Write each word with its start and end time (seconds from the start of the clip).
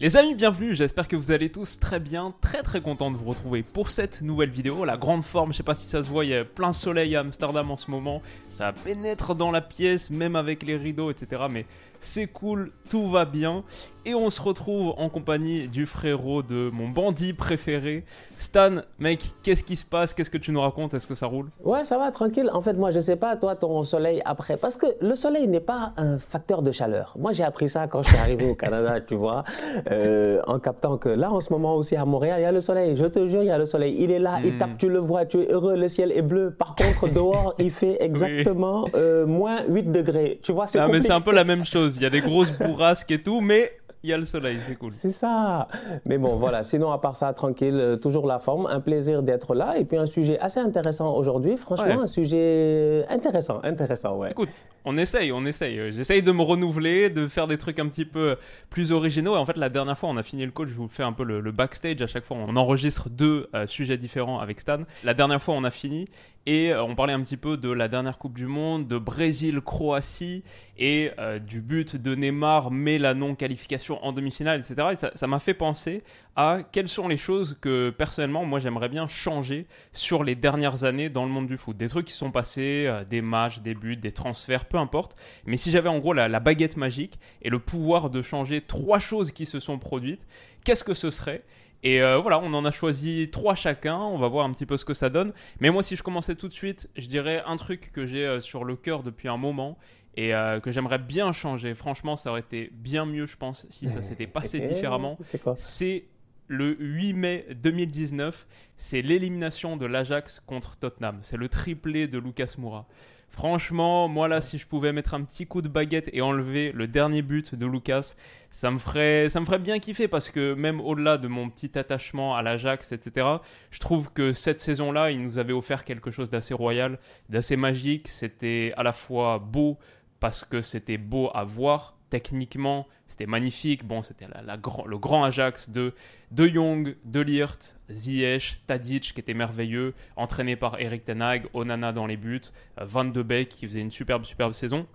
Les 0.00 0.16
amis, 0.16 0.36
bienvenue, 0.36 0.76
j'espère 0.76 1.08
que 1.08 1.16
vous 1.16 1.32
allez 1.32 1.50
tous 1.50 1.80
très 1.80 1.98
bien, 1.98 2.32
très 2.40 2.62
très 2.62 2.80
content 2.80 3.10
de 3.10 3.16
vous 3.16 3.24
retrouver 3.24 3.64
pour 3.64 3.90
cette 3.90 4.22
nouvelle 4.22 4.48
vidéo, 4.48 4.84
la 4.84 4.96
grande 4.96 5.24
forme, 5.24 5.50
je 5.50 5.56
sais 5.56 5.64
pas 5.64 5.74
si 5.74 5.88
ça 5.88 6.04
se 6.04 6.08
voit, 6.08 6.24
il 6.24 6.30
y 6.30 6.36
a 6.36 6.44
plein 6.44 6.72
soleil 6.72 7.16
à 7.16 7.20
Amsterdam 7.20 7.68
en 7.68 7.76
ce 7.76 7.90
moment, 7.90 8.22
ça 8.48 8.72
pénètre 8.72 9.34
dans 9.34 9.50
la 9.50 9.60
pièce, 9.60 10.10
même 10.10 10.36
avec 10.36 10.62
les 10.62 10.76
rideaux, 10.76 11.10
etc. 11.10 11.42
Mais 11.50 11.66
c'est 12.00 12.26
cool, 12.26 12.72
tout 12.88 13.08
va 13.08 13.24
bien, 13.24 13.64
et 14.06 14.14
on 14.14 14.30
se 14.30 14.40
retrouve 14.40 14.94
en 14.96 15.08
compagnie 15.08 15.68
du 15.68 15.84
frérot 15.84 16.42
de 16.42 16.70
mon 16.72 16.88
bandit 16.88 17.32
préféré, 17.34 18.04
Stan, 18.38 18.76
mec, 19.00 19.20
qu'est-ce 19.42 19.64
qui 19.64 19.74
se 19.74 19.84
passe, 19.84 20.14
qu'est-ce 20.14 20.30
que 20.30 20.38
tu 20.38 20.52
nous 20.52 20.60
racontes, 20.60 20.94
est-ce 20.94 21.08
que 21.08 21.16
ça 21.16 21.26
roule? 21.26 21.48
Ouais, 21.62 21.84
ça 21.84 21.98
va, 21.98 22.12
tranquille. 22.12 22.48
En 22.52 22.62
fait, 22.62 22.74
moi, 22.74 22.92
je 22.92 23.00
sais 23.00 23.16
pas, 23.16 23.36
toi, 23.36 23.56
ton 23.56 23.82
soleil 23.82 24.22
après. 24.24 24.56
Parce 24.56 24.76
que 24.76 24.86
le 25.00 25.16
soleil 25.16 25.48
n'est 25.48 25.58
pas 25.58 25.92
un 25.96 26.18
facteur 26.18 26.62
de 26.62 26.70
chaleur. 26.70 27.16
Moi, 27.18 27.32
j'ai 27.32 27.42
appris 27.42 27.68
ça 27.68 27.88
quand 27.88 28.04
je 28.04 28.10
suis 28.10 28.16
arrivé 28.16 28.48
au 28.48 28.54
Canada, 28.62 29.00
tu 29.00 29.16
vois, 29.16 29.42
euh, 29.90 30.40
en 30.46 30.60
captant 30.60 30.98
que 30.98 31.08
là, 31.08 31.32
en 31.32 31.40
ce 31.40 31.52
moment 31.52 31.74
aussi 31.74 31.96
à 31.96 32.04
Montréal, 32.04 32.38
il 32.38 32.42
y 32.44 32.46
a 32.46 32.52
le 32.52 32.60
soleil. 32.60 32.96
Je 32.96 33.06
te 33.06 33.26
jure, 33.26 33.42
il 33.42 33.48
y 33.48 33.50
a 33.50 33.58
le 33.58 33.66
soleil. 33.66 33.96
Il 33.98 34.12
est 34.12 34.20
là, 34.20 34.38
il 34.44 34.56
tape, 34.56 34.78
tu 34.78 34.88
le 34.88 35.00
vois, 35.00 35.26
tu 35.26 35.40
es 35.42 35.52
heureux, 35.52 35.76
le 35.76 35.88
ciel 35.88 36.12
est 36.12 36.22
bleu. 36.22 36.54
Par 36.56 36.76
contre, 36.76 37.12
dehors, 37.12 37.54
il 37.58 37.72
fait 37.72 37.96
exactement 38.00 38.86
euh, 38.94 39.26
moins 39.26 39.64
8 39.68 39.90
degrés. 39.90 40.38
Tu 40.44 40.52
vois, 40.52 40.68
c'est 40.68 40.78
Ah 40.78 40.86
mais 40.86 41.02
c'est 41.02 41.12
un 41.12 41.20
peu 41.20 41.32
la 41.32 41.44
même 41.44 41.64
chose, 41.64 41.87
il 41.96 42.02
y 42.02 42.06
a 42.06 42.10
des 42.10 42.20
grosses 42.20 42.52
bourrasques 42.52 43.10
et 43.10 43.22
tout, 43.22 43.40
mais 43.40 43.77
il 44.02 44.10
y 44.10 44.12
a 44.12 44.16
le 44.16 44.24
soleil, 44.24 44.58
c'est 44.66 44.76
cool. 44.76 44.92
C'est 44.94 45.10
ça. 45.10 45.68
Mais 46.06 46.18
bon, 46.18 46.36
voilà. 46.36 46.62
Sinon, 46.62 46.90
à 46.92 46.98
part 46.98 47.16
ça, 47.16 47.32
tranquille, 47.32 47.74
euh, 47.74 47.96
toujours 47.96 48.26
la 48.26 48.38
forme. 48.38 48.66
Un 48.66 48.80
plaisir 48.80 49.22
d'être 49.22 49.54
là. 49.54 49.76
Et 49.78 49.84
puis, 49.84 49.96
un 49.96 50.06
sujet 50.06 50.38
assez 50.38 50.60
intéressant 50.60 51.14
aujourd'hui. 51.16 51.56
Franchement, 51.56 51.84
Ouais. 51.86 51.92
un 51.92 52.06
sujet 52.06 53.04
intéressant. 53.08 53.60
Intéressant, 53.64 54.16
ouais. 54.16 54.30
Écoute, 54.30 54.50
on 54.84 54.96
essaye, 54.96 55.32
on 55.32 55.44
essaye. 55.44 55.92
J'essaye 55.92 56.22
de 56.22 56.32
me 56.32 56.42
renouveler, 56.42 57.10
de 57.10 57.26
faire 57.26 57.46
des 57.46 57.58
trucs 57.58 57.78
un 57.78 57.88
petit 57.88 58.04
peu 58.04 58.36
plus 58.70 58.92
originaux. 58.92 59.34
Et 59.34 59.38
en 59.38 59.44
fait, 59.44 59.56
la 59.56 59.68
dernière 59.68 59.98
fois, 59.98 60.08
on 60.08 60.16
a 60.16 60.22
fini 60.22 60.44
le 60.44 60.50
coach. 60.52 60.68
Je 60.68 60.74
vous 60.74 60.88
fais 60.88 61.02
un 61.02 61.12
peu 61.12 61.24
le, 61.24 61.40
le 61.40 61.52
backstage. 61.52 62.00
À 62.00 62.06
chaque 62.06 62.24
fois, 62.24 62.36
on 62.38 62.56
enregistre 62.56 63.10
deux 63.10 63.48
euh, 63.54 63.66
sujets 63.66 63.98
différents 63.98 64.38
avec 64.38 64.60
Stan. 64.60 64.78
La 65.04 65.14
dernière 65.14 65.42
fois, 65.42 65.54
on 65.56 65.64
a 65.64 65.70
fini 65.70 66.06
et 66.46 66.72
euh, 66.72 66.82
on 66.82 66.94
parlait 66.94 67.12
un 67.12 67.20
petit 67.20 67.36
peu 67.36 67.56
de 67.58 67.70
la 67.70 67.88
dernière 67.88 68.16
Coupe 68.18 68.34
du 68.38 68.46
Monde, 68.46 68.86
de 68.86 68.96
Brésil-Croatie 68.96 70.42
et 70.78 71.10
euh, 71.18 71.38
du 71.38 71.60
but 71.60 71.96
de 71.96 72.14
Neymar, 72.14 72.70
mais 72.70 72.98
la 72.98 73.12
non-qualification 73.14 73.87
en 73.90 74.12
demi-finale, 74.12 74.60
etc. 74.60 74.88
Et 74.92 74.96
ça 74.96 75.26
m'a 75.26 75.38
fait 75.38 75.54
penser 75.54 76.02
à 76.36 76.58
quelles 76.70 76.88
sont 76.88 77.08
les 77.08 77.16
choses 77.16 77.58
que 77.60 77.90
personnellement, 77.90 78.44
moi, 78.44 78.58
j'aimerais 78.58 78.88
bien 78.88 79.06
changer 79.06 79.66
sur 79.92 80.24
les 80.24 80.34
dernières 80.34 80.84
années 80.84 81.08
dans 81.08 81.24
le 81.24 81.30
monde 81.30 81.46
du 81.46 81.56
foot. 81.56 81.76
Des 81.76 81.88
trucs 81.88 82.06
qui 82.06 82.12
sont 82.12 82.30
passés, 82.30 82.84
euh, 82.86 83.04
des 83.04 83.22
matchs, 83.22 83.60
des 83.60 83.74
buts, 83.74 83.96
des 83.96 84.12
transferts, 84.12 84.66
peu 84.66 84.78
importe. 84.78 85.16
Mais 85.46 85.56
si 85.56 85.70
j'avais 85.70 85.88
en 85.88 85.98
gros 85.98 86.12
la, 86.12 86.28
la 86.28 86.40
baguette 86.40 86.76
magique 86.76 87.18
et 87.42 87.50
le 87.50 87.58
pouvoir 87.58 88.10
de 88.10 88.22
changer 88.22 88.60
trois 88.60 88.98
choses 88.98 89.32
qui 89.32 89.46
se 89.46 89.60
sont 89.60 89.78
produites, 89.78 90.26
qu'est-ce 90.64 90.84
que 90.84 90.94
ce 90.94 91.10
serait? 91.10 91.44
Et 91.84 92.02
euh, 92.02 92.18
voilà, 92.18 92.40
on 92.40 92.52
en 92.54 92.64
a 92.64 92.70
choisi 92.72 93.28
trois 93.30 93.54
chacun, 93.54 93.98
on 93.98 94.18
va 94.18 94.26
voir 94.26 94.44
un 94.44 94.52
petit 94.52 94.66
peu 94.66 94.76
ce 94.76 94.84
que 94.84 94.94
ça 94.94 95.10
donne. 95.10 95.32
Mais 95.60 95.70
moi, 95.70 95.82
si 95.82 95.94
je 95.94 96.02
commençais 96.02 96.34
tout 96.34 96.48
de 96.48 96.52
suite, 96.52 96.90
je 96.96 97.06
dirais 97.06 97.42
un 97.46 97.56
truc 97.56 97.92
que 97.92 98.04
j'ai 98.04 98.26
euh, 98.26 98.40
sur 98.40 98.64
le 98.64 98.74
cœur 98.74 99.02
depuis 99.02 99.28
un 99.28 99.36
moment 99.36 99.78
et 100.18 100.34
euh, 100.34 100.58
que 100.58 100.72
j'aimerais 100.72 100.98
bien 100.98 101.30
changer. 101.30 101.74
Franchement, 101.74 102.16
ça 102.16 102.30
aurait 102.30 102.40
été 102.40 102.70
bien 102.72 103.06
mieux, 103.06 103.24
je 103.24 103.36
pense, 103.36 103.66
si 103.70 103.88
ça 103.88 104.02
s'était 104.02 104.26
passé 104.26 104.58
différemment. 104.58 105.16
C'est 105.54 106.06
le 106.48 106.76
8 106.80 107.12
mai 107.12 107.46
2019, 107.54 108.48
c'est 108.76 109.00
l'élimination 109.00 109.76
de 109.76 109.86
l'Ajax 109.86 110.40
contre 110.40 110.76
Tottenham. 110.76 111.18
C'est 111.22 111.36
le 111.36 111.48
triplé 111.48 112.08
de 112.08 112.18
Lucas 112.18 112.54
Moura. 112.58 112.88
Franchement, 113.28 114.08
moi 114.08 114.26
là, 114.26 114.40
si 114.40 114.58
je 114.58 114.66
pouvais 114.66 114.92
mettre 114.92 115.14
un 115.14 115.22
petit 115.22 115.46
coup 115.46 115.60
de 115.60 115.68
baguette 115.68 116.08
et 116.12 116.22
enlever 116.22 116.72
le 116.72 116.88
dernier 116.88 117.20
but 117.20 117.54
de 117.54 117.66
Lucas, 117.66 118.14
ça 118.50 118.70
me 118.70 118.78
ferait, 118.78 119.28
ça 119.28 119.38
me 119.38 119.44
ferait 119.44 119.58
bien 119.58 119.78
kiffer 119.78 120.08
parce 120.08 120.30
que 120.30 120.54
même 120.54 120.80
au-delà 120.80 121.18
de 121.18 121.28
mon 121.28 121.50
petit 121.50 121.78
attachement 121.78 122.34
à 122.34 122.42
l'Ajax, 122.42 122.90
etc., 122.90 123.26
je 123.70 123.78
trouve 123.78 124.12
que 124.12 124.32
cette 124.32 124.60
saison-là, 124.62 125.10
il 125.10 125.22
nous 125.22 125.38
avait 125.38 125.52
offert 125.52 125.84
quelque 125.84 126.10
chose 126.10 126.30
d'assez 126.30 126.54
royal, 126.54 126.98
d'assez 127.28 127.56
magique. 127.56 128.08
C'était 128.08 128.72
à 128.78 128.82
la 128.82 128.92
fois 128.92 129.38
beau 129.38 129.78
parce 130.20 130.44
que 130.44 130.62
c'était 130.62 130.98
beau 130.98 131.30
à 131.34 131.44
voir. 131.44 131.94
Techniquement, 132.10 132.86
c'était 133.06 133.26
magnifique. 133.26 133.84
Bon, 133.86 134.02
c'était 134.02 134.26
le 134.26 134.98
grand 134.98 135.24
Ajax 135.24 135.68
de 135.68 135.94
De 136.30 136.46
Jong, 136.46 136.96
De 137.04 137.20
Ligt, 137.20 137.76
Ziyech, 137.90 138.62
Tadic 138.66 139.12
qui 139.12 139.20
était 139.20 139.34
merveilleux, 139.34 139.94
entraîné 140.16 140.56
par 140.56 140.80
Eric 140.80 141.04
Ten 141.04 141.20
Hag, 141.20 141.46
Onana 141.52 141.92
dans 141.92 142.06
les 142.06 142.16
buts, 142.16 142.40
euh, 142.80 142.84
Van 142.86 143.04
de 143.04 143.22
Beek 143.22 143.50
qui 143.50 143.66
faisait 143.66 143.80
une 143.80 143.90
superbe, 143.90 144.24
superbe 144.24 144.54
saison. 144.54 144.86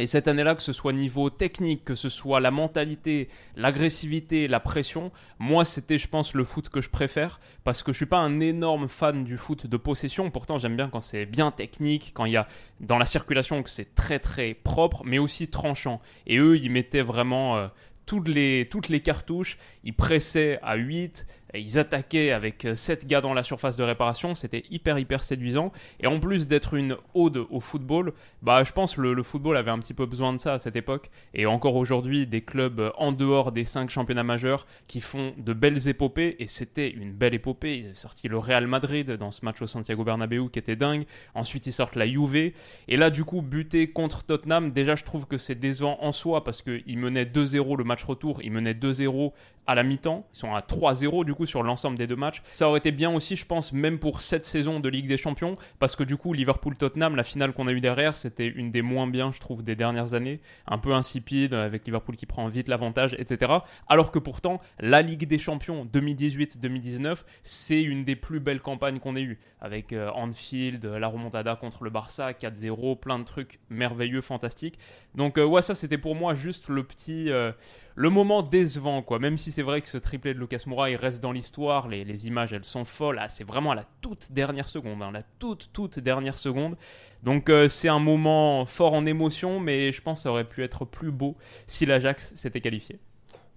Et 0.00 0.06
cette 0.06 0.28
année-là, 0.28 0.54
que 0.54 0.62
ce 0.62 0.72
soit 0.72 0.94
niveau 0.94 1.28
technique, 1.28 1.84
que 1.84 1.94
ce 1.94 2.08
soit 2.08 2.40
la 2.40 2.50
mentalité, 2.50 3.28
l'agressivité, 3.54 4.48
la 4.48 4.58
pression, 4.58 5.12
moi 5.38 5.66
c'était 5.66 5.98
je 5.98 6.08
pense 6.08 6.32
le 6.32 6.44
foot 6.44 6.70
que 6.70 6.80
je 6.80 6.88
préfère 6.88 7.38
parce 7.64 7.82
que 7.82 7.92
je 7.92 7.98
suis 7.98 8.06
pas 8.06 8.18
un 8.18 8.40
énorme 8.40 8.88
fan 8.88 9.24
du 9.24 9.36
foot 9.36 9.66
de 9.66 9.76
possession. 9.76 10.30
Pourtant 10.30 10.56
j'aime 10.56 10.74
bien 10.74 10.88
quand 10.88 11.02
c'est 11.02 11.26
bien 11.26 11.50
technique, 11.50 12.12
quand 12.14 12.24
il 12.24 12.32
y 12.32 12.38
a 12.38 12.48
dans 12.80 12.96
la 12.96 13.04
circulation 13.04 13.62
que 13.62 13.68
c'est 13.68 13.94
très 13.94 14.18
très 14.18 14.54
propre, 14.54 15.02
mais 15.04 15.18
aussi 15.18 15.48
tranchant. 15.48 16.00
Et 16.26 16.38
eux 16.38 16.56
ils 16.56 16.70
mettaient 16.70 17.02
vraiment 17.02 17.58
euh, 17.58 17.68
toutes 18.06 18.26
les, 18.26 18.68
toutes 18.68 18.88
les 18.88 19.00
cartouches, 19.00 19.58
ils 19.84 19.94
pressaient 19.94 20.58
à 20.62 20.76
8, 20.76 21.26
et 21.38 21.39
ils 21.54 21.78
attaquaient 21.78 22.32
avec 22.32 22.66
7 22.74 23.06
gars 23.06 23.20
dans 23.20 23.34
la 23.34 23.42
surface 23.42 23.76
de 23.76 23.82
réparation, 23.82 24.34
c'était 24.34 24.64
hyper 24.70 24.98
hyper 24.98 25.24
séduisant. 25.24 25.72
Et 26.00 26.06
en 26.06 26.20
plus 26.20 26.46
d'être 26.46 26.74
une 26.74 26.96
ode 27.14 27.44
au 27.50 27.60
football, 27.60 28.12
bah 28.42 28.62
je 28.64 28.72
pense 28.72 28.96
le, 28.96 29.12
le 29.12 29.22
football 29.22 29.56
avait 29.56 29.70
un 29.70 29.78
petit 29.78 29.94
peu 29.94 30.06
besoin 30.06 30.32
de 30.32 30.38
ça 30.38 30.54
à 30.54 30.58
cette 30.58 30.76
époque. 30.76 31.10
Et 31.34 31.46
encore 31.46 31.76
aujourd'hui, 31.76 32.26
des 32.26 32.42
clubs 32.42 32.92
en 32.96 33.12
dehors 33.12 33.52
des 33.52 33.64
5 33.64 33.90
championnats 33.90 34.22
majeurs 34.22 34.66
qui 34.86 35.00
font 35.00 35.34
de 35.38 35.52
belles 35.52 35.88
épopées, 35.88 36.36
et 36.38 36.46
c'était 36.46 36.90
une 36.90 37.12
belle 37.12 37.34
épopée. 37.34 37.78
Ils 37.78 37.86
avaient 37.86 37.94
sorti 37.94 38.28
le 38.28 38.38
Real 38.38 38.66
Madrid 38.66 39.10
dans 39.12 39.30
ce 39.30 39.44
match 39.44 39.60
au 39.62 39.66
Santiago 39.66 40.04
Bernabéu 40.04 40.48
qui 40.50 40.58
était 40.58 40.76
dingue. 40.76 41.04
Ensuite 41.34 41.66
ils 41.66 41.72
sortent 41.72 41.96
la 41.96 42.06
Juve. 42.06 42.52
Et 42.88 42.96
là 42.96 43.10
du 43.10 43.24
coup, 43.24 43.42
buter 43.42 43.88
contre 43.88 44.24
Tottenham, 44.24 44.72
déjà 44.72 44.94
je 44.94 45.04
trouve 45.04 45.26
que 45.26 45.38
c'est 45.38 45.54
décevant 45.54 45.98
en 46.00 46.12
soi 46.12 46.44
parce 46.44 46.62
qu'ils 46.62 46.98
menaient 46.98 47.24
2-0 47.24 47.76
le 47.76 47.84
match 47.84 48.04
retour, 48.04 48.40
ils 48.42 48.52
menaient 48.52 48.74
2-0 48.74 49.32
à 49.66 49.74
la 49.74 49.82
mi-temps. 49.82 50.26
Ils 50.34 50.38
sont 50.38 50.54
à 50.54 50.60
3-0 50.60 51.24
du 51.24 51.34
coup 51.34 51.46
sur 51.46 51.62
l'ensemble 51.62 51.96
des 51.96 52.06
deux 52.06 52.16
matchs. 52.16 52.42
Ça 52.50 52.68
aurait 52.68 52.78
été 52.78 52.90
bien 52.92 53.12
aussi, 53.14 53.36
je 53.36 53.46
pense, 53.46 53.72
même 53.72 53.98
pour 53.98 54.22
cette 54.22 54.44
saison 54.44 54.80
de 54.80 54.88
Ligue 54.88 55.06
des 55.06 55.16
Champions, 55.16 55.54
parce 55.78 55.96
que 55.96 56.02
du 56.02 56.16
coup, 56.16 56.32
Liverpool-Tottenham, 56.32 57.16
la 57.16 57.24
finale 57.24 57.52
qu'on 57.52 57.66
a 57.68 57.72
eue 57.72 57.80
derrière, 57.80 58.14
c'était 58.14 58.48
une 58.48 58.70
des 58.70 58.82
moins 58.82 59.06
bien, 59.06 59.32
je 59.32 59.40
trouve, 59.40 59.62
des 59.62 59.76
dernières 59.76 60.14
années. 60.14 60.40
Un 60.66 60.78
peu 60.78 60.92
insipide, 60.92 61.54
avec 61.54 61.84
Liverpool 61.86 62.16
qui 62.16 62.26
prend 62.26 62.48
vite 62.48 62.68
l'avantage, 62.68 63.14
etc. 63.18 63.52
Alors 63.88 64.10
que 64.10 64.18
pourtant, 64.18 64.60
la 64.78 65.02
Ligue 65.02 65.26
des 65.26 65.38
Champions 65.38 65.84
2018-2019, 65.92 67.24
c'est 67.42 67.82
une 67.82 68.04
des 68.04 68.16
plus 68.16 68.40
belles 68.40 68.60
campagnes 68.60 68.98
qu'on 68.98 69.16
ait 69.16 69.22
eues. 69.22 69.40
Avec 69.60 69.92
euh, 69.92 70.10
Anfield, 70.10 70.84
la 70.84 71.06
remontada 71.08 71.54
contre 71.56 71.84
le 71.84 71.90
Barça, 71.90 72.32
4-0, 72.32 72.98
plein 72.98 73.18
de 73.18 73.24
trucs 73.24 73.60
merveilleux, 73.68 74.20
fantastiques. 74.22 74.78
Donc, 75.14 75.38
euh, 75.38 75.44
ouais, 75.44 75.62
ça, 75.62 75.74
c'était 75.74 75.98
pour 75.98 76.14
moi 76.14 76.34
juste 76.34 76.68
le 76.68 76.82
petit. 76.82 77.30
euh, 77.30 77.52
le 78.00 78.08
moment 78.08 78.42
décevant, 78.42 79.02
quoi. 79.02 79.18
Même 79.18 79.36
si 79.36 79.52
c'est 79.52 79.60
vrai 79.60 79.82
que 79.82 79.88
ce 79.88 79.98
triplé 79.98 80.32
de 80.32 80.38
Lucas 80.38 80.62
Moura, 80.66 80.88
il 80.88 80.96
reste 80.96 81.22
dans 81.22 81.32
l'histoire, 81.32 81.86
les, 81.86 82.26
images, 82.26 82.54
elles 82.54 82.64
sont 82.64 82.86
folles. 82.86 83.18
Ah, 83.20 83.28
c'est 83.28 83.44
vraiment 83.44 83.72
à 83.72 83.74
la 83.74 83.84
toute 84.00 84.32
dernière 84.32 84.70
seconde, 84.70 85.02
hein, 85.02 85.10
la 85.12 85.22
toute, 85.38 85.68
toute 85.74 85.98
dernière 85.98 86.38
seconde. 86.38 86.78
Donc 87.24 87.50
euh, 87.50 87.68
c'est 87.68 87.90
un 87.90 87.98
moment 87.98 88.64
fort 88.64 88.94
en 88.94 89.04
émotion, 89.04 89.60
mais 89.60 89.92
je 89.92 90.00
pense 90.00 90.20
que 90.20 90.22
ça 90.22 90.30
aurait 90.30 90.48
pu 90.48 90.64
être 90.64 90.86
plus 90.86 91.10
beau 91.10 91.36
si 91.66 91.84
l'Ajax 91.84 92.34
s'était 92.36 92.62
qualifié. 92.62 92.98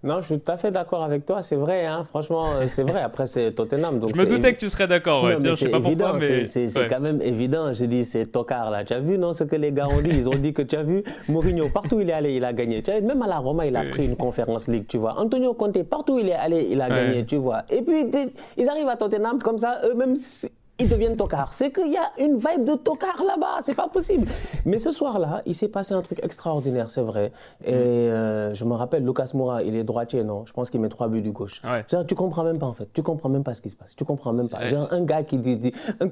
Non, 0.04 0.20
je 0.20 0.26
suis 0.26 0.40
tout 0.40 0.52
à 0.52 0.58
fait 0.58 0.70
d'accord 0.70 1.02
avec 1.04 1.26
toi. 1.26 1.42
C'est 1.42 1.56
vrai, 1.56 1.86
hein. 1.86 2.06
franchement, 2.10 2.46
euh, 2.56 2.66
c'est 2.68 2.84
vrai. 2.84 3.02
Après, 3.02 3.26
c'est 3.26 3.54
Tottenham. 3.54 4.00
Donc 4.00 4.14
Je 4.14 4.20
me 4.22 4.26
doutais 4.26 4.50
évi- 4.50 4.54
que 4.56 4.60
tu 4.60 4.70
serais 4.70 4.86
d'accord, 4.88 5.24
ouais. 5.24 5.38
Tiens, 5.38 5.52
mais 5.52 5.56
je 5.56 5.60
sais 5.64 5.70
pas 5.70 5.78
évident, 5.78 6.10
pourquoi, 6.12 6.28
mais... 6.30 6.46
c'est- 6.46 6.78
ouais. 6.78 6.88
quand 6.90 7.00
même 7.00 7.22
évident. 7.22 7.72
J'ai 7.72 7.88
dit, 7.88 8.04
c'est 8.04 8.26
tocard 8.26 8.70
là. 8.70 8.84
Tu 8.84 8.94
as 8.94 9.00
vu, 9.00 9.18
non, 9.18 9.32
ce 9.32 9.46
que 9.46 9.56
les 9.56 9.72
gars 9.72 9.88
ont 9.88 10.02
dit? 10.02 10.10
Ils 10.12 10.28
ont 10.28 10.36
dit 10.36 10.54
que 10.54 10.62
tu 10.62 10.76
as 10.76 10.84
vu, 10.84 11.04
Mourinho, 11.30 11.70
partout 11.70 11.96
où 11.96 12.00
il 12.02 12.10
est 12.10 12.14
allé, 12.14 12.34
il 12.34 12.44
a 12.44 12.52
gagné. 12.52 12.84
Tu 12.84 12.92
as 12.92 13.00
vu, 13.00 13.06
même 13.06 13.22
à 13.22 13.28
la 13.28 13.38
Roma, 13.40 13.66
il 13.66 13.76
a 13.78 13.84
pris 13.86 14.06
une 14.06 14.18
conférence 14.18 14.68
ligue, 14.68 14.88
tu 14.88 14.98
vois. 14.98 15.18
Antonio 15.20 15.54
Conte, 15.54 15.82
partout 15.84 16.16
où 16.16 16.20
il 16.20 16.28
est 16.28 16.34
allé, 16.34 16.68
il 16.70 16.82
a 16.82 16.90
Ouais. 16.90 16.96
gagné, 16.96 17.26
tu 17.26 17.38
vois. 17.38 17.64
Et 17.70 17.82
puis, 17.82 18.06
ils 18.58 18.68
arrivent 18.70 18.90
à 18.90 18.98
Tottenham 18.98 19.40
comme 19.42 19.58
ça, 19.58 19.80
eux-mêmes. 19.86 20.16
si- 20.18 20.50
ils 20.80 20.90
deviennent 20.90 21.16
tocards. 21.16 21.54
C'est 21.54 21.72
qu'il 21.72 21.92
y 21.92 21.98
a 21.98 22.12
une 22.20 22.38
vibe 22.38 22.66
de 22.66 22.74
tocard 22.76 23.24
là-bas, 23.26 23.60
c'est 23.62 23.76
pas 23.76 23.88
possible. 23.90 24.28
Mais 24.66 24.80
ce 24.80 24.92
soir-là, 24.92 25.42
il 25.46 25.54
s'est 25.54 25.68
passé 25.68 25.94
un 25.94 26.02
truc 26.02 26.20
extraordinaire, 26.24 26.90
c'est 26.90 27.02
vrai. 27.02 27.32
Et 27.64 27.74
euh, 27.74 28.54
je 28.56 28.66
me 28.66 28.74
rappelle, 28.74 29.06
Lucas 29.06 29.32
Moura, 29.36 29.62
il 29.64 29.76
est 29.76 29.84
droitier, 29.84 30.24
non? 30.24 30.46
Je 30.48 30.54
pense 30.54 30.70
qu'il 30.72 30.82
met 30.82 30.90
trois 30.90 31.08
buts 31.08 31.22
du 31.22 31.32
gauche. 31.32 31.62
Ouais. 31.64 31.86
Genre, 31.90 32.06
tu 32.06 32.16
comprends 32.16 32.44
même 32.44 32.58
pas 32.58 32.66
en 32.66 32.74
fait. 32.74 32.88
Tu 32.94 33.04
comprends 33.04 33.30
même 33.30 33.44
pas 33.44 33.54
ce 33.54 33.62
qui 33.62 33.70
se 33.70 33.76
passe. 33.76 33.96
Tu 33.96 34.04
comprends 34.04 34.34
même 34.34 34.50
pas. 34.50 34.68
Genre, 34.68 34.88
un 34.92 35.02
gars 35.04 35.24
qui 35.24 35.38
dit. 35.38 35.58
dit- 35.58 35.74
un... 36.00 36.08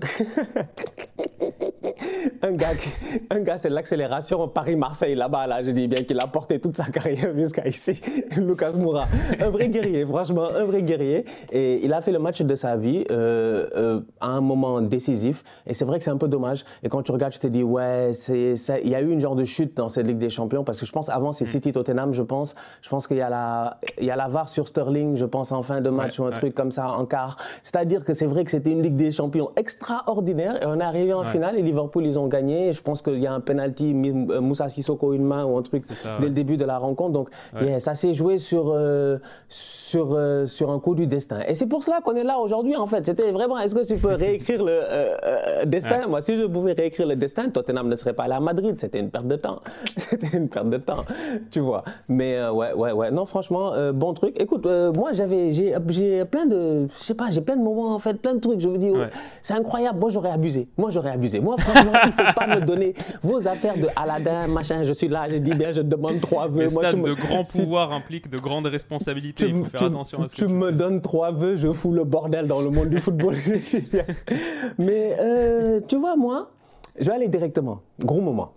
un 2.43 2.51
gars, 2.51 2.75
qui- 2.75 2.89
un 3.29 3.39
gars 3.39 3.57
c'est 3.57 3.69
l'accélération 3.69 4.47
Paris-Marseille 4.47 5.15
là-bas. 5.15 5.47
Là, 5.47 5.63
je 5.63 5.71
dis 5.71 5.87
bien 5.87 6.03
qu'il 6.03 6.19
a 6.19 6.27
porté 6.27 6.59
toute 6.59 6.77
sa 6.77 6.85
carrière 6.85 7.33
jusqu'à 7.35 7.67
ici. 7.67 7.99
Lucas 8.37 8.71
Moura, 8.73 9.05
un 9.39 9.49
vrai 9.49 9.69
guerrier, 9.69 10.05
franchement, 10.05 10.47
un 10.55 10.65
vrai 10.65 10.81
guerrier. 10.83 11.25
Et 11.51 11.83
il 11.83 11.91
a 11.93 12.01
fait 12.01 12.11
le 12.11 12.19
match 12.19 12.41
de 12.41 12.55
sa 12.55 12.75
vie 12.77 13.05
euh, 13.11 13.67
euh, 13.75 14.01
à 14.19 14.27
un 14.27 14.41
moment 14.41 14.60
décisif. 14.81 15.43
Et 15.67 15.73
c'est 15.73 15.85
vrai 15.85 15.97
que 15.97 16.03
c'est 16.03 16.11
un 16.11 16.17
peu 16.17 16.27
dommage. 16.27 16.63
Et 16.83 16.89
quand 16.89 17.01
tu 17.01 17.11
regardes, 17.11 17.33
tu 17.33 17.39
te 17.39 17.47
dis, 17.47 17.63
ouais, 17.63 18.11
il 18.29 18.89
y 18.89 18.95
a 18.95 19.01
eu 19.01 19.09
une 19.11 19.19
genre 19.19 19.35
de 19.35 19.43
chute 19.45 19.75
dans 19.77 19.89
cette 19.89 20.05
Ligue 20.07 20.17
des 20.17 20.29
Champions 20.29 20.63
parce 20.63 20.79
que 20.79 20.85
je 20.85 20.91
pense 20.91 21.09
avant 21.09 21.31
c'est 21.31 21.45
City 21.45 21.71
Tottenham, 21.71 22.13
je 22.13 22.21
pense. 22.21 22.55
Je 22.81 22.89
pense 22.89 23.07
qu'il 23.07 23.17
y 23.17 23.21
a 23.21 23.29
la, 23.29 23.77
il 23.99 24.05
y 24.05 24.11
a 24.11 24.15
la 24.15 24.27
VAR 24.27 24.49
sur 24.49 24.67
Sterling, 24.67 25.15
je 25.15 25.25
pense 25.25 25.51
en 25.51 25.63
fin 25.63 25.81
de 25.81 25.89
match 25.89 26.19
Ouais, 26.19 26.25
ou 26.25 26.27
un 26.27 26.31
ouais. 26.31 26.35
truc 26.37 26.53
comme 26.55 26.71
ça 26.71 26.89
en 26.89 27.05
quart. 27.05 27.37
C'est-à-dire 27.63 28.03
que 28.05 28.13
c'est 28.13 28.25
vrai 28.25 28.43
que 28.43 28.51
c'était 28.51 28.71
une 28.71 28.81
Ligue 28.81 28.95
des 28.95 29.11
Champions 29.11 29.49
extraordinaire 29.55 30.61
et 30.61 30.65
on 30.65 30.79
est 30.79 30.83
arrivé 30.83 31.13
en 31.13 31.21
Ouais. 31.21 31.27
finale 31.27 31.57
et 31.57 31.61
Liverpool 31.61 32.05
ils 32.05 32.17
ont 32.19 32.27
gagné. 32.27 32.69
Et 32.69 32.73
je 32.73 32.81
pense 32.81 33.01
qu'il 33.01 33.19
y 33.19 33.27
a 33.27 33.33
un 33.33 33.39
penalty 33.39 33.93
euh, 33.93 34.41
Moussa 34.41 34.69
Sissoko 34.69 35.13
une 35.13 35.23
main 35.25 35.45
ou 35.45 35.57
un 35.57 35.61
truc 35.61 35.83
ça, 35.83 36.17
dès 36.19 36.25
le 36.27 36.31
début 36.31 36.57
de 36.57 36.65
la 36.65 36.77
rencontre. 36.77 37.11
Donc 37.13 37.29
yeah, 37.61 37.79
ça 37.79 37.95
s'est 37.95 38.13
joué 38.13 38.37
sur 38.37 38.71
euh, 38.73 39.17
sur 39.49 40.09
euh, 40.13 40.45
sur 40.45 40.71
un 40.71 40.79
coup 40.79 40.95
du 40.95 41.07
destin. 41.07 41.39
Et 41.47 41.55
c'est 41.55 41.67
pour 41.67 41.83
cela 41.83 42.01
qu'on 42.01 42.15
est 42.15 42.23
là 42.23 42.37
aujourd'hui 42.39 42.75
en 42.75 42.87
fait. 42.87 43.05
C'était 43.05 43.31
vraiment 43.31 43.57
est-ce 43.59 43.75
que 43.75 43.85
tu 43.85 43.95
peux 43.99 44.13
réécrire 44.13 44.40
le 44.49 44.65
euh, 44.69 45.17
euh, 45.23 45.65
destin 45.65 46.01
Ouais. 46.01 46.07
Moi 46.07 46.21
si 46.21 46.37
je 46.37 46.45
pouvais 46.45 46.73
réécrire 46.73 47.07
le 47.07 47.15
destin, 47.15 47.49
Tottenham 47.49 47.87
ne 47.89 47.95
serait 47.95 48.13
pas 48.13 48.23
allé 48.23 48.33
à 48.33 48.39
Madrid. 48.39 48.75
C'était 48.79 48.99
une 48.99 49.09
perte 49.09 49.27
de 49.27 49.35
temps. 49.35 49.59
C'était 49.97 50.37
une 50.37 50.47
perte 50.49 50.69
de 50.69 50.77
temps, 50.77 51.03
tu 51.51 51.59
vois. 51.59 51.83
Mais 52.07 52.35
euh, 52.35 52.51
ouais 52.51 52.73
ouais 52.73 52.91
ouais. 52.91 53.11
Non 53.11 53.25
franchement 53.25 53.73
euh, 53.73 53.91
bon 53.91 54.13
truc. 54.13 54.35
Écoute 54.39 54.65
moi 54.95 55.11
j'avais 55.13 55.51
j'ai 55.53 55.75
j'ai 55.89 56.25
plein 56.25 56.45
de 56.45 56.87
je 56.97 57.03
sais 57.03 57.13
pas 57.13 57.29
j'ai 57.29 57.41
plein 57.41 57.55
de 57.57 57.63
moments 57.63 57.93
en 57.93 57.99
fait 57.99 58.13
plein 58.21 58.33
de 58.35 58.39
trucs. 58.39 58.59
Je 58.59 58.67
me 58.69 58.77
dis 58.77 58.89
oh, 58.91 58.97
Ouais. 58.99 59.09
c'est 59.41 59.53
incroyable. 59.53 59.99
Moi 59.99 60.09
j'aurais 60.09 60.31
abusé. 60.31 60.67
Moi 60.77 60.89
j'aurais 60.91 61.11
abusé. 61.11 61.39
Moi 61.39 61.55
franchement 61.57 61.91
il 62.05 62.11
faut 62.11 62.33
pas 62.33 62.47
me 62.47 62.61
donner 62.61 62.93
vos 63.21 63.45
affaires 63.47 63.77
de 63.77 63.87
Aladdin 63.95 64.47
machin. 64.47 64.83
Je 64.83 64.93
suis 64.93 65.07
là 65.07 65.25
je 65.29 65.35
dis 65.35 65.51
bien 65.53 65.71
je 65.71 65.81
demande 65.81 66.19
trois 66.21 66.47
vœux. 66.47 66.63
Le 66.65 66.69
Moi, 66.69 66.89
tu 66.89 66.97
me- 66.97 67.09
de 67.09 67.13
grand 67.13 67.45
si 67.45 67.61
pouvoir 67.61 67.91
implique 67.91 68.29
de 68.29 68.37
grandes 68.37 68.67
responsabilités. 68.67 69.45
tu, 69.45 69.51
Il 69.51 69.55
faut 69.57 69.65
faire 69.65 69.79
tu- 69.81 69.85
attention 69.87 70.21
à 70.23 70.27
ce 70.27 70.33
que 70.35 70.41
tu 70.41 70.47
tu 70.47 70.53
me 70.53 70.67
fais. 70.67 70.73
donnes 70.77 71.01
trois 71.01 71.31
vœux, 71.31 71.55
je 71.57 71.71
fous 71.73 71.91
le 71.91 72.03
bordel 72.03 72.47
dans 72.47 72.61
le 72.61 72.69
monde 72.69 72.89
du 72.89 72.99
football. 72.99 73.35
Mais 74.77 75.15
euh, 75.19 75.81
tu 75.87 75.97
vois, 75.97 76.15
moi, 76.15 76.51
je 76.99 77.05
vais 77.05 77.15
aller 77.15 77.27
directement. 77.27 77.81
Gros 77.99 78.21
moment. 78.21 78.53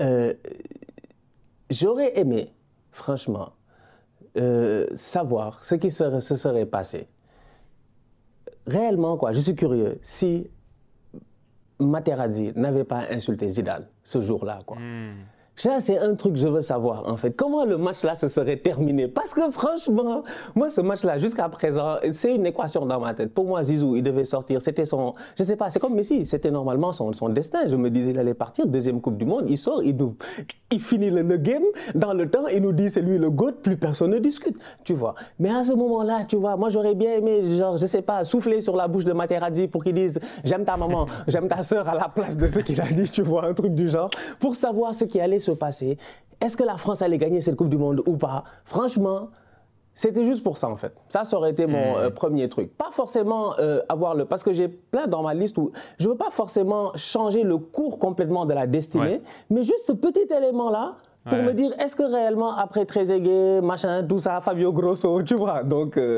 Euh, 0.00 0.34
J'aurais 1.70 2.18
aimé, 2.18 2.52
franchement, 2.92 3.52
euh, 4.38 4.86
savoir 4.94 5.62
ce 5.64 5.74
qui 5.74 5.90
se 5.90 6.20
serait 6.20 6.64
passé. 6.66 7.08
Réellement, 8.66 9.18
quoi, 9.18 9.32
je 9.32 9.40
suis 9.40 9.54
curieux. 9.54 9.98
Si 10.02 10.48
Materazzi 11.78 12.52
n'avait 12.56 12.84
pas 12.84 13.04
insulté 13.10 13.50
Zidane 13.50 13.86
ce 14.02 14.20
jour-là, 14.20 14.60
quoi. 14.64 14.78
Hmm. 14.78 15.24
Ça, 15.58 15.80
c'est 15.80 15.98
un 15.98 16.14
truc 16.14 16.34
que 16.34 16.38
je 16.38 16.46
veux 16.46 16.62
savoir, 16.62 17.08
en 17.08 17.16
fait. 17.16 17.32
Comment 17.32 17.64
le 17.64 17.78
match-là 17.78 18.14
se 18.14 18.28
serait 18.28 18.58
terminé? 18.58 19.08
Parce 19.08 19.34
que 19.34 19.50
franchement, 19.50 20.22
moi, 20.54 20.70
ce 20.70 20.80
match-là, 20.80 21.18
jusqu'à 21.18 21.48
présent, 21.48 21.96
c'est 22.12 22.36
une 22.36 22.46
équation 22.46 22.86
dans 22.86 23.00
ma 23.00 23.12
tête. 23.12 23.34
Pour 23.34 23.44
moi, 23.44 23.64
Zizou, 23.64 23.96
il 23.96 24.04
devait 24.04 24.24
sortir. 24.24 24.62
C'était 24.62 24.84
son. 24.84 25.16
Je 25.36 25.42
sais 25.42 25.56
pas, 25.56 25.68
c'est 25.68 25.80
comme 25.80 25.96
Messi. 25.96 26.24
C'était 26.26 26.52
normalement 26.52 26.92
son, 26.92 27.12
son 27.12 27.28
destin. 27.28 27.66
Je 27.66 27.74
me 27.74 27.90
disais, 27.90 28.12
il 28.12 28.18
allait 28.20 28.34
partir. 28.34 28.68
Deuxième 28.68 29.00
Coupe 29.00 29.18
du 29.18 29.24
Monde, 29.24 29.46
il 29.48 29.58
sort, 29.58 29.82
il, 29.82 29.96
nous, 29.96 30.14
il 30.70 30.80
finit 30.80 31.10
le, 31.10 31.24
game 31.38 31.64
dans 31.96 32.12
le 32.12 32.30
temps. 32.30 32.46
Il 32.46 32.62
nous 32.62 32.72
dit, 32.72 32.88
c'est 32.88 33.02
lui 33.02 33.18
le 33.18 33.28
GOAT. 33.28 33.54
Plus 33.60 33.76
personne 33.76 34.12
ne 34.12 34.20
discute. 34.20 34.56
Tu 34.84 34.94
vois. 34.94 35.16
Mais 35.40 35.50
à 35.50 35.64
ce 35.64 35.72
moment-là, 35.72 36.24
tu 36.28 36.36
vois, 36.36 36.56
moi, 36.56 36.68
j'aurais 36.68 36.94
bien 36.94 37.14
aimé, 37.14 37.56
genre, 37.56 37.76
je 37.76 37.86
sais 37.86 38.02
pas, 38.02 38.22
souffler 38.22 38.60
sur 38.60 38.76
la 38.76 38.86
bouche 38.86 39.04
de 39.04 39.12
Materazzi 39.12 39.66
pour 39.66 39.82
qu'il 39.82 39.94
dise, 39.94 40.20
j'aime 40.44 40.64
ta 40.64 40.76
maman, 40.76 41.06
j'aime 41.26 41.48
ta 41.48 41.64
sœur 41.64 41.88
à 41.88 41.96
la 41.96 42.08
place 42.08 42.36
de 42.36 42.46
ce 42.46 42.60
qu'il 42.60 42.80
a 42.80 42.86
dit, 42.92 43.10
tu 43.10 43.22
vois, 43.22 43.44
un 43.44 43.54
truc 43.54 43.74
du 43.74 43.88
genre. 43.88 44.10
Pour 44.38 44.54
savoir 44.54 44.94
ce 44.94 45.04
qui 45.04 45.20
allait 45.20 45.40
se 45.40 45.47
passer. 45.52 45.98
Est-ce 46.40 46.56
que 46.56 46.64
la 46.64 46.76
France 46.76 47.02
allait 47.02 47.18
gagner 47.18 47.40
cette 47.40 47.56
Coupe 47.56 47.68
du 47.68 47.76
Monde 47.78 48.02
ou 48.06 48.16
pas? 48.16 48.44
Franchement, 48.64 49.30
c'était 49.94 50.24
juste 50.24 50.44
pour 50.44 50.56
ça 50.56 50.68
en 50.68 50.76
fait. 50.76 50.92
Ça, 51.08 51.24
ça 51.24 51.36
aurait 51.36 51.50
été 51.50 51.66
mon 51.66 51.96
euh, 51.96 52.10
premier 52.10 52.48
truc. 52.48 52.76
Pas 52.76 52.90
forcément 52.92 53.58
euh, 53.58 53.80
avoir 53.88 54.14
le... 54.14 54.24
Parce 54.24 54.44
que 54.44 54.52
j'ai 54.52 54.68
plein 54.68 55.08
dans 55.08 55.22
ma 55.22 55.34
liste 55.34 55.58
où 55.58 55.72
je 55.98 56.08
veux 56.08 56.16
pas 56.16 56.30
forcément 56.30 56.92
changer 56.94 57.42
le 57.42 57.58
cours 57.58 57.98
complètement 57.98 58.46
de 58.46 58.54
la 58.54 58.68
destinée, 58.68 59.04
Ouais. 59.04 59.22
mais 59.50 59.62
juste 59.64 59.84
ce 59.86 59.92
petit 59.92 60.26
élément-là 60.32 60.94
pour 61.28 61.38
Ouais. 61.38 61.44
me 61.44 61.52
dire 61.54 61.70
est-ce 61.80 61.94
que 61.96 62.02
réellement 62.02 62.56
après 62.56 62.84
Trezeguet, 62.86 63.60
machin, 63.60 64.02
tout 64.04 64.18
ça, 64.18 64.40
Fabio 64.40 64.72
Grosso, 64.72 65.22
tu 65.22 65.34
vois 65.34 65.62
Donc, 65.62 65.96
euh, 65.96 66.16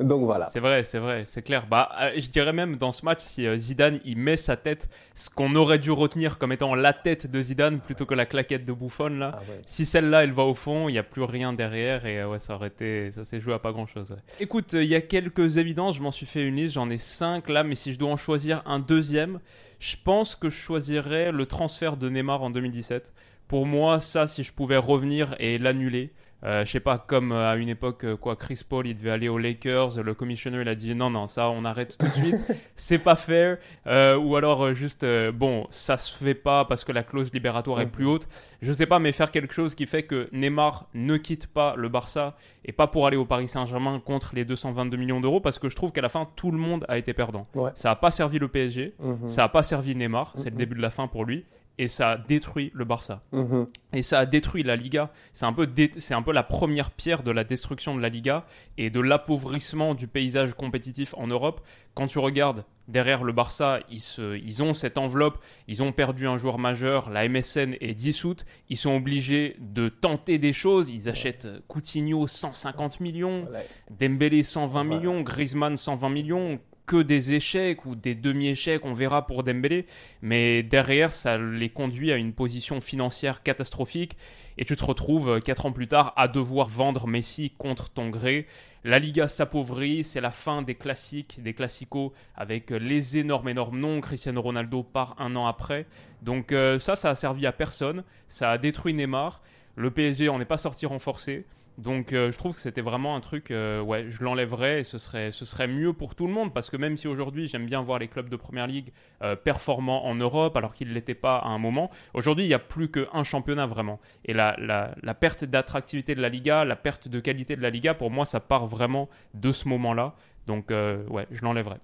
donc 0.00 0.24
voilà. 0.24 0.46
C'est 0.46 0.60
vrai, 0.60 0.82
c'est 0.84 0.98
vrai, 0.98 1.22
c'est 1.26 1.42
clair. 1.42 1.66
Bah, 1.70 1.90
euh, 2.00 2.10
je 2.16 2.28
dirais 2.30 2.52
même 2.52 2.76
dans 2.76 2.92
ce 2.92 3.04
match, 3.04 3.20
si 3.20 3.46
euh, 3.46 3.56
Zidane 3.56 4.00
il 4.04 4.16
met 4.18 4.36
sa 4.36 4.56
tête, 4.56 4.88
ce 5.14 5.28
qu'on 5.30 5.54
aurait 5.54 5.78
dû 5.78 5.90
retenir 5.90 6.38
comme 6.38 6.52
étant 6.52 6.74
la 6.74 6.92
tête 6.92 7.30
de 7.30 7.40
Zidane 7.42 7.80
plutôt 7.80 8.06
que 8.06 8.14
la 8.14 8.26
claquette 8.26 8.64
de 8.64 8.72
Buffon 8.72 9.08
là. 9.08 9.30
Ah 9.34 9.38
ouais. 9.48 9.60
Si 9.66 9.84
celle-là 9.84 10.24
elle 10.24 10.32
va 10.32 10.44
au 10.44 10.54
fond, 10.54 10.88
il 10.88 10.92
n'y 10.92 10.98
a 10.98 11.02
plus 11.02 11.22
rien 11.24 11.52
derrière 11.52 12.06
et 12.06 12.24
ouais, 12.24 12.38
ça 12.38 12.54
aurait 12.54 12.68
été, 12.68 13.10
ça 13.10 13.24
s'est 13.24 13.40
joué 13.40 13.54
à 13.54 13.58
pas 13.58 13.72
grand-chose. 13.72 14.10
ouais. 14.12 14.16
Écoute, 14.40 14.72
il 14.74 14.84
y 14.84 14.94
a 14.94 15.00
quelques 15.00 15.58
évidences, 15.58 15.96
je 15.96 16.02
m'en 16.02 16.10
suis 16.12 16.26
fait 16.26 16.46
une 16.46 16.56
liste, 16.56 16.74
j'en 16.74 16.90
ai 16.90 16.98
cinq 16.98 17.48
là, 17.48 17.62
mais 17.64 17.74
si 17.74 17.92
je 17.92 17.98
dois 17.98 18.10
en 18.10 18.16
choisir 18.16 18.62
un 18.66 18.78
deuxième, 18.78 19.38
je 19.78 19.96
pense 20.02 20.34
que 20.34 20.48
je 20.48 20.56
choisirais 20.56 21.30
le 21.32 21.46
transfert 21.46 21.96
de 21.96 22.08
Neymar 22.08 22.42
en 22.42 22.50
2017. 22.50 23.12
Pour 23.54 23.66
moi, 23.66 24.00
ça, 24.00 24.26
si 24.26 24.42
je 24.42 24.52
pouvais 24.52 24.76
revenir 24.76 25.36
et 25.38 25.58
l'annuler. 25.58 26.10
Euh, 26.42 26.64
je 26.64 26.72
sais 26.72 26.80
pas, 26.80 26.98
comme 26.98 27.30
euh, 27.30 27.52
à 27.52 27.54
une 27.54 27.68
époque, 27.68 28.02
euh, 28.04 28.16
quoi, 28.16 28.34
Chris 28.34 28.60
Paul, 28.68 28.84
il 28.84 28.96
devait 28.98 29.12
aller 29.12 29.28
aux 29.28 29.38
Lakers, 29.38 30.02
le 30.02 30.12
commissionnaire, 30.12 30.60
il 30.62 30.68
a 30.68 30.74
dit 30.74 30.92
non, 30.92 31.08
non, 31.08 31.28
ça, 31.28 31.48
on 31.50 31.64
arrête 31.64 31.96
tout 31.96 32.04
de 32.04 32.12
suite, 32.12 32.44
c'est 32.74 32.98
pas 32.98 33.14
fair. 33.14 33.58
Euh, 33.86 34.16
ou 34.18 34.34
alors, 34.34 34.74
juste, 34.74 35.06
bon, 35.34 35.68
ça 35.70 35.96
se 35.96 36.12
fait 36.22 36.34
pas 36.34 36.64
parce 36.64 36.82
que 36.82 36.90
la 36.90 37.04
clause 37.04 37.32
libératoire 37.32 37.80
est 37.80 37.86
plus 37.86 38.06
haute. 38.06 38.28
Je 38.60 38.72
sais 38.72 38.86
pas, 38.86 38.98
mais 38.98 39.12
faire 39.12 39.30
quelque 39.30 39.54
chose 39.54 39.76
qui 39.76 39.86
fait 39.86 40.02
que 40.02 40.28
Neymar 40.32 40.88
ne 40.92 41.16
quitte 41.16 41.46
pas 41.46 41.76
le 41.76 41.88
Barça 41.88 42.36
et 42.64 42.72
pas 42.72 42.88
pour 42.88 43.06
aller 43.06 43.16
au 43.16 43.24
Paris 43.24 43.46
Saint-Germain 43.46 44.00
contre 44.04 44.32
les 44.34 44.44
222 44.44 44.96
millions 44.96 45.20
d'euros 45.20 45.38
parce 45.40 45.60
que 45.60 45.68
je 45.68 45.76
trouve 45.76 45.92
qu'à 45.92 46.02
la 46.02 46.08
fin, 46.08 46.28
tout 46.34 46.50
le 46.50 46.58
monde 46.58 46.84
a 46.88 46.98
été 46.98 47.12
perdant. 47.14 47.46
Ouais. 47.54 47.70
Ça 47.76 47.92
a 47.92 47.94
pas 47.94 48.10
servi 48.10 48.40
le 48.40 48.48
PSG, 48.48 48.94
Mhm. 48.98 49.28
ça 49.28 49.44
a 49.44 49.48
pas 49.48 49.62
servi 49.62 49.94
Neymar, 49.94 50.32
c'est 50.34 50.50
le 50.50 50.56
début 50.56 50.74
de 50.74 50.82
la 50.82 50.90
fin 50.90 51.06
pour 51.06 51.24
lui. 51.24 51.44
Et 51.76 51.88
ça 51.88 52.12
a 52.12 52.16
détruit 52.18 52.70
le 52.72 52.84
Barça 52.84 53.22
Mhm. 53.32 53.66
et 53.92 54.02
ça 54.02 54.20
a 54.20 54.26
détruit 54.26 54.62
la 54.62 54.76
Liga. 54.76 55.10
C'est 55.32 55.44
un 55.46 55.52
peu 55.52 55.68
c'est 55.98 56.14
un 56.14 56.22
peu 56.22 56.30
la 56.32 56.44
première 56.44 56.92
pierre 56.92 57.24
de 57.24 57.32
la 57.32 57.42
destruction 57.42 57.96
de 57.96 58.00
la 58.00 58.08
Liga 58.08 58.44
et 58.78 58.90
de 58.90 59.00
l'appauvrissement 59.00 59.94
du 59.96 60.06
paysage 60.06 60.54
compétitif 60.54 61.14
en 61.18 61.26
Europe. 61.26 61.60
Quand 61.94 62.06
tu 62.06 62.20
regardes 62.20 62.64
derrière 62.86 63.24
le 63.24 63.32
Barça, 63.32 63.80
ils, 63.90 63.98
se- 63.98 64.36
ils 64.38 64.62
ont 64.62 64.72
cette 64.72 64.98
enveloppe, 64.98 65.38
ils 65.66 65.82
ont 65.82 65.90
perdu 65.90 66.28
un 66.28 66.36
joueur 66.36 66.58
majeur, 66.58 67.10
la 67.10 67.24
MSN 67.28 67.74
est 67.80 67.94
dissoute, 67.94 68.44
ils 68.68 68.76
sont 68.76 68.94
obligés 68.94 69.56
de 69.58 69.88
tenter 69.88 70.38
des 70.38 70.52
choses, 70.52 70.90
ils 70.90 71.08
achètent 71.08 71.48
Coutinho 71.66 72.26
150 72.28 73.00
millions. 73.00 73.48
Dembélé 73.90 74.42
120 74.44 74.84
Voilà. 74.84 74.96
millions, 74.96 75.22
Griezmann 75.22 75.76
120 75.76 76.08
millions, 76.10 76.60
que 76.86 77.00
des 77.02 77.34
échecs 77.34 77.86
ou 77.86 77.94
des 77.94 78.14
demi-échecs, 78.14 78.84
on 78.84 78.92
verra 78.92 79.26
pour 79.26 79.42
Dembélé, 79.42 79.86
mais 80.22 80.62
derrière 80.62 81.12
ça 81.12 81.38
les 81.38 81.70
conduit 81.70 82.12
à 82.12 82.16
une 82.16 82.32
position 82.32 82.80
financière 82.80 83.42
catastrophique 83.42 84.16
et 84.58 84.64
tu 84.64 84.76
te 84.76 84.84
retrouves 84.84 85.30
euh, 85.30 85.40
quatre 85.40 85.66
ans 85.66 85.72
plus 85.72 85.88
tard 85.88 86.12
à 86.16 86.28
devoir 86.28 86.68
vendre 86.68 87.06
Messi 87.06 87.50
contre 87.56 87.90
ton 87.90 88.10
gré. 88.10 88.46
La 88.84 88.98
Liga 88.98 89.28
s'appauvrit, 89.28 90.04
c'est 90.04 90.20
la 90.20 90.30
fin 90.30 90.60
des 90.60 90.74
classiques, 90.74 91.42
des 91.42 91.54
classicos 91.54 92.12
avec 92.34 92.70
euh, 92.70 92.76
les 92.76 93.16
énormes 93.16 93.48
énormes 93.48 93.78
noms. 93.78 94.00
Cristiano 94.00 94.42
Ronaldo 94.42 94.82
part 94.82 95.16
un 95.18 95.34
an 95.36 95.46
après. 95.46 95.86
Donc 96.22 96.52
euh, 96.52 96.78
ça, 96.78 96.94
ça 96.94 97.10
a 97.10 97.14
servi 97.14 97.46
à 97.46 97.52
personne. 97.52 98.04
Ça 98.28 98.50
a 98.50 98.58
détruit 98.58 98.92
Neymar. 98.92 99.42
Le 99.76 99.90
PSG 99.90 100.28
en 100.28 100.40
est 100.40 100.44
pas 100.44 100.58
sorti 100.58 100.86
renforcé. 100.86 101.46
Donc 101.76 102.12
euh, 102.12 102.30
je 102.30 102.38
trouve 102.38 102.54
que 102.54 102.60
c'était 102.60 102.82
vraiment 102.82 103.16
un 103.16 103.20
truc, 103.20 103.50
euh, 103.50 103.80
ouais, 103.80 104.06
je 104.08 104.22
l'enlèverais 104.22 104.80
et 104.80 104.82
ce 104.84 104.96
serait, 104.96 105.32
ce 105.32 105.44
serait 105.44 105.66
mieux 105.66 105.92
pour 105.92 106.14
tout 106.14 106.28
le 106.28 106.32
monde 106.32 106.54
parce 106.54 106.70
que 106.70 106.76
même 106.76 106.96
si 106.96 107.08
aujourd'hui 107.08 107.48
j'aime 107.48 107.66
bien 107.66 107.82
voir 107.82 107.98
les 107.98 108.06
clubs 108.06 108.28
de 108.28 108.36
Première 108.36 108.68
Ligue 108.68 108.92
euh, 109.22 109.34
performants 109.34 110.06
en 110.06 110.14
Europe 110.14 110.56
alors 110.56 110.74
qu'ils 110.74 110.88
ne 110.88 110.94
l'étaient 110.94 111.14
pas 111.14 111.38
à 111.38 111.48
un 111.48 111.58
moment, 111.58 111.90
aujourd'hui 112.12 112.44
il 112.44 112.48
n'y 112.48 112.54
a 112.54 112.60
plus 112.60 112.90
qu'un 112.90 113.24
championnat 113.24 113.66
vraiment. 113.66 114.00
Et 114.24 114.34
la, 114.34 114.54
la, 114.58 114.94
la 115.02 115.14
perte 115.14 115.44
d'attractivité 115.44 116.14
de 116.14 116.22
la 116.22 116.28
Liga, 116.28 116.64
la 116.64 116.76
perte 116.76 117.08
de 117.08 117.18
qualité 117.18 117.56
de 117.56 117.62
la 117.62 117.70
Liga, 117.70 117.94
pour 117.94 118.12
moi 118.12 118.24
ça 118.24 118.38
part 118.38 118.68
vraiment 118.68 119.08
de 119.34 119.50
ce 119.50 119.66
moment-là. 119.66 120.14
Donc 120.46 120.70
euh, 120.70 121.04
ouais, 121.08 121.26
je 121.32 121.42
l'enlèverais. 121.42 121.80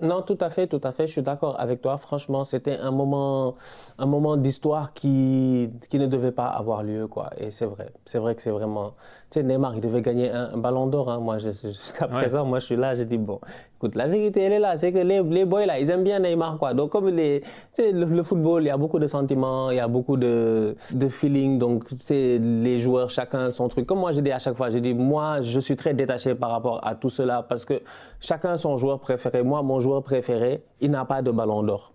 Non, 0.00 0.22
tout 0.22 0.38
à 0.40 0.50
fait, 0.50 0.68
tout 0.68 0.80
à 0.84 0.92
fait. 0.92 1.06
Je 1.08 1.12
suis 1.12 1.22
d'accord 1.22 1.58
avec 1.58 1.82
toi. 1.82 1.98
Franchement, 1.98 2.44
c'était 2.44 2.76
un 2.76 2.92
moment, 2.92 3.54
un 3.98 4.06
moment 4.06 4.36
d'histoire 4.36 4.92
qui, 4.92 5.70
qui 5.90 5.98
ne 5.98 6.06
devait 6.06 6.30
pas 6.30 6.46
avoir 6.46 6.84
lieu, 6.84 7.08
quoi. 7.08 7.30
Et 7.36 7.50
c'est 7.50 7.66
vrai, 7.66 7.90
c'est 8.04 8.18
vrai 8.18 8.36
que 8.36 8.42
c'est 8.42 8.50
vraiment. 8.50 8.90
Tu 9.30 9.40
sais, 9.40 9.42
Neymar, 9.42 9.74
il 9.74 9.80
devait 9.80 10.00
gagner 10.02 10.30
un, 10.30 10.52
un 10.54 10.56
Ballon 10.58 10.86
d'Or. 10.86 11.10
hein. 11.10 11.18
Moi, 11.18 11.38
jusqu'à 11.38 12.06
Ouais. 12.06 12.12
présent, 12.12 12.44
moi, 12.44 12.60
je 12.60 12.66
suis 12.66 12.76
là, 12.76 12.94
je 12.94 13.02
dis 13.02 13.18
bon, 13.18 13.40
Écoute, 13.78 13.94
la 13.94 14.08
vérité, 14.08 14.42
elle 14.42 14.54
est 14.54 14.58
là. 14.58 14.76
C'est 14.76 14.92
que 14.92 14.98
les, 14.98 15.22
les 15.22 15.44
boys, 15.44 15.64
là, 15.64 15.78
ils 15.78 15.88
aiment 15.88 16.02
bien 16.02 16.18
Neymar, 16.18 16.58
quoi. 16.58 16.74
Donc, 16.74 16.90
comme 16.90 17.10
le, 17.10 18.22
football, 18.24 18.64
il 18.64 18.66
y 18.66 18.70
a 18.70 18.76
beaucoup 18.76 18.98
de 18.98 19.06
sentiments, 19.06 19.70
il 19.70 19.76
y 19.76 19.80
a 19.80 19.86
beaucoup 19.86 20.16
de, 20.16 20.74
de 20.90 21.08
feeling. 21.08 21.60
Donc, 21.60 21.84
c'est 22.00 22.38
les 22.38 22.80
joueurs, 22.80 23.08
chacun 23.08 23.52
son 23.52 23.68
truc. 23.68 23.86
Comme 23.86 24.00
moi, 24.00 24.10
je 24.10 24.18
dis 24.18 24.32
à 24.32 24.40
chaque 24.40 24.56
fois, 24.56 24.70
je 24.70 24.78
dis, 24.78 24.94
moi, 24.94 25.42
je 25.42 25.60
suis 25.60 25.76
très 25.76 25.94
détaché 25.94 26.34
par 26.34 26.50
rapport 26.50 26.84
à 26.84 26.96
tout 26.96 27.08
cela 27.08 27.44
parce 27.48 27.64
que 27.64 27.80
chacun 28.18 28.56
son 28.56 28.78
joueur 28.78 28.98
préféré. 28.98 29.44
Moi, 29.44 29.62
mon 29.62 29.78
joueur 29.78 30.02
préféré, 30.02 30.64
il 30.80 30.90
n'a 30.90 31.04
pas 31.04 31.22
de 31.22 31.30
ballon 31.30 31.62
d'or. 31.62 31.92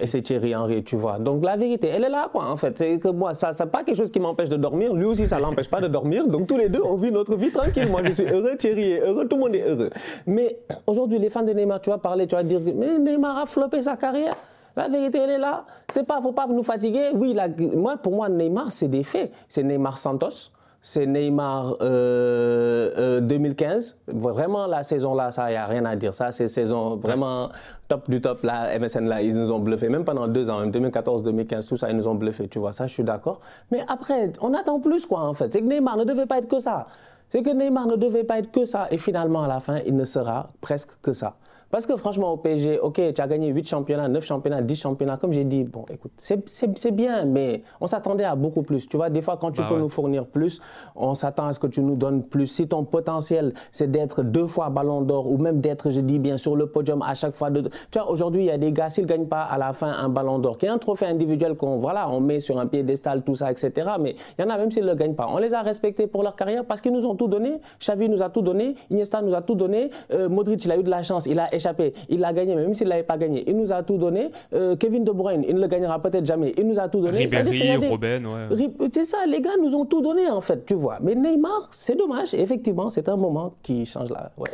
Et 0.00 0.06
c'est 0.06 0.22
Thierry 0.22 0.54
Henry, 0.54 0.84
tu 0.84 0.96
vois. 0.96 1.18
Donc 1.18 1.44
la 1.44 1.56
vérité, 1.56 1.88
elle 1.88 2.04
est 2.04 2.08
là, 2.08 2.28
quoi, 2.32 2.44
en 2.44 2.56
fait. 2.56 2.78
C'est 2.78 2.98
que 2.98 3.08
moi, 3.08 3.34
ça, 3.34 3.52
c'est 3.52 3.66
pas 3.66 3.82
quelque 3.82 3.96
chose 3.96 4.12
qui 4.12 4.20
m'empêche 4.20 4.48
de 4.48 4.56
dormir. 4.56 4.94
Lui 4.94 5.04
aussi, 5.04 5.26
ça 5.26 5.40
l'empêche 5.40 5.68
pas 5.68 5.80
de 5.80 5.88
dormir. 5.88 6.26
Donc 6.28 6.46
tous 6.46 6.56
les 6.56 6.68
deux, 6.68 6.80
on 6.82 6.96
vit 6.96 7.10
notre 7.10 7.36
vie 7.36 7.50
tranquille. 7.50 7.88
Moi, 7.90 8.00
je 8.04 8.12
suis 8.12 8.24
heureux, 8.24 8.56
Thierry 8.56 8.92
est 8.92 9.00
heureux, 9.00 9.26
tout 9.26 9.36
le 9.36 9.42
monde 9.42 9.54
est 9.56 9.68
heureux. 9.68 9.90
Mais 10.26 10.58
aujourd'hui, 10.86 11.18
les 11.18 11.30
fans 11.30 11.42
de 11.42 11.52
Neymar, 11.52 11.80
tu 11.80 11.90
vas 11.90 11.98
parler, 11.98 12.26
tu 12.26 12.36
vas 12.36 12.44
dire, 12.44 12.60
mais 12.64 12.98
Neymar 12.98 13.38
a 13.38 13.46
floppé 13.46 13.82
sa 13.82 13.96
carrière. 13.96 14.36
La 14.76 14.88
vérité, 14.88 15.18
elle 15.18 15.30
est 15.30 15.38
là. 15.38 15.66
C'est 15.92 16.06
pas, 16.06 16.22
faut 16.22 16.32
pas 16.32 16.46
nous 16.46 16.62
fatiguer. 16.62 17.10
Oui, 17.12 17.34
la, 17.34 17.48
pour 17.96 18.12
moi, 18.12 18.28
Neymar, 18.28 18.70
c'est 18.70 18.88
des 18.88 19.02
faits. 19.02 19.32
C'est 19.48 19.64
Neymar 19.64 19.98
Santos 19.98 20.52
c'est 20.84 21.06
Neymar 21.06 21.76
euh, 21.80 22.90
euh, 22.98 23.20
2015. 23.20 23.98
Vraiment, 24.08 24.66
la 24.66 24.82
saison-là, 24.82 25.30
ça, 25.30 25.48
il 25.48 25.52
n'y 25.52 25.56
a 25.56 25.66
rien 25.66 25.84
à 25.84 25.94
dire. 25.94 26.12
Ça, 26.12 26.32
c'est 26.32 26.48
saison 26.48 26.96
vraiment 26.96 27.50
top 27.86 28.10
du 28.10 28.20
top. 28.20 28.42
Là, 28.42 28.76
MSN, 28.78 29.06
là, 29.06 29.22
ils 29.22 29.38
nous 29.38 29.52
ont 29.52 29.60
bluffé. 29.60 29.88
Même 29.88 30.04
pendant 30.04 30.26
deux 30.26 30.50
ans, 30.50 30.66
2014, 30.66 31.22
2015, 31.22 31.66
tout 31.66 31.76
ça, 31.76 31.88
ils 31.88 31.96
nous 31.96 32.08
ont 32.08 32.16
bluffé. 32.16 32.48
Tu 32.48 32.58
vois, 32.58 32.72
ça, 32.72 32.88
je 32.88 32.94
suis 32.94 33.04
d'accord. 33.04 33.40
Mais 33.70 33.84
après, 33.86 34.32
on 34.40 34.52
attend 34.54 34.80
plus, 34.80 35.06
quoi, 35.06 35.20
en 35.20 35.34
fait. 35.34 35.52
C'est 35.52 35.60
que 35.60 35.66
Neymar 35.66 35.96
ne 35.96 36.04
devait 36.04 36.26
pas 36.26 36.38
être 36.38 36.48
que 36.48 36.58
ça. 36.58 36.88
C'est 37.28 37.44
que 37.44 37.50
Neymar 37.50 37.86
ne 37.86 37.94
devait 37.94 38.24
pas 38.24 38.40
être 38.40 38.50
que 38.50 38.64
ça. 38.64 38.88
Et 38.90 38.98
finalement, 38.98 39.44
à 39.44 39.48
la 39.48 39.60
fin, 39.60 39.78
il 39.86 39.96
ne 39.96 40.04
sera 40.04 40.50
presque 40.60 40.90
que 41.00 41.12
ça. 41.12 41.36
Parce 41.72 41.86
que 41.86 41.96
franchement, 41.96 42.34
au 42.34 42.36
PSG, 42.36 42.80
ok, 42.80 43.00
tu 43.14 43.20
as 43.22 43.26
gagné 43.26 43.48
8 43.48 43.66
championnats, 43.66 44.06
9 44.06 44.22
championnats, 44.22 44.60
10 44.60 44.76
championnats. 44.76 45.16
Comme 45.16 45.32
j'ai 45.32 45.44
dit, 45.44 45.64
bon, 45.64 45.86
écoute, 45.88 46.12
c'est 46.18 46.90
bien, 46.90 47.24
mais 47.24 47.62
on 47.80 47.86
s'attendait 47.86 48.24
à 48.24 48.36
beaucoup 48.36 48.60
plus. 48.62 48.86
Tu 48.86 48.98
vois, 48.98 49.08
des 49.08 49.22
fois, 49.22 49.38
quand 49.40 49.52
tu 49.52 49.62
Bah 49.62 49.68
peux 49.70 49.76
ouais. 49.76 49.80
nous 49.80 49.88
fournir 49.88 50.26
plus, 50.26 50.60
on 50.94 51.14
s'attend 51.14 51.46
à 51.46 51.54
ce 51.54 51.58
que 51.58 51.66
tu 51.66 51.80
nous 51.80 51.94
donnes 51.96 52.24
plus. 52.24 52.46
Si 52.46 52.68
ton 52.68 52.84
potentiel, 52.84 53.54
c'est 53.70 53.90
d'être 53.90 54.22
deux 54.22 54.46
fois 54.46 54.68
ballon 54.68 55.00
d'or 55.00 55.30
ou 55.30 55.38
même 55.38 55.62
d'être, 55.62 55.90
je 55.90 56.00
dis 56.00 56.18
bien, 56.18 56.36
sur 56.36 56.56
le 56.56 56.66
podium 56.66 57.00
à 57.00 57.14
chaque 57.14 57.34
fois. 57.34 57.48
De... 57.48 57.62
Tu 57.62 57.98
vois, 57.98 58.10
aujourd'hui, 58.10 58.42
il 58.42 58.48
y 58.48 58.50
a 58.50 58.58
des 58.58 58.70
gars, 58.70 58.90
s'ils 58.90 59.04
ne 59.04 59.08
gagnent 59.08 59.28
pas 59.28 59.40
à 59.44 59.56
la 59.56 59.72
fin 59.72 59.90
un 59.92 60.10
ballon 60.10 60.38
d'or, 60.38 60.58
qui 60.58 60.66
est 60.66 60.68
un 60.68 60.76
trophée 60.76 61.06
individuel 61.06 61.54
qu'on 61.56 61.78
voilà, 61.78 62.06
on 62.10 62.20
met 62.20 62.40
sur 62.40 62.58
un 62.60 62.66
piédestal, 62.66 63.22
tout 63.22 63.34
ça, 63.34 63.50
etc. 63.50 63.92
Mais 63.98 64.14
il 64.38 64.42
y 64.42 64.46
en 64.46 64.50
a 64.50 64.58
même 64.58 64.70
s'ils 64.70 64.84
ne 64.84 64.90
le 64.90 64.94
gagnent 64.94 65.14
pas. 65.14 65.26
On 65.30 65.38
les 65.38 65.54
a 65.54 65.62
respectés 65.62 66.06
pour 66.06 66.22
leur 66.22 66.36
carrière 66.36 66.66
parce 66.66 66.82
qu'ils 66.82 66.92
nous 66.92 67.06
ont 67.06 67.14
tout 67.14 67.28
donné. 67.28 67.62
Xavi 67.80 68.10
nous 68.10 68.20
a 68.20 68.28
tout 68.28 68.42
donné. 68.42 68.74
Iniesta 68.90 69.22
nous 69.22 69.34
a 69.34 69.40
tout 69.40 69.54
donné. 69.54 69.88
Euh, 70.12 70.28
Modric, 70.28 70.62
il 70.66 70.70
a 70.70 70.76
eu 70.76 70.82
de 70.82 70.90
la 70.90 71.02
chance. 71.02 71.24
Il 71.24 71.38
a 71.40 71.48
échappé. 71.62 71.92
Il 72.08 72.24
a 72.24 72.32
gagné, 72.32 72.54
mais 72.56 72.62
même 72.62 72.74
s'il 72.74 72.86
ne 72.86 72.90
l'avait 72.90 73.02
pas 73.04 73.16
gagné. 73.18 73.44
Il 73.46 73.56
nous 73.56 73.72
a 73.72 73.82
tout 73.82 73.96
donné. 73.96 74.30
Euh, 74.52 74.76
Kevin 74.76 75.04
De 75.04 75.12
Bruyne, 75.12 75.44
il 75.48 75.54
ne 75.54 75.60
le 75.60 75.66
gagnera 75.68 76.00
peut-être 76.02 76.26
jamais. 76.26 76.52
Il 76.58 76.66
nous 76.66 76.78
a 76.78 76.88
tout 76.88 77.00
donné. 77.00 77.18
Ribéry, 77.18 77.78
des- 77.78 77.88
Robben, 77.88 78.26
ouais. 78.26 78.70
C'est 78.92 79.04
ça, 79.04 79.18
les 79.26 79.40
gars 79.40 79.56
nous 79.62 79.74
ont 79.74 79.84
tout 79.84 80.00
donné 80.02 80.28
en 80.28 80.40
fait, 80.40 80.64
tu 80.66 80.74
vois. 80.74 80.98
Mais 81.00 81.14
Neymar, 81.14 81.68
c'est 81.70 81.96
dommage. 81.96 82.34
Effectivement, 82.34 82.88
c'est 82.90 83.08
un 83.08 83.16
moment 83.16 83.54
qui 83.62 83.86
change 83.86 84.10
la. 84.10 84.32
Ouais. 84.38 84.50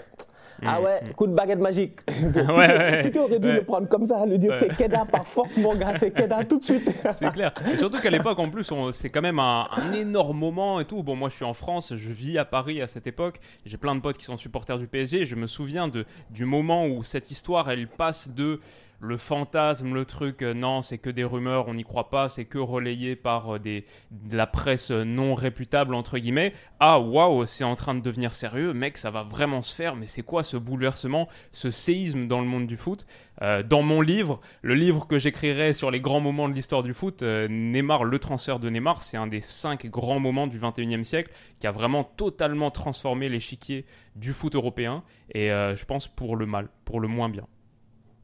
Ah 0.66 0.80
ouais, 0.80 1.00
coup 1.16 1.26
de 1.26 1.32
baguette 1.34 1.58
magique. 1.60 1.98
Mm, 2.10 2.50
ouais, 2.56 3.10
Qui 3.12 3.18
aurait 3.20 3.38
dû 3.38 3.52
le 3.52 3.62
prendre 3.62 3.88
comme 3.88 4.06
ça, 4.06 4.24
lui 4.26 4.38
dire 4.38 4.52
c'est 4.54 4.68
Keda 4.76 5.04
par 5.04 5.26
force, 5.26 5.56
mon 5.56 5.74
gars, 5.74 5.94
c'est 5.96 6.10
Keda 6.10 6.44
tout 6.44 6.58
de 6.58 6.64
suite. 6.64 6.90
C'est 7.12 7.32
clair. 7.32 7.52
Et 7.72 7.76
surtout 7.76 8.00
qu'à 8.00 8.10
l'époque, 8.10 8.38
en 8.38 8.48
plus, 8.50 8.70
on- 8.72 8.90
c'est 8.92 9.10
quand 9.10 9.22
même 9.22 9.38
un, 9.38 9.68
un 9.70 9.92
énorme 9.92 10.38
moment 10.38 10.80
et 10.80 10.84
tout. 10.84 11.02
Bon, 11.02 11.14
moi, 11.16 11.28
je 11.28 11.34
suis 11.34 11.44
en 11.44 11.54
France, 11.54 11.94
je 11.96 12.10
vis 12.12 12.38
à 12.38 12.44
Paris 12.44 12.80
à 12.82 12.86
cette 12.88 13.06
époque. 13.06 13.38
J'ai 13.64 13.76
plein 13.76 13.94
de 13.94 14.00
potes 14.00 14.16
qui 14.18 14.24
sont 14.24 14.36
supporters 14.36 14.78
du 14.78 14.86
PSG. 14.88 15.24
Je 15.24 15.36
me 15.36 15.46
souviens 15.46 15.88
de, 15.88 16.04
du 16.30 16.44
moment 16.44 16.86
où 16.86 17.02
cette 17.04 17.30
histoire, 17.30 17.70
elle 17.70 17.86
passe 17.88 18.28
de 18.30 18.60
le 19.00 19.17
fantasme, 19.17 19.95
le 19.95 20.05
truc, 20.05 20.43
euh, 20.43 20.55
non, 20.55 20.83
c'est 20.83 20.99
que 20.99 21.11
des 21.11 21.25
rumeurs, 21.25 21.69
on 21.69 21.75
n'y 21.75 21.85
croit 21.85 22.11
pas, 22.11 22.28
c'est 22.28 22.45
que 22.45 22.59
relayé 22.59 23.17
par 23.17 23.55
euh, 23.55 23.59
des, 23.59 23.85
de 24.11 24.37
la 24.37 24.47
presse 24.47 24.90
non 24.90 25.35
réputable, 25.35 25.95
entre 25.95 26.19
guillemets. 26.19 26.52
Ah, 26.81 26.99
waouh, 26.99 27.47
c'est 27.47 27.64
en 27.64 27.75
train 27.75 27.95
de 27.95 28.00
devenir 28.00 28.35
sérieux, 28.35 28.73
mec, 28.73 28.97
ça 28.97 29.11
va 29.11 29.23
vraiment 29.23 29.62
se 29.62 29.75
faire, 29.75 29.97
mais 29.97 30.07
c'est 30.07 30.23
quoi 30.23 30.43
ce 30.43 30.57
bouleversement, 30.57 31.28
ce 31.52 31.71
séisme 31.71 32.26
dans 32.26 32.40
le 32.40 32.47
monde 32.47 32.67
du 32.67 32.76
foot? 32.76 33.07
Euh, 33.43 33.62
Dans 33.62 33.83
mon 33.83 34.00
livre, 34.00 34.40
le 34.62 34.75
livre 34.75 35.07
que 35.07 35.19
j'écrirai 35.19 35.73
sur 35.73 35.90
les 35.90 36.00
grands 36.00 36.21
moments 36.21 36.49
de 36.49 36.55
l'histoire 36.55 36.83
du 36.83 36.93
foot, 36.93 37.23
euh, 37.23 37.47
Neymar, 37.49 38.05
le 38.05 38.19
transfert 38.19 38.59
de 38.59 38.69
Neymar, 38.69 39.02
c'est 39.02 39.17
un 39.17 39.26
des 39.26 39.40
cinq 39.40 39.87
grands 39.87 40.19
moments 40.19 40.47
du 40.47 40.59
21e 40.59 41.05
siècle 41.05 41.33
qui 41.61 41.67
a 41.67 41.73
vraiment 41.73 42.05
totalement 42.05 42.71
transformé 42.71 43.28
l'échiquier 43.28 43.87
du 44.17 44.33
foot 44.33 44.55
européen, 44.55 45.05
et 45.33 45.52
euh, 45.52 45.76
je 45.76 45.85
pense 45.85 46.09
pour 46.09 46.37
le 46.37 46.47
mal, 46.47 46.69
pour 46.85 47.00
le 47.00 47.09
moins 47.09 47.28
bien. 47.28 47.47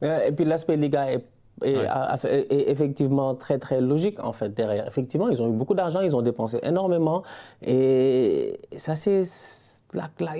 Euh, 0.03 0.27
Et 0.27 0.31
puis 0.31 0.45
l'aspect 0.45 0.75
Liga 0.75 1.11
est, 1.11 1.25
est- 1.63 1.77
Ouais. 1.77 1.85
a- 1.87 2.13
a- 2.15 2.17
est 2.29 2.69
effectivement 2.69 3.33
très 3.35 3.57
très 3.59 3.79
logique 3.81 4.21
en 4.23 4.33
fait 4.33 4.53
derrière. 4.53 4.87
Effectivement, 4.87 5.29
ils 5.29 5.41
ont 5.41 5.47
eu 5.47 5.53
beaucoup 5.53 5.73
d'argent, 5.73 6.01
ils 6.01 6.15
ont 6.15 6.21
dépensé 6.21 6.59
énormément 6.63 7.23
et 7.65 8.59
ça 8.77 8.95
c'est 8.95 9.23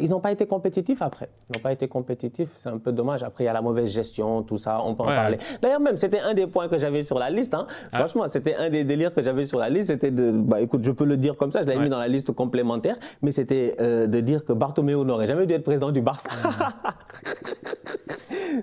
ils 0.01 0.09
n'ont 0.09 0.19
pas 0.19 0.31
été 0.31 0.45
compétitifs 0.45 1.01
après. 1.01 1.29
Ils 1.49 1.57
n'ont 1.57 1.61
pas 1.61 1.71
été 1.71 1.87
compétitifs, 1.87 2.49
c'est 2.55 2.69
un 2.69 2.77
peu 2.77 2.91
dommage. 2.91 3.23
Après, 3.23 3.43
il 3.43 3.47
y 3.47 3.49
a 3.49 3.53
la 3.53 3.61
mauvaise 3.61 3.89
gestion, 3.91 4.43
tout 4.43 4.57
ça, 4.57 4.81
on 4.83 4.95
peut 4.95 5.03
en 5.03 5.07
Ouais. 5.07 5.15
parler. 5.15 5.37
D'ailleurs, 5.61 5.79
même, 5.79 5.97
c'était 5.97 6.19
un 6.19 6.33
des 6.33 6.47
points 6.47 6.67
que 6.67 6.77
j'avais 6.77 7.01
sur 7.01 7.19
la 7.19 7.29
liste. 7.29 7.53
hein. 7.53 7.67
Ah. 7.91 7.99
Franchement, 7.99 8.27
c'était 8.27 8.55
un 8.55 8.69
des 8.69 8.83
délires 8.83 9.13
que 9.13 9.21
j'avais 9.21 9.45
sur 9.45 9.59
la 9.59 9.69
liste. 9.69 9.91
C'était 9.91 10.11
de, 10.11 10.31
bah 10.31 10.61
écoute, 10.61 10.83
je 10.83 10.91
peux 10.91 11.05
le 11.05 11.17
dire 11.17 11.35
comme 11.37 11.51
ça, 11.51 11.61
je 11.61 11.67
l'avais 11.67 11.77
Ouais. 11.79 11.83
mis 11.85 11.89
dans 11.89 11.99
la 11.99 12.07
liste 12.07 12.31
complémentaire, 12.31 12.95
mais 13.21 13.31
c'était 13.31 13.75
euh, 13.79 14.07
de 14.07 14.19
dire 14.19 14.43
que 14.45 14.53
Bartomeu 14.53 15.03
n'aurait 15.03 15.27
jamais 15.27 15.45
dû 15.45 15.53
être 15.53 15.63
président 15.63 15.91
du 15.91 16.01
Barça. 16.01 16.29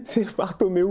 c'est 0.04 0.36
Bartomeu. 0.36 0.82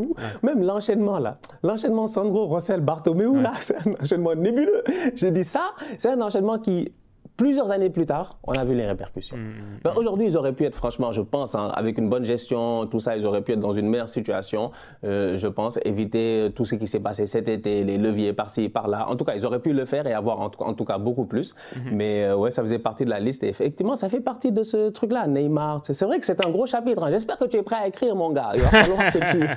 Même 0.43 0.63
l'enchaînement 0.63 1.19
là, 1.19 1.37
l'enchaînement 1.63 2.07
Sandro 2.07 2.45
Rossel 2.45 2.81
Bartomeu 2.81 3.41
là, 3.41 3.51
c'est 3.59 3.75
un 3.87 3.93
enchaînement 4.01 4.35
nébuleux. 4.35 4.83
J'ai 5.15 5.31
dit 5.31 5.43
ça, 5.43 5.71
c'est 5.97 6.09
un 6.09 6.21
enchaînement 6.21 6.59
qui 6.59 6.91
Plusieurs 7.37 7.71
années 7.71 7.89
plus 7.89 8.05
tard, 8.05 8.37
on 8.43 8.53
a 8.53 8.63
vu 8.63 8.75
les 8.75 8.85
répercussions. 8.85 9.35
Ben, 9.83 9.93
Aujourd'hui, 9.95 10.27
ils 10.27 10.37
auraient 10.37 10.53
pu 10.53 10.63
être, 10.65 10.75
franchement, 10.75 11.11
je 11.11 11.21
pense, 11.21 11.55
hein, 11.55 11.71
avec 11.73 11.97
une 11.97 12.07
bonne 12.07 12.23
gestion, 12.25 12.85
tout 12.85 12.99
ça, 12.99 13.17
ils 13.17 13.25
auraient 13.25 13.41
pu 13.41 13.53
être 13.53 13.59
dans 13.59 13.73
une 13.73 13.87
meilleure 13.89 14.07
situation, 14.09 14.69
euh, 15.03 15.35
je 15.37 15.47
pense, 15.47 15.79
éviter 15.83 16.51
tout 16.55 16.65
ce 16.65 16.75
qui 16.75 16.85
s'est 16.85 16.99
passé 16.99 17.25
cet 17.25 17.47
été, 17.49 17.83
les 17.83 17.97
leviers 17.97 18.33
par-ci, 18.33 18.69
par-là. 18.69 19.07
En 19.09 19.15
tout 19.15 19.25
cas, 19.25 19.33
ils 19.35 19.45
auraient 19.45 19.59
pu 19.61 19.73
le 19.73 19.85
faire 19.85 20.05
et 20.05 20.13
avoir 20.13 20.39
en 20.39 20.49
tout, 20.51 20.61
en 20.61 20.73
tout 20.75 20.85
cas 20.85 20.99
beaucoup 20.99 21.25
plus. 21.25 21.55
Mais 21.91 22.25
euh, 22.25 22.35
ouais, 22.35 22.51
ça 22.51 22.61
faisait 22.61 22.77
partie 22.79 23.05
de 23.05 23.09
la 23.09 23.19
liste. 23.19 23.43
Et 23.43 23.47
effectivement, 23.47 23.95
ça 23.95 24.07
fait 24.09 24.21
partie 24.21 24.51
de 24.51 24.61
ce 24.61 24.89
truc-là, 24.89 25.25
Neymar. 25.25 25.81
C'est 25.83 25.93
c'est 25.95 26.05
vrai 26.05 26.19
que 26.19 26.25
c'est 26.27 26.45
un 26.45 26.49
gros 26.51 26.65
chapitre. 26.67 27.03
hein. 27.03 27.09
J'espère 27.09 27.37
que 27.39 27.45
tu 27.45 27.57
es 27.57 27.63
prêt 27.63 27.77
à 27.77 27.87
écrire, 27.87 28.15
mon 28.15 28.31
gars. 28.31 28.51
Il 28.53 28.61
va 28.61 28.67
falloir 28.69 29.11
que 29.11 29.31
tu... 29.31 29.47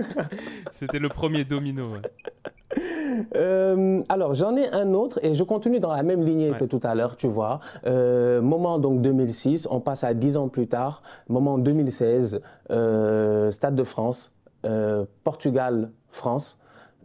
C'était 0.70 0.98
le 0.98 1.08
premier 1.08 1.44
domino. 1.44 1.84
ouais. 1.84 2.00
Euh, 3.36 4.02
alors, 4.08 4.34
j'en 4.34 4.56
ai 4.56 4.68
un 4.72 4.92
autre 4.94 5.18
et 5.22 5.34
je 5.34 5.42
continue 5.44 5.80
dans 5.80 5.92
la 5.92 6.02
même 6.02 6.22
lignée 6.22 6.50
Ouais. 6.50 6.58
que 6.58 6.64
tout 6.64 6.80
à 6.82 6.94
l'heure, 6.94 7.16
tu 7.16 7.26
vois. 7.26 7.60
Euh, 7.86 8.40
moment 8.42 8.78
donc 8.78 9.00
2006, 9.02 9.66
on 9.70 9.80
passe 9.80 10.04
à 10.04 10.14
10 10.14 10.36
ans 10.36 10.48
plus 10.48 10.66
tard. 10.68 11.02
Moment 11.28 11.58
2016, 11.58 12.40
euh, 12.70 13.50
Stade 13.50 13.74
de 13.74 13.84
France, 13.84 14.32
Portugal, 15.24 15.90
France. 16.10 16.58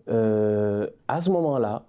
À 0.07 1.21
ce 1.21 1.29
moment-là, 1.29 1.83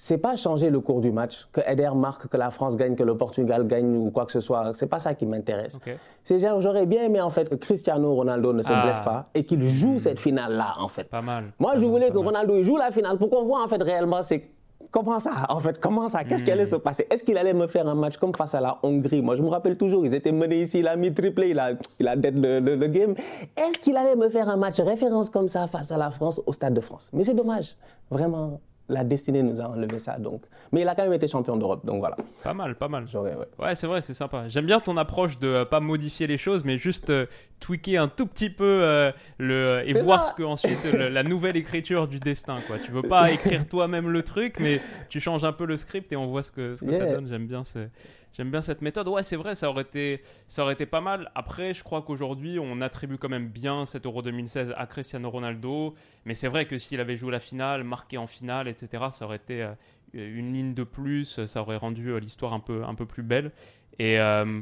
c'est 0.00 0.16
pas 0.18 0.36
changer 0.36 0.70
le 0.70 0.78
cours 0.78 1.00
du 1.00 1.10
match, 1.10 1.48
que 1.52 1.60
Eder 1.66 1.90
marque, 1.96 2.28
que 2.28 2.36
la 2.36 2.50
France 2.52 2.76
gagne, 2.76 2.94
que 2.94 3.02
le 3.02 3.16
Portugal 3.16 3.66
gagne 3.66 3.96
ou 3.96 4.10
quoi 4.12 4.26
que 4.26 4.32
ce 4.32 4.38
soit. 4.38 4.72
C'est 4.74 4.86
pas 4.86 5.00
ça 5.00 5.12
qui 5.14 5.26
m'intéresse. 5.26 5.74
Ok. 5.74 5.90
C'est 6.22 6.38
j'aurais 6.60 6.86
bien 6.86 7.02
aimé 7.02 7.20
en 7.20 7.30
fait 7.30 7.50
que 7.50 7.56
Cristiano 7.56 8.14
Ronaldo 8.14 8.52
ne 8.52 8.62
se 8.62 8.70
Ah. 8.72 8.82
blesse 8.84 9.00
pas 9.00 9.26
et 9.34 9.44
qu'il 9.44 9.60
joue 9.66 9.98
cette 9.98 10.20
finale-là 10.20 10.74
en 10.78 10.86
fait. 10.88 11.04
Pas 11.10 11.20
mal. 11.20 11.46
Moi, 11.58 11.72
Pas 11.72 11.78
je 11.78 11.84
voulais 11.84 12.10
que. 12.10 12.16
Ronaldo 12.18 12.56
il 12.56 12.62
joue 12.64 12.76
la 12.76 12.92
finale 12.92 13.18
pour 13.18 13.28
qu'on 13.28 13.44
voit 13.44 13.62
en 13.62 13.66
fait 13.68 13.82
réellement 13.82 14.22
c'est 14.22 14.48
comment 14.92 15.18
ça 15.18 15.32
en 15.48 15.58
fait 15.60 15.78
comment 15.80 16.08
ça 16.08 16.22
qu'est-ce 16.24 16.44
qui 16.44 16.52
allait 16.52 16.64
se 16.64 16.76
passer? 16.76 17.06
Est-ce 17.10 17.24
qu'il 17.24 17.36
allait 17.36 17.52
me 17.52 17.66
faire 17.66 17.88
un 17.88 17.94
match 17.96 18.16
comme 18.18 18.32
face 18.34 18.54
à 18.54 18.60
la 18.60 18.78
Hongrie? 18.84 19.20
Moi 19.20 19.34
je 19.36 19.42
me 19.42 19.48
rappelle 19.48 19.76
toujours 19.76 20.06
ils 20.06 20.14
étaient 20.14 20.30
menés 20.32 20.62
ici 20.62 20.78
il 20.78 20.86
a 20.88 20.94
mis 20.94 21.12
triplé 21.12 21.48
il 21.50 21.58
a 21.58 21.70
il 21.98 22.06
a 22.06 22.14
dead 22.14 22.36
le, 22.42 22.60
le- 22.60 22.76
le 22.76 22.86
game 22.86 23.14
est-ce 23.56 23.78
qu'il 23.80 23.96
allait 23.96 24.14
me 24.16 24.28
faire 24.28 24.48
un 24.48 24.56
match 24.56 24.78
référence 24.80 25.28
comme 25.28 25.48
ça 25.48 25.66
face 25.66 25.90
à 25.90 25.98
la 25.98 26.10
France 26.12 26.40
au 26.46 26.52
Stade 26.52 26.74
de 26.74 26.80
France? 26.80 27.10
Mais 27.12 27.24
c'est 27.24 27.34
dommage 27.34 27.76
vraiment 28.10 28.60
la 28.88 29.04
destinée 29.04 29.42
nous 29.42 29.60
a 29.60 29.64
enlevé 29.68 29.98
ça 29.98 30.18
donc 30.18 30.42
mais 30.72 30.80
il 30.82 30.88
a 30.88 30.94
quand 30.94 31.02
même 31.04 31.12
été 31.12 31.28
champion 31.28 31.56
d'Europe 31.56 31.84
donc 31.84 31.98
voilà 32.00 32.16
Pas 32.42 32.54
mal, 32.54 32.74
pas 32.74 32.88
mal. 32.88 33.06
j'aurais 33.10 33.34
ouais. 33.34 33.46
Ouais, 33.58 33.74
c'est 33.74 33.86
vrai, 33.86 34.00
c'est 34.00 34.14
sympa. 34.14 34.48
J'aime 34.48 34.66
bien 34.66 34.80
ton 34.80 34.96
approche 34.96 35.38
de 35.38 35.48
euh, 35.48 35.64
pas 35.64 35.80
modifier 35.80 36.26
les 36.26 36.38
choses, 36.38 36.64
mais 36.64 36.78
juste 36.78 37.10
euh, 37.10 37.26
tweaker 37.60 37.98
un 38.02 38.08
tout 38.08 38.26
petit 38.26 38.50
peu 38.50 38.64
euh, 38.82 39.12
le 39.38 39.82
et 39.84 39.92
C'est 39.92 40.02
voir 40.02 40.24
ça. 40.24 40.30
ce 40.32 40.36
que 40.36 40.42
ensuite 40.42 40.84
le- 40.92 41.08
la 41.08 41.22
nouvelle 41.22 41.56
écriture 41.56 42.06
du 42.08 42.18
destin, 42.20 42.58
quoi. 42.66 42.78
Tu 42.78 42.90
veux 42.92 43.02
pas 43.02 43.30
écrire 43.32 43.66
toi-même 43.68 44.08
le 44.10 44.22
truc, 44.22 44.56
mais 44.60 44.80
tu 45.08 45.20
changes 45.20 45.44
un 45.44 45.52
peu 45.52 45.66
le 45.66 45.76
script 45.76 46.12
et 46.12 46.16
on 46.16 46.26
voit 46.26 46.42
ce 46.42 46.52
que, 46.52 46.76
ce 46.76 46.84
que 46.84 46.92
ça 46.92 47.06
donne. 47.06 47.26
J'aime 47.28 47.46
bien, 47.46 47.64
ce- 47.64 47.88
j'aime 48.32 48.50
bien 48.50 48.60
cette 48.62 48.82
méthode. 48.82 49.08
Ouais, 49.08 49.22
c'est 49.22 49.36
vrai, 49.36 49.54
ça 49.54 49.68
aurait 49.70 49.82
été, 49.82 50.22
ça 50.46 50.62
aurait 50.62 50.74
été 50.74 50.86
pas 50.86 51.00
mal. 51.00 51.30
Après, 51.34 51.74
je 51.74 51.82
crois 51.82 52.02
qu'aujourd'hui, 52.02 52.58
on 52.58 52.80
attribue 52.80 53.18
quand 53.18 53.28
même 53.28 53.48
bien 53.48 53.86
cet 53.86 54.06
Euro 54.06 54.22
2016 54.22 54.74
à 54.76 54.86
Cristiano 54.86 55.30
Ronaldo, 55.30 55.94
mais 56.24 56.34
c'est 56.34 56.48
vrai 56.48 56.66
que 56.66 56.78
s'il 56.78 57.00
avait 57.00 57.16
joué 57.16 57.32
la 57.32 57.40
finale, 57.40 57.84
marqué 57.84 58.18
en 58.18 58.26
finale, 58.26 58.68
etc., 58.68 59.04
ça 59.10 59.24
aurait 59.24 59.36
été 59.36 59.62
euh, 59.62 59.72
une 60.14 60.52
ligne 60.52 60.74
de 60.74 60.84
plus, 60.84 61.44
ça 61.46 61.60
aurait 61.60 61.76
rendu 61.76 62.08
euh, 62.10 62.18
l'histoire 62.20 62.52
un 62.52 62.60
peu, 62.60 62.84
un 62.84 62.94
peu 62.94 63.06
plus 63.06 63.22
belle. 63.22 63.50
Et, 63.98 64.18
euh, 64.20 64.60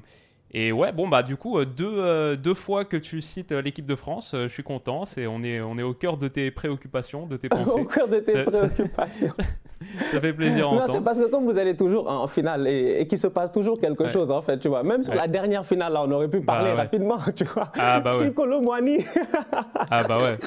Et 0.53 0.73
ouais, 0.73 0.93
bon, 0.93 1.09
bah, 1.09 1.23
du 1.23 1.37
coup, 1.37 1.63
deux, 1.65 2.37
deux 2.37 2.55
fois 2.55 2.85
que 2.85 2.97
tu 2.97 3.21
cites 3.21 3.53
l'équipe 3.53 3.85
de 3.85 3.97
France, 3.97 4.31
je 4.35 4.49
suis 4.49 4.63
content. 4.63 5.05
C'est, 5.05 5.27
on, 5.27 5.43
est, 5.43 5.61
on 5.61 5.77
est 5.77 5.83
au 5.83 5.93
cœur 5.93 6.17
de 6.17 6.29
tes 6.29 6.51
préoccupations, 6.51 7.27
de 7.27 7.37
tes 7.37 7.49
Au 7.53 7.57
pensées. 7.57 7.87
cœur 7.93 8.09
de 8.09 8.21
tes 8.21 8.45
préoccupations. 8.45 9.31
Ça 10.11 10.21
fait 10.21 10.33
plaisir 10.33 10.69
à 10.71 10.75
Non, 10.75 10.83
c'est 10.89 11.01
parce 11.05 11.19
que 11.19 11.25
comme 11.31 11.45
vous 11.45 11.59
allez 11.59 11.77
toujours 11.77 12.09
en 12.11 12.27
finale 12.27 12.67
et, 12.67 13.01
et 13.01 13.07
qu'il 13.07 13.19
se 13.19 13.27
passe 13.27 13.53
toujours 13.53 13.79
quelque 13.79 14.05
Ouais. 14.05 14.09
chose, 14.09 14.31
en 14.31 14.41
fait, 14.41 14.59
tu 14.59 14.69
vois. 14.69 14.83
Même 14.83 15.03
sur 15.03 15.13
Ouais. 15.13 15.19
la 15.19 15.27
dernière 15.29 15.67
finale, 15.67 15.93
là, 15.93 16.03
on 16.07 16.11
aurait 16.13 16.29
pu 16.29 16.41
Bah 16.41 16.55
parler 16.55 16.71
ouais. 16.71 16.77
rapidement, 16.77 17.19
tu 17.37 17.45
vois. 17.45 17.71
Ah, 17.79 18.01
bah 18.01 18.17
ouais. 18.19 18.33
Ah 19.91 20.05
bah 20.05 20.17
ouais. 20.19 20.39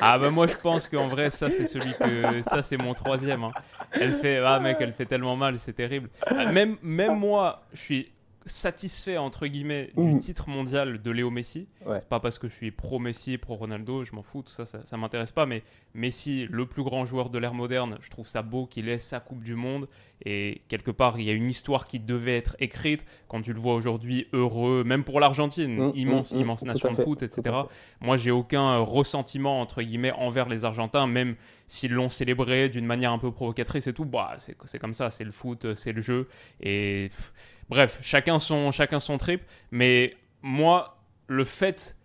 Ah 0.00 0.18
bah 0.18 0.30
moi 0.30 0.46
je 0.46 0.54
pense 0.56 0.88
qu'en 0.88 1.06
vrai 1.06 1.30
ça 1.30 1.50
c'est 1.50 1.66
celui 1.66 1.92
que 1.92 2.42
ça 2.42 2.62
c'est 2.62 2.76
mon 2.82 2.94
troisième. 2.94 3.44
hein. 3.44 3.52
Elle 3.92 4.12
fait 4.12 4.38
ah 4.44 4.58
mec 4.60 4.76
elle 4.80 4.92
fait 4.92 5.06
tellement 5.06 5.36
mal 5.36 5.58
c'est 5.58 5.72
terrible. 5.72 6.08
Ah, 6.26 6.50
Même 6.52 6.76
même 6.82 7.16
moi 7.18 7.60
je 7.72 7.78
suis 7.80 8.12
satisfait 8.48 9.16
entre 9.16 9.46
guillemets 9.46 9.90
du 9.96 10.02
Mhm. 10.14 10.18
titre 10.18 10.48
mondial 10.48 11.00
de 11.02 11.10
Léo 11.10 11.30
Messi. 11.30 11.68
Ouais. 11.86 12.00
Pas 12.08 12.18
parce 12.20 12.38
que 12.38 12.48
je 12.48 12.54
suis 12.54 12.70
pro 12.70 12.98
Messi 12.98 13.38
pro 13.38 13.54
Ronaldo 13.54 14.04
je 14.04 14.14
m'en 14.14 14.22
fous 14.22 14.42
tout 14.42 14.52
ça 14.52 14.64
ça, 14.64 14.80
ça 14.84 14.96
m'intéresse 14.96 15.30
pas 15.32 15.46
mais 15.46 15.62
Messi 15.94 16.46
le 16.50 16.66
plus 16.66 16.82
grand 16.82 17.04
joueur 17.04 17.30
de 17.30 17.38
l'ère 17.38 17.54
moderne 17.54 17.98
je 18.00 18.10
trouve 18.10 18.26
ça 18.28 18.42
beau 18.42 18.66
qu'il 18.66 18.88
ait 18.88 18.98
sa 18.98 19.20
Coupe 19.20 19.42
du 19.42 19.54
Monde 19.54 19.88
et 20.24 20.62
quelque 20.68 20.90
part 20.90 21.18
il 21.20 21.26
y 21.26 21.30
a 21.30 21.32
une 21.32 21.46
histoire 21.46 21.86
qui 21.86 22.00
devait 22.00 22.36
être 22.36 22.56
écrite 22.58 23.06
quand 23.28 23.40
tu 23.42 23.52
le 23.52 23.60
vois 23.60 23.74
aujourd'hui 23.74 24.26
heureux 24.32 24.82
même 24.84 25.04
pour 25.04 25.20
l'Argentine 25.20 25.92
immense 25.94 26.32
mhm, 26.32 26.40
immense 26.40 26.62
nation 26.64 26.90
de 26.90 26.96
fait, 26.96 27.04
foot 27.04 27.22
etc. 27.22 27.54
Moi, 28.00 28.16
j'ai 28.16 28.30
aucun 28.30 28.78
ressentiment 28.78 29.60
entre 29.60 29.82
guillemets 29.82 30.12
envers 30.12 30.48
les 30.48 30.64
Argentins, 30.64 31.06
même 31.06 31.36
s'ils 31.66 31.92
l'ont 31.92 32.08
célébré 32.08 32.68
d'une 32.68 32.86
manière 32.86 33.12
un 33.12 33.18
peu 33.18 33.30
provocatrice 33.32 33.86
et 33.86 33.92
tout. 33.92 34.04
Bah, 34.04 34.36
c'est 34.38 34.78
comme 34.78 34.94
ça, 34.94 35.10
c'est 35.10 35.24
le 35.24 35.30
foot, 35.30 35.74
c'est 35.74 35.92
le 35.92 36.00
jeu. 36.00 36.28
Et 36.60 37.10
pff, 37.10 37.32
bref, 37.68 37.98
chacun 38.02 38.38
son, 38.38 38.70
chacun 38.70 39.00
son 39.00 39.18
trip. 39.18 39.42
Mais 39.70 40.16
moi, 40.42 40.98
le 41.26 41.44
fait 41.44 41.96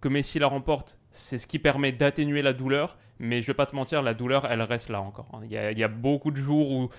que 0.00 0.08
Messi 0.08 0.38
la 0.38 0.46
remporte, 0.46 0.98
c'est 1.10 1.38
ce 1.38 1.46
qui 1.46 1.58
permet 1.58 1.92
d'atténuer 1.92 2.42
la 2.42 2.52
douleur. 2.52 2.96
Mais 3.18 3.40
je 3.40 3.46
vais 3.46 3.54
pas 3.54 3.66
te 3.66 3.74
mentir, 3.74 4.02
la 4.02 4.12
douleur, 4.12 4.46
elle 4.46 4.60
reste 4.60 4.90
là 4.90 5.00
encore. 5.00 5.40
Il 5.44 5.50
y 5.50 5.56
a, 5.56 5.72
il 5.72 5.78
y 5.78 5.84
a 5.84 5.88
beaucoup 5.88 6.30
de 6.30 6.36
jours 6.36 6.70
où, 6.70 6.90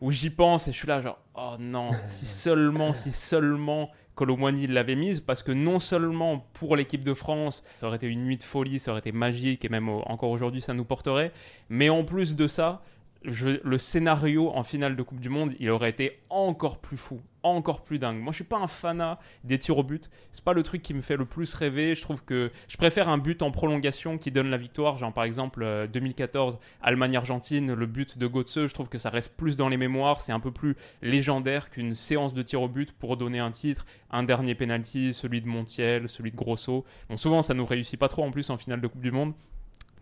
où 0.00 0.10
j'y 0.12 0.30
pense 0.30 0.68
et 0.68 0.72
je 0.72 0.76
suis 0.76 0.86
là 0.86 1.00
genre, 1.00 1.18
oh 1.34 1.56
non, 1.58 1.90
si 2.00 2.26
seulement, 2.26 2.94
si 2.94 3.10
seulement 3.10 3.90
Colomboigny 4.14 4.68
l'avait 4.68 4.94
mise, 4.94 5.20
parce 5.20 5.42
que 5.42 5.50
non 5.50 5.78
seulement 5.78 6.46
pour 6.52 6.76
l'équipe 6.76 7.02
de 7.02 7.14
France, 7.14 7.64
ça 7.78 7.86
aurait 7.86 7.96
été 7.96 8.06
une 8.06 8.24
nuit 8.24 8.36
de 8.36 8.42
folie, 8.42 8.78
ça 8.78 8.92
aurait 8.92 9.00
été 9.00 9.12
magique 9.12 9.64
et 9.64 9.68
même 9.68 9.88
encore 9.88 10.30
aujourd'hui 10.30 10.60
ça 10.60 10.74
nous 10.74 10.84
porterait, 10.84 11.32
mais 11.68 11.88
en 11.88 12.04
plus 12.04 12.36
de 12.36 12.46
ça, 12.46 12.82
le 13.24 13.78
scénario 13.78 14.50
en 14.54 14.62
finale 14.62 14.96
de 14.96 15.02
Coupe 15.02 15.20
du 15.20 15.28
Monde, 15.28 15.54
il 15.58 15.70
aurait 15.70 15.90
été 15.90 16.20
encore 16.28 16.78
plus 16.78 16.98
fou, 16.98 17.22
encore 17.42 17.82
plus 17.82 17.98
dingue. 17.98 18.18
Moi, 18.18 18.32
je 18.32 18.36
suis 18.36 18.44
pas 18.44 18.58
un 18.58 18.66
fanat 18.66 19.18
des 19.44 19.58
tirs 19.58 19.78
au 19.78 19.82
but. 19.82 20.10
C'est 20.30 20.44
pas 20.44 20.52
le 20.52 20.62
truc 20.62 20.82
qui 20.82 20.92
me 20.92 21.00
fait 21.00 21.16
le 21.16 21.24
plus 21.24 21.54
rêver. 21.54 21.94
Je 21.94 22.02
trouve 22.02 22.22
que 22.24 22.50
je 22.68 22.76
préfère 22.76 23.08
un 23.08 23.16
but 23.16 23.40
en 23.40 23.50
prolongation 23.50 24.18
qui 24.18 24.30
donne 24.30 24.50
la 24.50 24.58
victoire. 24.58 24.98
Genre 24.98 25.12
par 25.12 25.24
exemple 25.24 25.62
euh, 25.62 25.86
2014 25.86 26.58
Allemagne-Argentine, 26.82 27.72
le 27.72 27.86
but 27.86 28.18
de 28.18 28.26
Götze. 28.26 28.66
Je 28.66 28.74
trouve 28.74 28.88
que 28.88 28.98
ça 28.98 29.08
reste 29.08 29.36
plus 29.36 29.56
dans 29.56 29.68
les 29.68 29.78
mémoires. 29.78 30.20
C'est 30.20 30.32
un 30.32 30.40
peu 30.40 30.50
plus 30.50 30.76
légendaire 31.00 31.70
qu'une 31.70 31.94
séance 31.94 32.34
de 32.34 32.42
tirs 32.42 32.62
au 32.62 32.68
but 32.68 32.92
pour 32.92 33.16
donner 33.16 33.38
un 33.38 33.50
titre, 33.50 33.86
un 34.10 34.22
dernier 34.22 34.54
penalty, 34.54 35.14
celui 35.14 35.40
de 35.40 35.48
Montiel, 35.48 36.08
celui 36.10 36.30
de 36.30 36.36
Grosso. 36.36 36.84
Bon, 37.08 37.16
souvent 37.16 37.40
ça 37.40 37.54
nous 37.54 37.66
réussit 37.66 37.98
pas 37.98 38.08
trop 38.08 38.24
en 38.24 38.30
plus 38.30 38.50
en 38.50 38.58
finale 38.58 38.82
de 38.82 38.86
Coupe 38.86 39.02
du 39.02 39.12
Monde. 39.12 39.32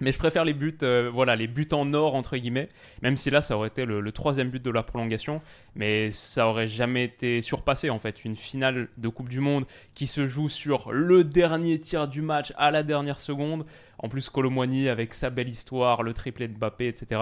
Mais 0.00 0.10
je 0.10 0.18
préfère 0.18 0.44
les 0.44 0.54
buts, 0.54 0.76
euh, 0.82 1.10
voilà, 1.12 1.36
les 1.36 1.46
buts 1.46 1.68
en 1.72 1.92
or 1.92 2.14
entre 2.14 2.36
guillemets. 2.36 2.68
Même 3.02 3.16
si 3.16 3.30
là, 3.30 3.42
ça 3.42 3.56
aurait 3.56 3.68
été 3.68 3.84
le, 3.84 4.00
le 4.00 4.12
troisième 4.12 4.50
but 4.50 4.62
de 4.62 4.70
la 4.70 4.82
prolongation, 4.82 5.40
mais 5.76 6.10
ça 6.10 6.48
aurait 6.48 6.66
jamais 6.66 7.04
été 7.04 7.40
surpassé 7.40 7.90
en 7.90 7.98
fait. 7.98 8.24
Une 8.24 8.36
finale 8.36 8.88
de 8.96 9.08
Coupe 9.08 9.28
du 9.28 9.40
Monde 9.40 9.64
qui 9.94 10.06
se 10.06 10.26
joue 10.26 10.48
sur 10.48 10.92
le 10.92 11.24
dernier 11.24 11.78
tir 11.78 12.08
du 12.08 12.22
match 12.22 12.52
à 12.56 12.70
la 12.70 12.82
dernière 12.82 13.20
seconde. 13.20 13.64
En 14.02 14.08
plus, 14.08 14.28
Colomboigny 14.28 14.88
avec 14.88 15.14
sa 15.14 15.30
belle 15.30 15.48
histoire, 15.48 16.02
le 16.02 16.12
triplé 16.12 16.48
de 16.48 16.56
Mbappé, 16.58 16.88
etc. 16.88 17.20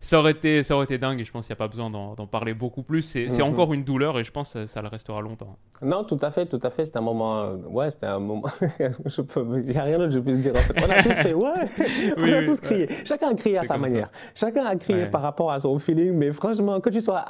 Ça 0.00 0.18
aurait 0.18 0.32
été, 0.32 0.62
ça 0.62 0.74
aurait 0.74 0.84
été 0.84 0.96
dingue 0.98 1.20
et 1.20 1.24
je 1.24 1.30
pense 1.32 1.46
qu'il 1.46 1.52
n'y 1.54 1.58
a 1.58 1.62
pas 1.64 1.68
besoin 1.68 1.90
d'en 1.90 2.26
parler 2.26 2.54
beaucoup 2.54 2.82
plus. 2.82 3.02
C'est 3.02 3.26
Mhm. 3.26 3.42
encore 3.42 3.74
une 3.74 3.84
douleur 3.84 4.18
et 4.18 4.22
je 4.24 4.32
pense 4.32 4.52
que 4.54 4.60
ça, 4.60 4.66
ça 4.66 4.82
le 4.82 4.88
restera 4.88 5.20
longtemps. 5.20 5.56
Non, 5.82 6.04
tout 6.04 6.18
à 6.22 6.30
fait, 6.30 6.46
tout 6.46 6.58
à 6.62 6.70
fait. 6.70 6.84
C'était 6.86 6.98
un 6.98 7.02
moment. 7.02 7.40
euh, 7.42 7.56
ouais, 7.68 7.90
c'était 7.90 8.06
un 8.06 8.18
moment. 8.18 8.48
je 9.04 9.20
peux, 9.20 9.44
il 9.64 9.70
n'y 9.72 9.76
a 9.76 9.82
rien 9.82 9.98
d'autre 9.98 10.08
que 10.10 10.14
je 10.14 10.18
puisse 10.20 10.38
dire. 10.38 10.52
En 10.54 10.58
fait. 10.58 10.74
On 10.86 10.90
a 10.90 11.02
tous 11.02 11.12
fait, 11.22 11.34
ouais. 11.34 11.48
on 12.16 12.22
Oui, 12.22 12.32
a 12.34 12.38
oui, 12.38 12.44
tous 12.46 12.60
crié. 12.60 12.88
Chacun 13.04 13.28
a 13.30 13.34
crié 13.34 13.58
à 13.58 13.62
sa 13.62 13.68
ça. 13.68 13.78
manière. 13.78 14.10
Chacun 14.34 14.64
a 14.64 14.76
crié 14.76 15.02
Ouais. 15.02 15.10
par 15.10 15.22
rapport 15.22 15.50
à 15.52 15.60
son 15.60 15.78
feeling. 15.78 16.12
Mais 16.12 16.32
franchement, 16.32 16.80
que 16.80 16.88
tu 16.90 17.00
sois 17.00 17.24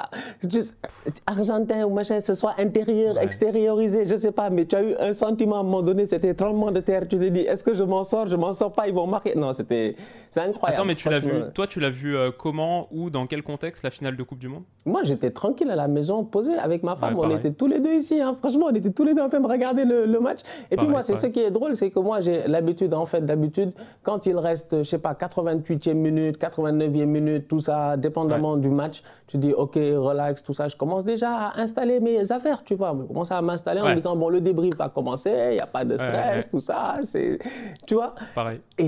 juste 0.49 0.77
argentin 1.25 1.83
ou 1.85 1.89
machin, 1.93 2.17
que 2.17 2.23
ce 2.23 2.35
soit 2.35 2.53
intérieur, 2.59 3.15
Ouais. 3.15 3.23
extériorisé, 3.23 4.05
je 4.05 4.15
sais 4.15 4.31
pas. 4.31 4.49
Mais 4.49 4.65
tu 4.65 4.75
as 4.75 4.83
eu 4.83 4.95
un 4.99 5.13
sentiment 5.13 5.57
à 5.57 5.59
un 5.59 5.63
moment 5.63 5.81
donné, 5.81 6.05
c'était 6.05 6.33
tremblement 6.33 6.71
de 6.71 6.79
terre. 6.79 7.07
Tu 7.07 7.17
t'es 7.17 7.29
dit, 7.31 7.41
est-ce 7.41 7.63
que 7.63 7.73
je 7.73 7.83
m'en 7.83 8.03
sors, 8.03 8.27
je 8.27 8.35
m'en 8.35 8.53
sors 8.53 8.71
pas, 8.71 8.87
ils 8.93 8.95
vont 8.95 9.07
marquer. 9.07 9.33
Non, 9.35 9.51
c'était, 9.53 9.95
c'est 10.29 10.39
incroyable. 10.41 10.79
Attends, 10.79 10.85
mais 10.87 10.95
tu 10.95 11.09
l'as 11.09 11.19
vu, 11.19 11.31
toi, 11.53 11.67
tu 11.67 11.79
l'as 11.79 11.89
vu 11.89 12.15
euh, 12.15 12.31
comment, 12.31 12.87
où, 12.91 13.09
dans 13.09 13.25
quel 13.27 13.43
contexte 13.43 13.83
la 13.83 13.89
finale 13.89 14.15
de 14.15 14.23
Coupe 14.23 14.39
du 14.39 14.47
Monde? 14.47 14.63
Moi, 14.85 15.01
j'étais 15.03 15.31
tranquille 15.31 15.69
à 15.69 15.75
la 15.75 15.87
maison, 15.87 16.23
posé 16.23 16.53
avec 16.55 16.83
ma 16.83 16.95
femme. 16.95 17.17
Ouais, 17.17 17.27
on 17.27 17.35
était 17.37 17.51
tous 17.51 17.67
les 17.67 17.79
deux 17.79 17.93
ici. 17.93 18.21
hein. 18.21 18.35
Franchement, 18.39 18.67
on 18.71 18.75
était 18.75 18.91
tous 18.91 19.03
les 19.03 19.13
deux 19.13 19.21
en 19.21 19.29
train 19.29 19.39
de 19.39 19.47
regarder 19.47 19.85
le, 19.85 20.05
le 20.05 20.19
match. 20.19 20.39
Et 20.71 20.77
puis 20.77 20.87
moi, 20.87 21.01
c'est 21.03 21.15
ce 21.15 21.27
qui 21.27 21.39
est 21.39 21.51
drôle, 21.51 21.75
c'est 21.75 21.89
que 21.89 21.99
moi, 21.99 22.21
j'ai 22.21 22.47
l'habitude, 22.47 22.93
en 22.93 23.05
fait, 23.05 23.21
d'habitude, 23.25 23.71
quand 24.03 24.25
il 24.25 24.37
reste, 24.37 24.77
je 24.79 24.83
sais 24.83 24.99
pas, 24.99 25.13
88e 25.13 25.93
minute, 25.93 26.37
89e 26.39 27.05
minute, 27.05 27.47
tout 27.47 27.59
ça, 27.59 27.97
dépendamment 27.97 28.57
du 28.57 28.69
match, 28.69 29.01
tu 29.27 29.37
dis, 29.37 29.53
OK, 29.53 29.75
relax, 29.75 30.43
tout 30.43 30.53
ça. 30.53 30.67
Je 30.67 30.75
commence 30.77 31.03
déjà 31.05 31.31
à 31.47 31.59
installer 31.61 31.99
mes 31.99 32.31
affaires, 32.31 32.63
tu 32.63 32.75
vois. 32.75 32.95
Je 32.99 33.07
commence 33.07 33.31
à 33.31 33.41
m'installer 33.41 33.81
en 33.81 33.89
me 33.89 33.95
disant, 33.95 34.15
bon, 34.15 34.29
le 34.29 34.41
débrief 34.41 34.75
va 34.75 34.89
commencer, 34.89 35.31
il 35.51 35.55
n'y 35.55 35.59
a 35.61 35.65
pas 35.67 35.85
de 35.85 35.95
stress, 35.97 36.49
tout 36.49 36.59
ça. 36.59 36.95
c'est 37.03 37.39
Tu 37.87 37.93
vois 37.95 38.13
Pareil. 38.35 38.59
et 38.77 38.82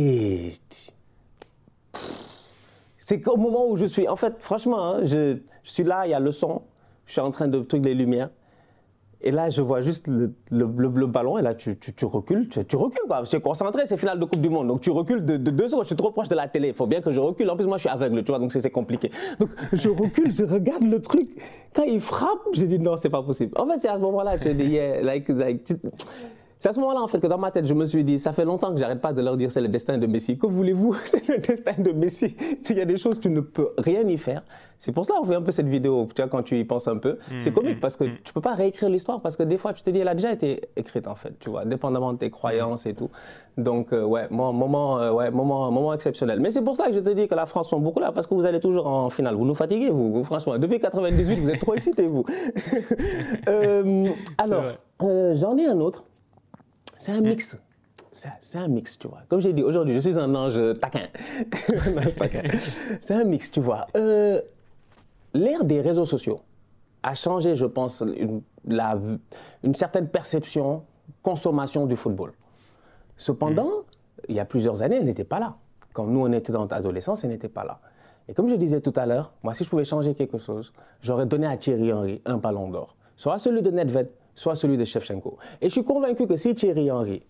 c'est 2.98 3.22
qu'au 3.22 3.38
moment 3.38 3.68
où 3.68 3.78
je 3.78 3.86
suis, 3.86 4.08
en 4.08 4.16
fait, 4.16 4.34
franchement, 4.40 4.84
hein, 4.84 5.00
je, 5.04 5.38
je 5.64 5.70
suis 5.70 5.84
là, 5.84 6.08
il 6.08 6.12
y 6.12 6.14
a 6.14 6.20
le 6.20 6.32
son, 6.32 6.62
je 7.06 7.14
suis 7.14 7.22
en 7.22 7.32
train 7.32 7.48
de 7.48 7.60
truc 7.60 7.86
les 7.86 7.94
lumières. 7.94 8.30
Et 9.22 9.32
là, 9.32 9.50
je 9.50 9.62
vois 9.62 9.82
juste 9.82 10.08
le, 10.08 11.08
ballon, 11.08 11.40
et 11.40 11.42
là, 11.42 11.56
tu, 11.56 11.76
recules, 12.04 12.48
tu, 12.48 12.76
recules, 12.76 13.08
quoi. 13.08 13.22
Je 13.22 13.30
suis 13.30 13.42
concentré, 13.42 13.88
c'est 13.88 13.98
finale 13.98 14.20
de 14.20 14.26
Coupe 14.26 14.42
du 14.42 14.50
Monde. 14.50 14.68
Donc, 14.68 14.82
tu 14.82 14.92
recules 14.92 15.26
de, 15.26 15.38
de 15.38 15.50
deux 15.50 15.68
secondes. 15.68 15.82
Je 15.84 15.88
suis 15.88 15.96
trop 15.96 16.12
proche 16.12 16.30
de 16.30 16.36
la 16.36 16.48
télé. 16.48 16.68
Il 16.68 16.74
faut 16.76 16.86
bien 16.86 17.02
que 17.02 17.12
je 17.12 17.20
recule. 17.20 17.50
En 17.50 17.56
plus, 17.56 17.66
moi, 17.66 17.78
je 17.78 17.82
suis 17.82 17.90
aveugle, 17.90 18.24
tu 18.24 18.32
vois, 18.32 18.38
donc 18.38 18.52
c'est 18.52 18.70
compliqué. 18.70 19.10
Donc, 19.40 19.50
je 19.74 19.90
recule, 19.90 20.32
je 20.32 20.44
regarde 20.44 20.84
le 20.84 21.02
truc. 21.02 21.28
Quand 21.74 21.84
il 21.84 22.02
frappe, 22.02 22.42
j'ai 22.54 22.68
dit 22.68 22.78
non, 22.78 22.98
c'est 22.98 23.10
pas 23.10 23.24
possible. 23.24 23.54
En 23.58 23.66
fait, 23.68 23.80
c'est 23.80 23.90
à 23.90 23.98
ce 23.98 24.02
moment-là 24.02 24.38
j'ai 24.38 24.54
dit, 24.54 24.66
yeah, 24.66 25.02
like, 25.02 25.28
like, 25.30 25.74
c'est 26.66 26.70
à 26.70 26.74
ce 26.74 26.80
moment-là, 26.80 27.02
en 27.04 27.08
fait, 27.08 27.20
que 27.20 27.28
dans 27.28 27.38
ma 27.38 27.52
tête, 27.52 27.68
je 27.68 27.76
me 27.76 27.86
suis 27.86 28.04
dit, 28.04 28.18
ça 28.18 28.34
fait 28.34 28.44
longtemps 28.44 28.72
que 28.74 28.80
j'arrête 28.80 29.00
pas 29.00 29.14
de 29.14 29.22
leur 29.22 29.38
dire 29.38 29.52
c'est 29.52 29.62
le 29.62 29.68
destin 29.68 30.00
de 30.00 30.08
Messi. 30.08 30.36
Que 30.40 30.48
voulez-vous? 30.48 30.96
C'est 31.06 31.28
le 31.28 31.38
destin 31.38 31.74
de 31.78 31.92
Messi. 31.92 32.36
S'il 32.64 32.78
y 32.78 32.82
a 32.82 32.86
des 32.86 32.98
choses, 32.98 33.20
tu 33.20 33.30
ne 33.30 33.42
peux 33.42 33.70
rien 33.78 34.02
y 34.08 34.18
faire. 34.18 34.42
C'est 34.80 34.92
pour 34.92 35.06
cela 35.06 35.20
qu'on 35.20 35.26
fait 35.26 35.36
un 35.36 35.44
peu 35.44 35.52
cette 35.52 35.68
vidéo, 35.68 36.08
tu 36.16 36.22
vois, 36.24 36.28
quand 36.30 36.42
tu 36.42 36.58
y 36.60 36.64
penses 36.66 36.88
un 36.88 36.98
peu. 36.98 37.20
c'est 37.38 37.54
comique 37.54 37.80
parce 37.80 37.96
que 37.96 38.06
tu 38.24 38.34
peux 38.34 38.42
pas 38.42 38.56
réécrire 38.56 38.90
l'histoire 38.90 39.22
parce 39.22 39.38
que 39.38 39.44
des 39.44 39.58
fois, 39.58 39.74
tu 39.74 39.84
te 39.84 39.90
dis, 39.92 40.00
elle 40.00 40.08
a 40.08 40.16
déjà 40.16 40.32
été 40.34 40.62
écrite, 40.76 41.08
en 41.08 41.14
fait, 41.14 41.34
tu 41.40 41.52
vois, 41.52 41.66
dépendamment 41.66 42.14
de 42.14 42.18
tes 42.18 42.32
croyances 42.32 42.88
et 42.88 42.96
tout. 42.96 43.12
Donc, 43.60 43.94
euh, 43.94 44.04
ouais, 44.04 44.26
mo- 44.32 44.52
moment, 44.52 45.00
euh, 45.00 45.12
ouais, 45.12 45.30
moment, 45.30 45.72
moment 45.72 45.94
exceptionnel. 45.94 46.40
Mais 46.40 46.50
c'est 46.50 46.64
pour 46.64 46.76
ça 46.76 46.88
que 46.88 46.94
je 46.94 47.00
te 47.00 47.10
dis 47.12 47.28
que 47.28 47.36
la 47.36 47.46
France 47.46 47.70
sont 47.70 47.80
beaucoup 47.80 48.00
là 48.00 48.12
parce 48.12 48.26
que 48.26 48.34
vous 48.34 48.46
allez 48.48 48.60
toujours 48.60 48.88
en 48.88 49.12
finale. 49.12 49.36
Vous 49.36 49.46
nous 49.46 49.54
fatiguez, 49.56 49.90
vous, 49.92 50.12
vous, 50.12 50.24
franchement. 50.24 50.58
Depuis 50.58 50.80
98, 50.80 51.36
vous 51.36 51.50
êtes 51.52 51.60
trop 51.62 51.76
excités, 51.76 52.08
vous. 52.08 52.26
Euh, 53.48 54.10
alors, 54.38 54.64
euh, 55.04 55.36
j'en 55.36 55.56
ai 55.58 55.68
un 55.68 55.80
autre. 55.80 56.04
C'est 57.06 57.12
un 57.12 57.22
mix. 57.22 57.62
C'est 58.40 58.58
un 58.58 58.68
mix, 58.68 58.98
tu 58.98 59.08
vois. 59.08 59.20
Comme 59.30 59.42
j'ai 59.42 59.54
dit, 59.54 59.62
aujourd'hui, 59.62 59.94
je 59.96 60.00
suis 60.00 60.18
un 60.26 60.34
ange 60.34 60.60
taquin. 60.80 61.08
C'est 63.02 63.14
un 63.14 63.24
mix, 63.24 63.52
tu 63.52 63.60
vois. 63.60 63.88
Euh, 63.96 64.42
L'ère 65.34 65.66
des 65.66 65.82
réseaux 65.82 66.06
sociaux 66.06 66.40
a 67.04 67.14
changé, 67.14 67.56
je 67.56 67.66
pense, 67.66 68.02
une, 68.02 68.42
la- 68.66 68.98
une 69.64 69.76
certaine 69.76 70.08
perception, 70.08 70.84
consommation 71.22 71.86
du 71.86 71.96
football. 71.96 72.32
Cependant, 73.18 73.70
il 74.28 74.36
y 74.36 74.40
a 74.40 74.46
plusieurs 74.46 74.82
années, 74.82 74.96
elle 74.96 75.06
n'était 75.06 75.24
pas 75.26 75.40
là. 75.40 75.56
Quand 75.94 76.06
nous, 76.06 76.22
on 76.22 76.32
était 76.32 76.52
dans 76.54 76.66
l'adolescence, 76.66 77.24
elle 77.24 77.30
n'était 77.32 77.50
pas 77.50 77.64
là. 77.66 77.80
Et 78.28 78.34
comme 78.34 78.50
je 78.50 78.56
disais 78.56 78.82
tout 78.82 78.94
à 78.96 79.06
l'heure, 79.06 79.34
moi, 79.44 79.54
si 79.54 79.64
je 79.64 79.70
pouvais 79.70 79.86
changer 79.86 80.16
quelque 80.16 80.38
chose, 80.40 80.74
j'aurais 81.02 81.26
donné 81.28 81.46
à 81.48 81.56
Thierry 81.58 81.94
Henry 81.94 82.22
un 82.26 82.38
ballon 82.38 82.70
d'or. 82.70 82.96
Soit 83.18 83.38
celui 83.40 83.62
de 83.62 83.70
Nedved, 83.72 84.10
soit 84.36 84.56
celui 84.56 84.78
de 84.78 84.86
Shevchenko. 84.86 85.38
Et 85.62 85.70
je 85.70 85.72
suis 85.72 85.84
convaincu 85.84 86.28
que 86.28 86.36
si 86.36 86.54
Thierry 86.54 86.92
Henry, 86.92 87.24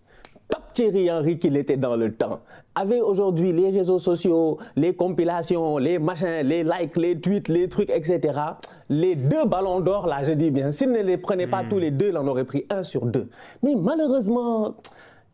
top 0.48 0.62
Thierry 0.74 1.10
Henry 1.10 1.38
qu'il 1.38 1.56
était 1.56 1.76
dans 1.76 1.96
le 1.96 2.12
temps, 2.12 2.40
avait 2.74 3.00
aujourd'hui 3.00 3.52
les 3.52 3.70
réseaux 3.70 3.98
sociaux, 3.98 4.58
les 4.76 4.94
compilations, 4.94 5.78
les 5.78 5.98
machins, 5.98 6.42
les 6.42 6.62
likes, 6.62 6.96
les 6.96 7.18
tweets, 7.18 7.48
les 7.48 7.68
trucs, 7.68 7.90
etc., 7.90 8.38
les 8.90 9.14
deux 9.16 9.46
ballons 9.46 9.80
d'or, 9.80 10.06
là, 10.06 10.22
je 10.24 10.32
dis 10.32 10.50
bien, 10.50 10.70
s'il 10.72 10.92
ne 10.92 11.00
les 11.00 11.16
prenait 11.16 11.46
pas 11.46 11.64
tous 11.68 11.78
les 11.78 11.90
deux, 11.90 12.08
il 12.08 12.18
en 12.18 12.26
aurait 12.26 12.44
pris 12.44 12.66
un 12.68 12.82
sur 12.82 13.06
deux. 13.06 13.28
Mais 13.62 13.74
malheureusement, 13.74 14.74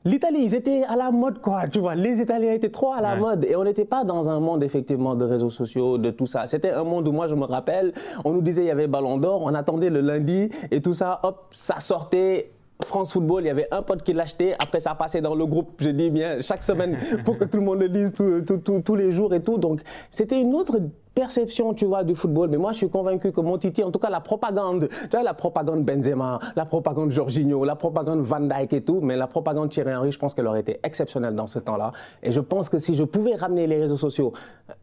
L'Italie, 0.05 0.41
ils 0.43 0.55
étaient 0.55 0.83
à 0.83 0.97
la 0.97 1.11
mode, 1.11 1.41
quoi. 1.41 1.69
Tu 1.69 1.79
vois, 1.79 1.95
les 1.95 2.21
Italiens 2.21 2.53
étaient 2.53 2.71
trop 2.71 2.93
à 2.93 3.01
la 3.01 3.15
Ouais. 3.15 3.21
mode. 3.21 3.45
Et 3.45 3.55
on 3.57 3.63
n'était 3.65 3.85
pas 3.85 4.03
dans 4.05 4.29
un 4.29 4.41
monde, 4.41 4.63
effectivement, 4.65 5.15
de 5.15 5.25
réseaux 5.25 5.51
sociaux, 5.51 5.97
de 5.99 6.11
tout 6.11 6.27
ça. 6.27 6.47
C'était 6.47 6.71
un 6.73 6.83
monde 6.85 7.07
où, 7.07 7.13
moi, 7.13 7.29
je 7.29 7.35
me 7.35 7.45
rappelle, 7.45 7.93
on 8.25 8.33
nous 8.33 8.43
disait 8.43 8.63
il 8.63 8.67
y 8.67 8.71
avait 8.71 8.89
Ballon 8.89 9.17
d'Or, 9.19 9.43
on 9.43 9.55
attendait 9.55 9.91
le 9.91 10.01
lundi 10.01 10.49
et 10.71 10.81
tout 10.81 10.93
ça, 10.95 11.21
hop, 11.23 11.47
ça 11.53 11.79
sortait 11.79 12.51
France 12.85 13.13
Football, 13.13 13.45
il 13.45 13.47
y 13.47 13.51
avait 13.51 13.69
un 13.71 13.83
pote 13.83 14.03
qui 14.03 14.13
l'achetait. 14.13 14.57
Après, 14.59 14.81
ça 14.81 14.97
passait 14.97 15.21
dans 15.21 15.37
le 15.37 15.47
groupe, 15.47 15.71
je 15.79 15.91
dis 15.91 16.11
bien, 16.11 16.41
chaque 16.41 16.65
semaine, 16.65 16.99
pour 17.25 17.39
que 17.39 17.45
tout 17.45 17.59
le 17.59 17.63
monde 17.63 17.79
le 17.81 17.89
dise 17.89 18.13
tous 18.13 18.95
les 18.97 19.13
jours 19.13 19.33
et 19.35 19.41
tout. 19.41 19.57
Donc, 19.57 19.83
c'était 20.11 20.41
une 20.41 20.53
autre 20.55 20.79
perception, 21.15 21.75
tu 21.75 21.87
vois, 21.87 22.05
du 22.05 22.15
football. 22.15 22.49
Mais 22.49 22.57
moi, 22.57 22.73
je 22.73 22.79
suis 22.79 22.91
convaincu 22.91 23.33
que 23.33 23.41
mon 23.41 23.59
Titi, 23.59 23.83
en 23.83 23.91
tout 23.91 23.99
cas, 23.99 24.11
la 24.11 24.21
propagande, 24.21 24.89
tu 25.11 25.23
la 25.23 25.35
propagande 25.35 25.85
Benzema, 25.85 26.39
la 26.57 26.65
propagande 26.65 27.11
Jorginho, 27.11 27.65
la 27.65 27.77
propagande 27.77 28.21
Van 28.21 28.41
Dijk 28.41 28.73
et 28.73 28.83
tout, 28.83 29.01
mais 29.01 29.17
la 29.17 29.27
propagande 29.27 29.71
Thierry 29.71 29.95
Henry, 29.95 30.13
je 30.13 30.19
pense 30.19 30.35
qu'elle 30.35 30.47
aurait 30.47 30.61
été 30.61 30.81
exceptionnelle 30.83 31.35
dans 31.35 31.47
ce 31.47 31.59
temps-là. 31.59 31.93
Et 32.23 32.33
je 32.33 32.41
pense 32.41 32.69
que 32.69 32.79
si 32.79 32.95
je 32.95 33.05
pouvais 33.05 33.35
ramener 33.35 33.67
les 33.67 33.79
réseaux 33.79 33.97
sociaux 33.97 34.33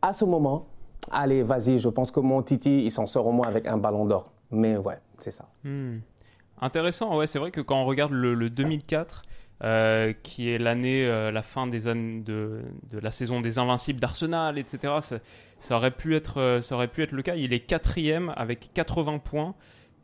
à 0.02 0.14
ce 0.14 0.26
moment, 0.26 0.66
allez, 1.12 1.44
vas-y, 1.44 1.80
je 1.80 1.90
pense 1.90 2.12
que 2.12 2.20
mon 2.20 2.42
Titi, 2.42 2.84
il 2.84 2.92
s'en 2.92 3.06
sort 3.06 3.28
au 3.28 3.32
moins 3.32 3.48
avec 3.48 3.68
un 3.68 3.78
ballon 3.78 4.06
d'or. 4.06 4.32
Mais 4.52 4.78
ouais, 4.78 5.00
c'est 5.18 5.32
ça. 5.32 5.46
Hmm. 5.64 5.98
Intéressant, 6.62 7.18
ouais, 7.18 7.28
c'est 7.28 7.40
vrai 7.40 7.52
que 7.52 7.62
quand 7.62 7.82
on 7.82 7.86
regarde 7.86 8.12
le, 8.12 8.50
2004, 8.50 9.22
euh, 9.62 10.14
qui 10.24 10.50
est 10.50 10.58
l'année, 10.58 11.06
euh, 11.06 11.32
la 11.32 11.42
fin 11.42 11.68
des 11.68 11.88
années 11.88 12.22
de, 12.22 12.62
la 12.94 13.12
saison 13.12 13.42
des 13.42 13.60
Invincibles 13.60 14.00
d'Arsenal, 14.00 14.58
etc. 14.58 15.20
Ça, 15.60 15.76
aurait 15.76 15.92
pu 15.92 16.16
être, 16.16 16.40
euh, 16.40 16.62
ça 16.62 16.76
aurait 16.76 16.88
pu 16.88 17.04
être 17.04 17.12
le 17.12 17.22
cas. 17.22 17.36
Il 17.36 17.52
est 17.52 17.60
quatrième 17.60 18.34
avec 18.38 18.72
80 18.74 19.20
points. 19.20 19.56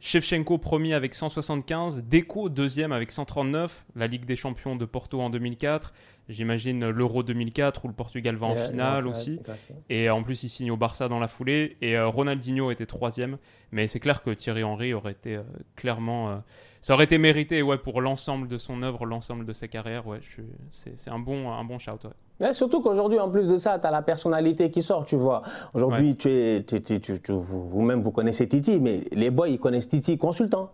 Shevchenko 0.02 0.58
premier 0.58 0.94
avec 0.94 1.14
175, 1.14 2.04
Deco 2.04 2.50
deuxième 2.50 2.92
avec 2.92 3.12
139, 3.12 3.86
la 3.96 4.08
Ligue 4.08 4.26
des 4.26 4.36
Champions 4.36 4.76
de 4.76 4.84
Porto 4.84 5.22
en 5.22 5.30
2004, 5.30 5.94
j'imagine 6.30 6.90
l'Euro 6.90 7.24
2004 7.24 7.86
où 7.86 7.88
le 7.88 7.94
Portugal 7.94 8.36
va 8.36 8.48
en 8.48 8.56
finale 8.56 9.08
aussi. 9.08 9.40
Et 9.90 10.10
en 10.10 10.24
plus, 10.24 10.44
il 10.44 10.50
signe 10.50 10.72
au 10.72 10.78
Barça 10.78 11.08
dans 11.08 11.20
la 11.20 11.28
foulée. 11.28 11.78
Et 11.82 11.98
euh, 11.98 12.08
Ronaldinho 12.08 12.72
était 12.72 12.86
troisième. 12.86 13.38
Mais 13.72 13.88
c'est 13.88 14.00
clair 14.00 14.22
que 14.22 14.32
Thierry 14.32 14.64
Henry 14.64 14.94
aurait 14.94 15.12
été 15.12 15.36
euh, 15.36 15.44
clairement. 15.76 16.30
Euh, 16.30 16.36
ça 16.82 16.94
aurait 16.94 17.06
été 17.06 17.18
mérité 17.18 17.62
ouais, 17.62 17.78
pour 17.78 18.02
l'ensemble 18.02 18.48
de 18.48 18.58
son 18.58 18.84
œuvre, 18.84 19.06
l'ensemble 19.06 19.46
de 19.46 19.54
sa 19.54 19.68
carrière. 19.68 20.06
Ouais, 20.06 20.20
c'est 20.70 21.10
un 21.10 21.20
bon, 21.20 21.52
un 21.52 21.64
bon 21.64 21.80
shout. 21.80 21.92
surtout 22.52 22.82
qu'aujourd'hui, 22.82 23.20
en 23.20 23.30
plus 23.30 23.48
de 23.48 23.58
ça, 23.58 23.80
tu 23.80 23.88
as 23.88 23.92
la 23.92 24.04
personnalité 24.04 24.70
qui 24.70 24.84
sort, 24.84 25.06
tu 25.06 25.16
vois. 25.16 25.42
Aujourd'hui, 25.74 26.16
tu 26.16 26.64
vous-même, 27.28 28.04
vous 28.04 28.12
connaissez 28.12 28.48
Titi, 28.48 28.80
mais 28.80 29.06
les 29.12 29.32
boys, 29.32 29.50
ils 29.50 29.60
connaissent 29.60 29.90
Titi 29.90 30.18
consultant. 30.20 30.72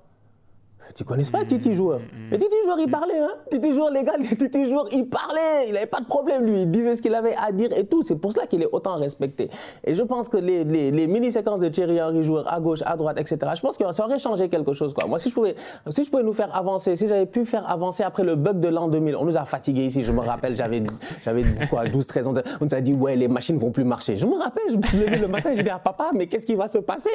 Tu 0.95 1.03
connais 1.03 1.23
pas 1.23 1.45
Titi 1.45 1.73
joueur 1.73 1.99
mm, 1.99 2.03
mm, 2.03 2.27
Mais 2.31 2.37
Titi 2.37 2.55
joueur, 2.63 2.79
il 2.79 2.87
mm. 2.87 2.91
parlait, 2.91 3.19
hein 3.19 3.31
Titi 3.49 3.73
joueur, 3.73 3.91
les 3.91 4.03
gars, 4.03 4.13
Titi 4.37 4.67
joueur, 4.67 4.85
il 4.91 5.07
parlait. 5.07 5.67
Il 5.67 5.73
n'avait 5.73 5.85
pas 5.85 5.99
de 5.99 6.05
problème, 6.05 6.45
lui. 6.45 6.61
Il 6.61 6.71
disait 6.71 6.95
ce 6.95 7.01
qu'il 7.01 7.13
avait 7.15 7.35
à 7.35 7.51
dire 7.51 7.71
et 7.75 7.85
tout. 7.85 8.03
C'est 8.03 8.15
pour 8.15 8.31
cela 8.31 8.47
qu'il 8.47 8.61
est 8.61 8.69
autant 8.71 8.95
respecté. 8.95 9.49
Et 9.83 9.95
je 9.95 10.01
pense 10.01 10.29
que 10.29 10.37
les, 10.37 10.63
les, 10.63 11.07
mini-séquences 11.07 11.59
de 11.59 11.69
Thierry 11.69 12.01
Henry, 12.01 12.23
joueur 12.23 12.51
à 12.51 12.59
gauche, 12.59 12.81
à 12.85 12.95
droite, 12.95 13.19
etc., 13.19 13.37
je 13.55 13.61
pense 13.61 13.77
que 13.77 13.91
ça 13.91 14.05
aurait 14.05 14.19
changé 14.19 14.49
quelque 14.49 14.73
chose, 14.73 14.93
quoi. 14.93 15.05
Moi, 15.07 15.19
si 15.19 15.29
je 15.29 15.33
pouvais, 15.33 15.55
si 15.89 16.03
je 16.03 16.09
pouvais 16.09 16.23
nous 16.23 16.33
faire 16.33 16.55
avancer, 16.55 16.95
si 16.95 17.07
j'avais 17.07 17.25
pu 17.25 17.45
faire 17.45 17.69
avancer 17.69 18.03
après 18.03 18.23
le 18.23 18.35
bug 18.35 18.59
de 18.59 18.67
l'an 18.67 18.87
2000, 18.87 19.15
on 19.15 19.25
nous 19.25 19.37
a 19.37 19.45
fatigués 19.45 19.85
ici, 19.85 20.03
je 20.03 20.11
me 20.11 20.21
rappelle, 20.21 20.55
j'avais, 20.55 20.83
quoi, 21.69 21.85
12, 21.85 22.07
13 22.07 22.27
ans. 22.27 22.33
On 22.59 22.65
nous 22.65 22.75
a 22.75 22.81
dit, 22.81 22.93
ouais, 22.93 23.15
les 23.15 23.27
machines 23.27 23.57
vont 23.57 23.71
plus 23.71 23.83
marcher. 23.83 24.17
Je 24.17 24.25
me 24.25 24.37
rappelle, 24.37 24.63
je 24.69 24.77
me 24.77 24.83
suis 24.83 24.97
levé 24.97 25.17
le 25.17 25.27
matin, 25.27 25.51
j'ai 25.55 25.63
dit 25.63 25.69
à 25.69 25.79
papa, 25.79 26.11
mais 26.13 26.27
qu'est-ce 26.27 26.45
qui 26.45 26.55
va 26.55 26.67
se 26.67 26.79
passer? 26.79 27.09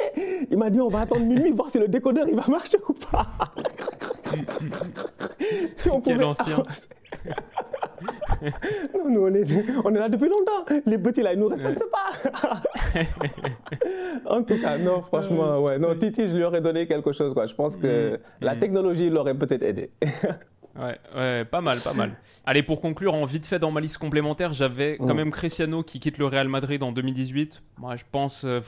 Il 0.49 0.57
m'a 0.57 0.69
dit, 0.69 0.79
on 0.79 0.89
va 0.89 1.01
attendre 1.01 1.21
minuit, 1.21 1.51
voir 1.51 1.69
si 1.69 1.79
le 1.79 1.87
décodeur, 1.87 2.27
il 2.27 2.35
va 2.35 2.45
marcher 2.47 2.77
ou 2.87 2.93
pas. 2.93 3.27
si 5.75 5.89
on 5.89 6.01
Quel 6.01 6.23
ancien. 6.23 6.63
non, 8.93 9.09
nous, 9.09 9.21
on 9.21 9.33
est, 9.33 9.43
on 9.83 9.95
est 9.95 9.99
là 9.99 10.09
depuis 10.09 10.29
longtemps. 10.29 10.65
Les 10.85 10.97
petits, 10.97 11.21
là, 11.21 11.33
ils 11.33 11.39
nous 11.39 11.47
respectent 11.47 11.83
pas. 11.91 13.01
en 14.25 14.43
tout 14.43 14.59
cas, 14.61 14.77
non, 14.77 15.01
franchement, 15.01 15.61
ouais. 15.61 15.79
Non, 15.79 15.95
Titi, 15.95 16.29
je 16.29 16.35
lui 16.35 16.43
aurais 16.43 16.61
donné 16.61 16.87
quelque 16.87 17.11
chose, 17.11 17.33
quoi. 17.33 17.47
Je 17.47 17.55
pense 17.55 17.75
que 17.75 18.15
mm. 18.15 18.19
la 18.41 18.55
mm. 18.55 18.59
technologie 18.59 19.09
l'aurait 19.09 19.35
peut-être 19.35 19.63
aidé. 19.63 19.91
Ouais, 20.79 20.99
ouais, 21.15 21.45
pas 21.45 21.61
mal, 21.61 21.79
pas 21.79 21.93
mal. 21.93 22.15
Allez, 22.45 22.63
pour 22.63 22.81
conclure, 22.81 23.13
en 23.13 23.25
vite 23.25 23.45
fait 23.45 23.59
dans 23.59 23.71
ma 23.71 23.81
liste 23.81 23.97
complémentaire, 23.97 24.53
j'avais 24.53 24.97
quand 24.97 25.13
mm. 25.13 25.17
même 25.17 25.31
Cristiano 25.31 25.83
qui 25.83 25.99
quitte 25.99 26.17
le 26.17 26.25
Real 26.25 26.47
Madrid 26.47 26.83
en 26.83 26.91
2018. 26.91 27.61
Moi, 27.77 27.95
je 27.95 28.03
pense. 28.11 28.43
Euh, 28.43 28.59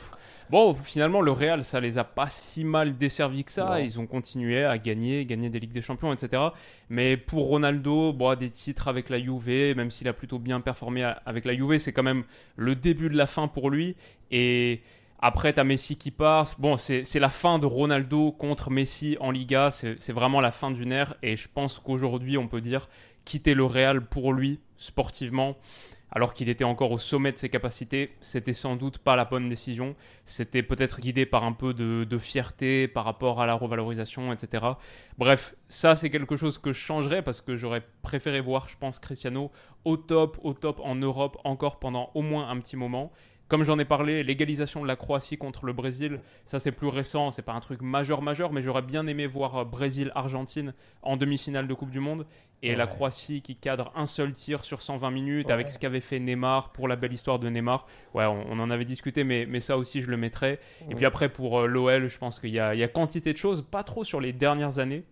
Bon, 0.49 0.73
finalement, 0.73 1.21
le 1.21 1.31
Real, 1.31 1.63
ça 1.63 1.79
les 1.79 1.99
a 1.99 2.03
pas 2.03 2.27
si 2.27 2.63
mal 2.63 2.97
desservis 2.97 3.43
que 3.43 3.51
ça. 3.51 3.81
Ils 3.81 3.99
ont 3.99 4.07
continué 4.07 4.65
à 4.65 4.79
gagner, 4.79 5.23
gagner 5.25 5.49
des 5.49 5.59
Ligues 5.59 5.71
des 5.71 5.81
Champions, 5.81 6.11
etc. 6.11 6.41
Mais 6.89 7.17
pour 7.17 7.45
Ronaldo, 7.45 8.13
bon, 8.13 8.35
des 8.35 8.49
titres 8.49 8.87
avec 8.87 9.09
la 9.09 9.19
Juve, 9.19 9.75
même 9.75 9.91
s'il 9.91 10.07
a 10.07 10.13
plutôt 10.13 10.39
bien 10.39 10.59
performé 10.59 11.03
avec 11.27 11.45
la 11.45 11.53
Juve, 11.53 11.77
c'est 11.77 11.93
quand 11.93 12.03
même 12.03 12.23
le 12.55 12.73
début 12.73 13.09
de 13.09 13.15
la 13.15 13.27
fin 13.27 13.47
pour 13.47 13.69
lui. 13.69 13.95
Et 14.31 14.81
après, 15.21 15.53
tu 15.53 15.59
as 15.59 15.63
Messi 15.63 15.97
qui 15.97 16.11
part. 16.11 16.55
Bon, 16.59 16.77
c'est 16.77 17.19
la 17.19 17.29
fin 17.29 17.59
de 17.59 17.65
Ronaldo 17.65 18.31
contre 18.31 18.71
Messi 18.71 19.17
en 19.19 19.31
Liga. 19.31 19.69
C'est 19.71 20.13
vraiment 20.13 20.41
la 20.41 20.51
fin 20.51 20.71
d'une 20.71 20.91
ère. 20.91 21.15
Et 21.21 21.35
je 21.35 21.47
pense 21.53 21.79
qu'aujourd'hui, 21.79 22.37
on 22.37 22.47
peut 22.47 22.61
dire 22.61 22.87
quitter 23.25 23.53
le 23.53 23.65
Real 23.65 24.05
pour 24.05 24.33
lui, 24.33 24.59
sportivement 24.77 25.57
alors 26.11 26.33
qu'il 26.33 26.49
était 26.49 26.63
encore 26.63 26.91
au 26.91 26.97
sommet 26.97 27.31
de 27.31 27.37
ses 27.37 27.49
capacités, 27.49 28.15
c'était 28.21 28.53
sans 28.53 28.75
doute 28.75 28.97
pas 28.97 29.15
la 29.15 29.25
bonne 29.25 29.47
décision. 29.47 29.95
C'était 30.25 30.63
peut-être 30.63 30.99
guidé 30.99 31.25
par 31.25 31.43
un 31.43 31.53
peu 31.53 31.73
de, 31.73 32.17
fierté 32.17 32.87
par 32.87 33.05
rapport 33.05 33.41
à 33.41 33.45
la 33.45 33.53
revalorisation, 33.53 34.33
etc. 34.33 34.65
Bref, 35.17 35.55
ça 35.67 35.95
c'est 35.95 36.09
quelque 36.09 36.35
chose 36.35 36.57
que 36.57 36.73
je 36.73 36.79
changerais 36.79 37.21
parce 37.21 37.41
que 37.41 37.55
j'aurais 37.55 37.83
préféré 38.01 38.41
voir, 38.41 38.67
je 38.67 38.77
pense, 38.77 38.99
Cristiano 38.99 39.51
au 39.85 39.97
top, 39.97 40.39
au 40.43 40.53
top 40.53 40.79
en 40.83 40.95
Europe 40.95 41.37
encore 41.43 41.79
pendant 41.79 42.09
au 42.15 42.21
moins 42.21 42.49
un 42.49 42.59
petit 42.59 42.75
moment. 42.75 43.11
Comme 43.49 43.63
j'en 43.63 43.79
ai 43.79 43.85
parlé, 43.85 44.23
l'égalisation 44.23 44.83
de 44.83 44.87
la 44.87 44.95
Croatie 44.95 45.35
contre 45.35 45.65
le 45.65 45.73
Brésil, 45.73 46.19
ça 46.45 46.59
c'est 46.59 46.71
plus 46.71 46.87
récent, 46.87 47.31
c'est 47.31 47.41
pas 47.41 47.53
un 47.53 47.59
truc 47.59 47.81
majeur 47.81 48.21
majeur, 48.21 48.53
mais 48.53 48.61
j'aurais 48.61 48.83
bien 48.83 49.07
aimé 49.07 49.25
voir 49.25 49.55
euh, 49.57 49.65
Brésil-Argentine 49.65 50.75
en 51.01 51.17
demi-finale 51.17 51.67
de 51.67 51.73
Coupe 51.73 51.89
du 51.89 51.99
Monde. 51.99 52.27
Et 52.61 52.75
la 52.75 52.87
Croatie 52.87 53.41
qui 53.41 53.55
cadre 53.55 53.91
un 53.95 54.05
seul 54.05 54.33
tir 54.33 54.65
sur 54.65 54.81
120 54.81 55.11
minutes 55.11 55.49
avec 55.49 55.69
ce 55.69 55.79
qu'avait 55.79 56.01
fait 56.01 56.19
Neymar 56.19 56.73
pour 56.73 56.89
la 56.89 56.97
belle 56.97 57.13
histoire 57.13 57.39
de 57.39 57.47
Neymar. 57.49 57.87
Ouais, 58.13 58.25
on, 58.25 58.59
en 58.59 58.69
avait 58.69 58.83
discuté, 58.83 59.23
mais, 59.23 59.45
mais 59.47 59.61
ça 59.61 59.77
aussi 59.77 60.01
je 60.01 60.11
le 60.11 60.17
mettrais. 60.17 60.59
Et 60.91 60.93
puis 60.93 61.05
après 61.05 61.29
pour 61.29 61.61
euh, 61.61 61.67
l'OL, 61.67 62.07
je 62.07 62.17
pense 62.17 62.39
qu'il 62.39 62.49
y, 62.49 62.55
y 62.55 62.59
a, 62.59 62.87
quantité 62.89 63.31
de 63.31 63.37
choses, 63.37 63.63
pas 63.63 63.83
trop 63.83 64.03
sur 64.03 64.19
les 64.19 64.33
dernières 64.33 64.77
années, 64.77 65.05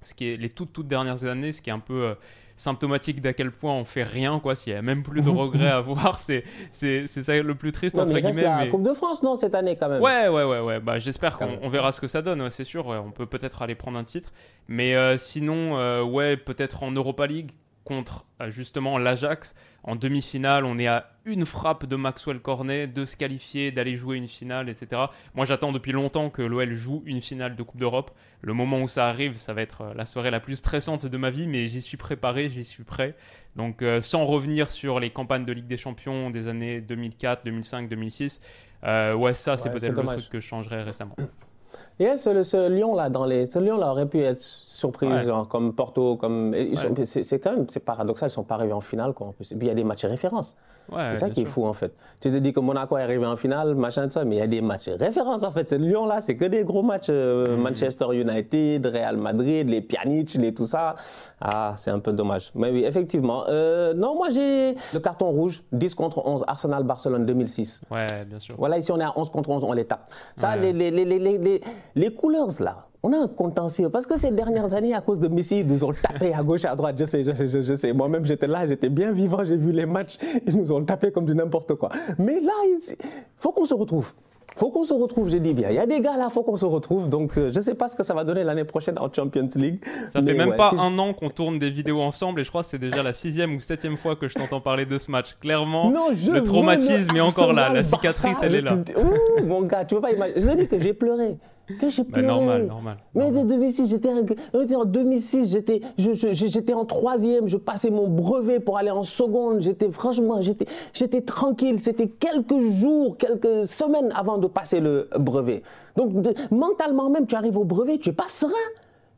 ce 0.00 0.14
qui 0.14 0.28
est 0.32 0.36
les 0.36 0.50
toutes 0.50 0.72
toutes 0.72 0.88
dernières 0.88 1.24
années, 1.24 1.52
ce 1.52 1.62
qui 1.62 1.70
est 1.70 1.72
un 1.72 1.78
peu 1.78 2.02
euh, 2.02 2.14
symptomatique 2.58 3.20
d'à 3.20 3.32
quel 3.32 3.50
point 3.50 3.72
on 3.72 3.84
fait 3.84 4.02
rien, 4.02 4.40
quoi. 4.40 4.54
S'il 4.54 4.72
y 4.72 4.76
a 4.76 4.82
même 4.82 5.02
plus 5.02 5.22
de 5.22 5.30
regrets 5.30 5.70
à 5.70 5.80
voir, 5.80 6.18
c'est 6.18 6.44
c'est 6.70 7.06
ça 7.06 7.40
le 7.40 7.54
plus 7.54 7.72
triste 7.72 7.98
entre 7.98 8.12
guillemets. 8.12 8.42
La 8.42 8.66
Coupe 8.66 8.82
de 8.82 8.92
France, 8.92 9.22
non, 9.22 9.36
cette 9.36 9.54
année 9.54 9.76
quand 9.76 9.88
même. 9.88 10.02
Ouais, 10.02 10.28
ouais, 10.28 10.44
ouais, 10.44 10.60
ouais. 10.60 10.80
Bah, 10.80 10.98
j'espère 10.98 11.38
qu'on 11.38 11.68
verra 11.68 11.92
ce 11.92 12.00
que 12.00 12.08
ça 12.08 12.20
donne. 12.20 12.50
c'est 12.50 12.64
sûr. 12.64 12.86
on 12.86 13.10
peut 13.10 13.26
peut-être 13.26 13.62
aller 13.62 13.74
prendre 13.74 13.98
un 13.98 14.04
titre, 14.04 14.32
mais 14.66 14.94
euh, 14.94 15.16
sinon, 15.16 15.78
euh, 15.78 16.02
ouais, 16.02 16.36
peut-être 16.36 16.82
en 16.82 16.90
Europa 16.90 17.26
League 17.26 17.52
contre 17.88 18.26
euh, 18.42 18.50
justement 18.50 18.98
l'Ajax. 18.98 19.54
En 19.82 19.96
demi-finale, 19.96 20.66
on 20.66 20.78
est 20.78 20.86
à 20.86 21.10
une 21.24 21.46
frappe 21.46 21.86
de 21.86 21.96
Maxwell 21.96 22.38
Cornet 22.40 22.86
de 22.86 23.06
se 23.06 23.16
qualifier, 23.16 23.72
d'aller 23.72 23.96
jouer 23.96 24.18
une 24.18 24.28
finale, 24.28 24.68
etc. 24.68 25.02
Moi, 25.34 25.46
j'attends 25.46 25.72
depuis 25.72 25.92
longtemps 25.92 26.28
que 26.28 26.42
l'OL 26.42 26.70
joue 26.74 27.02
une 27.06 27.22
finale 27.22 27.56
de 27.56 27.62
Coupe 27.62 27.80
d'Europe. 27.80 28.10
Le 28.42 28.52
moment 28.52 28.82
où 28.82 28.88
ça 28.88 29.06
arrive, 29.08 29.34
ça 29.36 29.54
va 29.54 29.62
être 29.62 29.80
euh, 29.80 29.94
la 29.94 30.04
soirée 30.04 30.30
la 30.30 30.40
plus 30.40 30.56
stressante 30.56 31.06
de 31.06 31.16
ma 31.16 31.30
vie, 31.30 31.46
mais 31.46 31.66
j'y 31.66 31.80
suis 31.80 31.96
préparé, 31.96 32.50
j'y 32.50 32.64
suis 32.64 32.84
prêt. 32.84 33.16
Donc, 33.56 33.80
euh, 33.80 34.02
sans 34.02 34.26
revenir 34.26 34.70
sur 34.70 35.00
les 35.00 35.08
campagnes 35.08 35.46
de 35.46 35.52
Ligue 35.52 35.66
des 35.66 35.78
Champions 35.78 36.28
des 36.28 36.46
années 36.46 36.82
2004, 36.82 37.46
2005, 37.46 37.88
2006, 37.88 38.40
ouais, 38.84 39.34
ça, 39.34 39.56
c'est 39.56 39.70
peut-être 39.70 40.00
le 40.00 40.06
truc 40.06 40.28
que 40.28 40.40
je 40.40 40.46
changerais 40.46 40.82
récemment. 40.82 41.16
Et 42.00 42.16
ce, 42.16 42.42
ce 42.44 42.68
Lyon-là, 42.68 43.10
dans 43.10 43.24
les, 43.24 43.46
ce 43.46 43.58
Lyon-là 43.58 43.90
aurait 43.90 44.06
pu 44.06 44.20
être 44.20 44.40
surprise, 44.40 45.30
comme 45.48 45.74
Porto, 45.74 46.16
comme. 46.16 46.54
C'est 47.04 47.38
quand 47.40 47.52
même, 47.52 47.66
c'est 47.68 47.80
paradoxal, 47.80 48.28
ils 48.28 48.32
sont 48.32 48.44
pas 48.44 48.54
arrivés 48.54 48.72
en 48.72 48.80
finale, 48.80 49.12
quoi, 49.12 49.28
en 49.28 49.32
plus. 49.32 49.50
Et 49.52 49.56
puis 49.56 49.66
il 49.66 49.68
y 49.68 49.72
a 49.72 49.74
des 49.74 49.84
matchs 49.84 50.04
références. 50.04 50.54
C'est 50.90 51.14
ça 51.14 51.30
qui 51.30 51.42
est 51.42 51.46
fou, 51.46 51.64
en 51.64 51.72
fait. 51.72 51.92
Tu 52.20 52.30
te 52.30 52.36
dis 52.36 52.52
que 52.52 52.60
Monaco 52.60 52.96
est 52.96 53.02
arrivé 53.02 53.24
en 53.24 53.36
finale, 53.36 53.74
machin, 53.74 54.10
ça, 54.10 54.24
mais 54.24 54.36
il 54.36 54.38
y 54.38 54.42
a 54.42 54.46
des 54.46 54.60
matchs 54.60 54.88
références, 54.88 55.44
en 55.44 55.52
fait. 55.52 55.68
Ce 55.70 55.74
Lyon-là, 55.76 56.20
c'est 56.20 56.36
que 56.36 56.44
des 56.44 56.64
gros 56.64 56.82
matchs. 56.82 57.06
Euh, 57.10 57.56
mm. 57.56 57.60
Manchester 57.60 58.06
United, 58.12 58.86
Real 58.86 59.16
Madrid, 59.16 59.68
les 59.68 59.80
Pjanic, 59.80 60.34
les 60.34 60.52
tout 60.52 60.66
ça. 60.66 60.96
Ah, 61.40 61.74
c'est 61.76 61.90
un 61.90 62.00
peu 62.00 62.12
dommage. 62.12 62.50
Mais 62.54 62.70
oui, 62.70 62.84
effectivement. 62.84 63.44
Euh, 63.48 63.94
non, 63.94 64.14
moi, 64.16 64.30
j'ai 64.30 64.74
le 64.92 64.98
carton 64.98 65.30
rouge, 65.30 65.62
10 65.72 65.94
contre 65.94 66.26
11, 66.26 66.44
Arsenal-Barcelone 66.46 67.26
2006. 67.26 67.82
Ouais, 67.90 68.06
bien 68.26 68.38
sûr. 68.38 68.56
Voilà, 68.58 68.78
ici, 68.78 68.90
on 68.90 68.98
est 68.98 69.04
à 69.04 69.12
11 69.16 69.30
contre 69.30 69.50
11, 69.50 69.64
on 69.64 69.72
les 69.72 69.84
tape. 69.84 70.10
Ça, 70.36 70.56
les, 70.56 70.72
les, 70.72 70.90
les, 70.90 71.04
les, 71.04 71.60
les 71.94 72.14
couleurs, 72.14 72.48
là, 72.60 72.87
on 73.02 73.12
a 73.12 73.18
un 73.18 73.28
contentieux. 73.28 73.88
Parce 73.88 74.06
que 74.06 74.18
ces 74.18 74.30
dernières 74.30 74.74
années, 74.74 74.94
à 74.94 75.00
cause 75.00 75.20
de 75.20 75.28
Messi, 75.28 75.60
ils 75.60 75.66
nous 75.66 75.84
ont 75.84 75.92
tapé 75.92 76.32
à 76.34 76.42
gauche, 76.42 76.64
à 76.64 76.74
droite. 76.74 76.96
Je 76.98 77.04
sais, 77.04 77.22
je 77.22 77.32
sais, 77.32 77.62
je 77.62 77.74
sais. 77.74 77.92
Moi-même, 77.92 78.24
j'étais 78.24 78.46
là, 78.46 78.66
j'étais 78.66 78.88
bien 78.88 79.12
vivant, 79.12 79.44
j'ai 79.44 79.56
vu 79.56 79.72
les 79.72 79.86
matchs. 79.86 80.18
Ils 80.46 80.56
nous 80.56 80.72
ont 80.72 80.84
tapé 80.84 81.10
comme 81.10 81.24
du 81.24 81.34
n'importe 81.34 81.74
quoi. 81.74 81.90
Mais 82.18 82.40
là, 82.40 82.52
il 82.64 82.96
faut 83.38 83.52
qu'on 83.52 83.64
se 83.64 83.74
retrouve. 83.74 84.12
faut 84.56 84.70
qu'on 84.70 84.82
se 84.82 84.92
retrouve, 84.92 85.28
je 85.30 85.36
dis 85.36 85.54
bien. 85.54 85.70
Il 85.70 85.76
y 85.76 85.78
a 85.78 85.86
des 85.86 86.00
gars 86.00 86.16
là, 86.16 86.28
faut 86.30 86.42
qu'on 86.42 86.56
se 86.56 86.64
retrouve. 86.64 87.08
Donc, 87.08 87.38
euh, 87.38 87.52
je 87.52 87.58
ne 87.58 87.62
sais 87.62 87.74
pas 87.74 87.86
ce 87.86 87.94
que 87.94 88.02
ça 88.02 88.14
va 88.14 88.24
donner 88.24 88.42
l'année 88.42 88.64
prochaine 88.64 88.98
en 88.98 89.12
Champions 89.12 89.48
League. 89.54 89.80
Ça 90.08 90.20
fait 90.20 90.34
même 90.34 90.56
pas 90.56 90.72
un 90.76 90.98
an 90.98 91.12
qu'on 91.12 91.30
tourne 91.30 91.60
des 91.60 91.70
vidéos 91.70 92.00
ensemble 92.00 92.40
et 92.40 92.44
je 92.44 92.48
crois 92.48 92.62
que 92.62 92.68
c'est 92.68 92.78
déjà 92.78 93.04
la 93.04 93.12
sixième 93.12 93.54
ou 93.54 93.60
septième 93.60 93.96
fois 93.96 94.16
que 94.16 94.26
je 94.26 94.34
t'entends 94.34 94.60
parler 94.60 94.86
de 94.86 94.98
ce 94.98 95.10
match. 95.12 95.36
Clairement, 95.40 95.90
le 95.90 96.42
traumatisme 96.42 97.16
est 97.16 97.20
encore 97.20 97.52
là. 97.52 97.68
La 97.72 97.84
cicatrice, 97.84 98.40
elle 98.42 98.56
est 98.56 98.60
là. 98.62 98.74
Ouh, 98.74 99.44
mon 99.44 99.62
gars, 99.62 99.84
tu 99.84 99.94
peux 99.94 100.00
pas 100.00 100.10
imaginer. 100.12 100.40
Je 100.40 100.56
dis 100.56 100.66
que 100.66 100.80
j'ai 100.80 100.94
pleuré. 100.94 101.36
Que 101.80 101.90
j'ai 101.90 102.02
Bah, 102.04 102.22
normal, 102.22 102.66
normal. 102.66 102.96
Mais 103.14 103.24
en 103.24 103.44
2006, 103.44 103.88
j'étais 103.90 104.08
en 104.74 104.84
2006, 104.84 105.50
j'étais 105.50 105.80
j'étais 105.98 106.72
en 106.72 106.84
troisième, 106.86 107.46
je 107.46 107.56
passais 107.58 107.90
mon 107.90 108.08
brevet 108.08 108.58
pour 108.60 108.78
aller 108.78 108.90
en 108.90 109.02
seconde. 109.02 109.60
J'étais 109.60 109.90
franchement, 109.90 110.40
j'étais 110.40 110.66
j'étais 110.94 111.20
tranquille. 111.20 111.78
C'était 111.78 112.08
quelques 112.08 112.58
jours, 112.80 113.16
quelques 113.18 113.66
semaines 113.68 114.10
avant 114.14 114.38
de 114.38 114.46
passer 114.46 114.80
le 114.80 115.08
brevet. 115.18 115.62
Donc 115.96 116.14
de- 116.22 116.34
mentalement 116.50 117.10
même, 117.10 117.26
tu 117.26 117.34
arrives 117.34 117.58
au 117.58 117.64
brevet, 117.64 117.98
tu 117.98 118.10
es 118.10 118.12
pas 118.12 118.28
serein. 118.28 118.52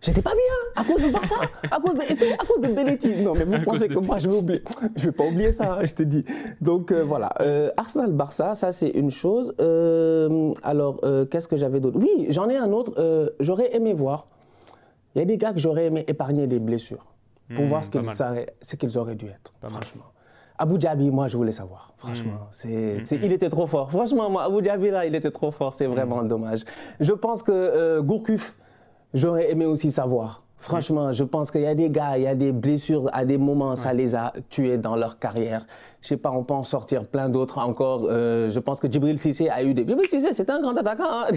J'étais 0.03 0.23
pas 0.23 0.31
bien 0.33 0.83
à 0.83 0.85
cause 0.85 1.03
de 1.03 1.11
Barça, 1.13 1.35
à 1.71 1.79
cause 1.79 1.95
de, 1.95 2.03
et 2.13 2.17
tout, 2.17 2.25
à 2.39 2.45
cause 2.47 2.61
de 2.63 2.69
Belletti. 2.75 3.23
Non, 3.23 3.35
mais 3.35 3.45
vous 3.45 3.55
À 3.55 3.59
pensez 3.61 3.87
que 3.89 3.99
moi 3.99 4.19
je 4.19 4.29
vais 4.31 4.37
oublier 4.37 4.63
Je 4.97 5.05
vais 5.07 5.13
pas 5.13 5.25
oublier 5.25 5.53
ça, 5.53 5.75
hein, 5.75 5.85
je 5.85 5.95
te 5.95 6.03
dis. 6.03 6.25
Donc 6.61 6.91
euh, 6.91 7.03
voilà, 7.05 7.31
Euh, 7.41 7.71
Arsenal-Barça, 7.77 8.55
ça 8.55 8.73
c'est 8.73 8.89
une 8.89 9.11
chose. 9.11 9.55
Euh, 9.61 10.53
alors 10.63 11.01
qu'est-ce 11.31 11.49
que 11.49 11.57
j'avais 11.57 11.81
d'autre? 11.81 11.99
Oui, 11.99 12.27
j'en 12.31 12.49
ai 12.49 12.57
un 12.57 12.73
autre. 12.73 12.93
J'aurais 13.41 13.75
aimé 13.77 13.93
voir. 13.93 14.27
Il 15.15 15.19
y 15.19 15.23
a 15.23 15.25
des 15.25 15.37
gars 15.37 15.53
que 15.53 15.59
j'aurais 15.59 15.87
aimé 15.87 16.05
épargner 16.09 16.47
des 16.47 16.61
blessures 16.61 17.05
pour 17.55 17.65
Hmm, 17.65 17.69
voir 17.69 17.85
ce 17.85 17.91
qu'ils 17.91 18.03
mal. 18.03 18.15
seraient- 18.15 18.55
ce 18.63 18.77
qu'ils 18.77 18.97
auraient 18.97 19.17
dû 19.17 19.27
être. 19.27 19.53
Pas 19.61 19.69
mal. 19.69 19.83
franchement. 19.83 20.05
Abu 20.57 20.79
Dhabi, 20.79 21.11
moi 21.11 21.27
je 21.27 21.37
voulais 21.37 21.53
savoir. 21.53 21.93
Franchement, 21.99 22.47
c'est, 22.53 23.05
c'est- 23.05 23.17
il 23.17 23.33
était 23.33 23.51
trop 23.51 23.67
fort. 23.67 23.91
Franchement, 23.91 24.31
moi, 24.31 24.45
Abu 24.45 24.63
Dhabi 24.63 24.91
là, 24.91 25.05
il 25.05 25.15
était 25.15 25.31
trop 25.33 25.51
fort. 25.51 25.75
C'est 25.75 25.87
vraiment 25.87 26.23
dommage. 26.23 26.65
Je 27.01 27.13
pense 27.13 27.43
que 27.43 28.01
Gourcuff, 28.01 28.55
j'aurais 29.15 29.51
aimé 29.51 29.67
aussi 29.67 29.91
savoir. 29.91 30.43
Franchement, 30.63 31.11
je 31.13 31.25
pense 31.25 31.51
qu'il 31.51 31.63
y 31.63 31.67
a 31.67 31.75
des 31.75 31.89
gars, 31.89 32.19
il 32.19 32.25
y 32.25 32.27
a 32.27 32.35
des 32.35 32.53
blessures 32.53 33.09
à 33.15 33.25
des 33.25 33.39
moments, 33.39 33.77
ça 33.77 33.95
les 33.95 34.15
a 34.15 34.35
tués 34.51 34.77
dans 34.77 34.95
leur 34.95 35.19
carrière. 35.19 35.65
Je 36.03 36.09
sais 36.09 36.19
pas, 36.19 36.31
on 36.31 36.45
peut 36.45 36.53
en 36.53 36.65
sortir 36.65 37.07
plein 37.07 37.31
d'autres 37.31 37.57
encore. 37.61 38.03
Euh, 38.11 38.51
je 38.51 38.59
pense 38.61 38.79
que 38.79 38.87
Djibril 38.87 39.19
Cissé 39.19 39.49
a 39.49 39.63
eu 39.63 39.73
des. 39.73 39.87
Djibril 39.87 40.07
Cissé, 40.07 40.35
c'est 40.35 40.51
un 40.51 40.61
grand 40.61 40.77
attaquant. 40.77 41.05
hein. 41.09 41.29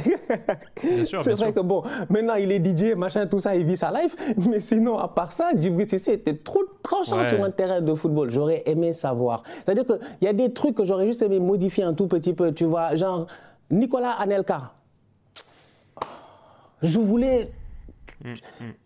Bien 0.83 1.05
sûr, 1.05 1.21
c'est 1.23 1.31
vrai 1.35 1.45
sûr. 1.45 1.53
que 1.53 1.61
bon, 1.61 1.83
maintenant 2.09 2.33
il 2.35 2.51
est 2.51 2.59
DJ, 2.65 2.97
machin, 2.97 3.25
tout 3.25 3.39
ça, 3.39 3.55
il 3.55 3.65
vit 3.65 3.77
sa 3.77 3.91
life. 3.97 4.13
Mais 4.49 4.59
sinon, 4.59 4.97
à 4.97 5.07
part 5.07 5.31
ça, 5.31 5.51
Djibril 5.55 5.87
Cissé 5.89 6.11
était 6.13 6.35
trop 6.35 6.63
tranchant 6.83 7.17
Ouais. 7.19 7.29
sur 7.29 7.41
un 7.41 7.49
terrain 7.51 7.79
de 7.79 7.95
football. 7.95 8.29
J'aurais 8.29 8.63
aimé 8.65 8.91
savoir. 8.91 9.43
C'est-à-dire 9.63 9.85
qu'il 9.85 9.99
y 10.21 10.27
a 10.27 10.33
des 10.33 10.51
trucs 10.51 10.75
que 10.75 10.83
j'aurais 10.83 11.07
juste 11.07 11.21
aimé 11.21 11.39
modifier 11.39 11.85
un 11.85 11.93
tout 11.93 12.07
petit 12.07 12.33
peu. 12.33 12.51
Tu 12.51 12.65
vois, 12.65 12.97
genre 12.97 13.25
Nicolas 13.71 14.11
Anelka. 14.19 14.73
Je 16.81 16.99
voulais 16.99 17.49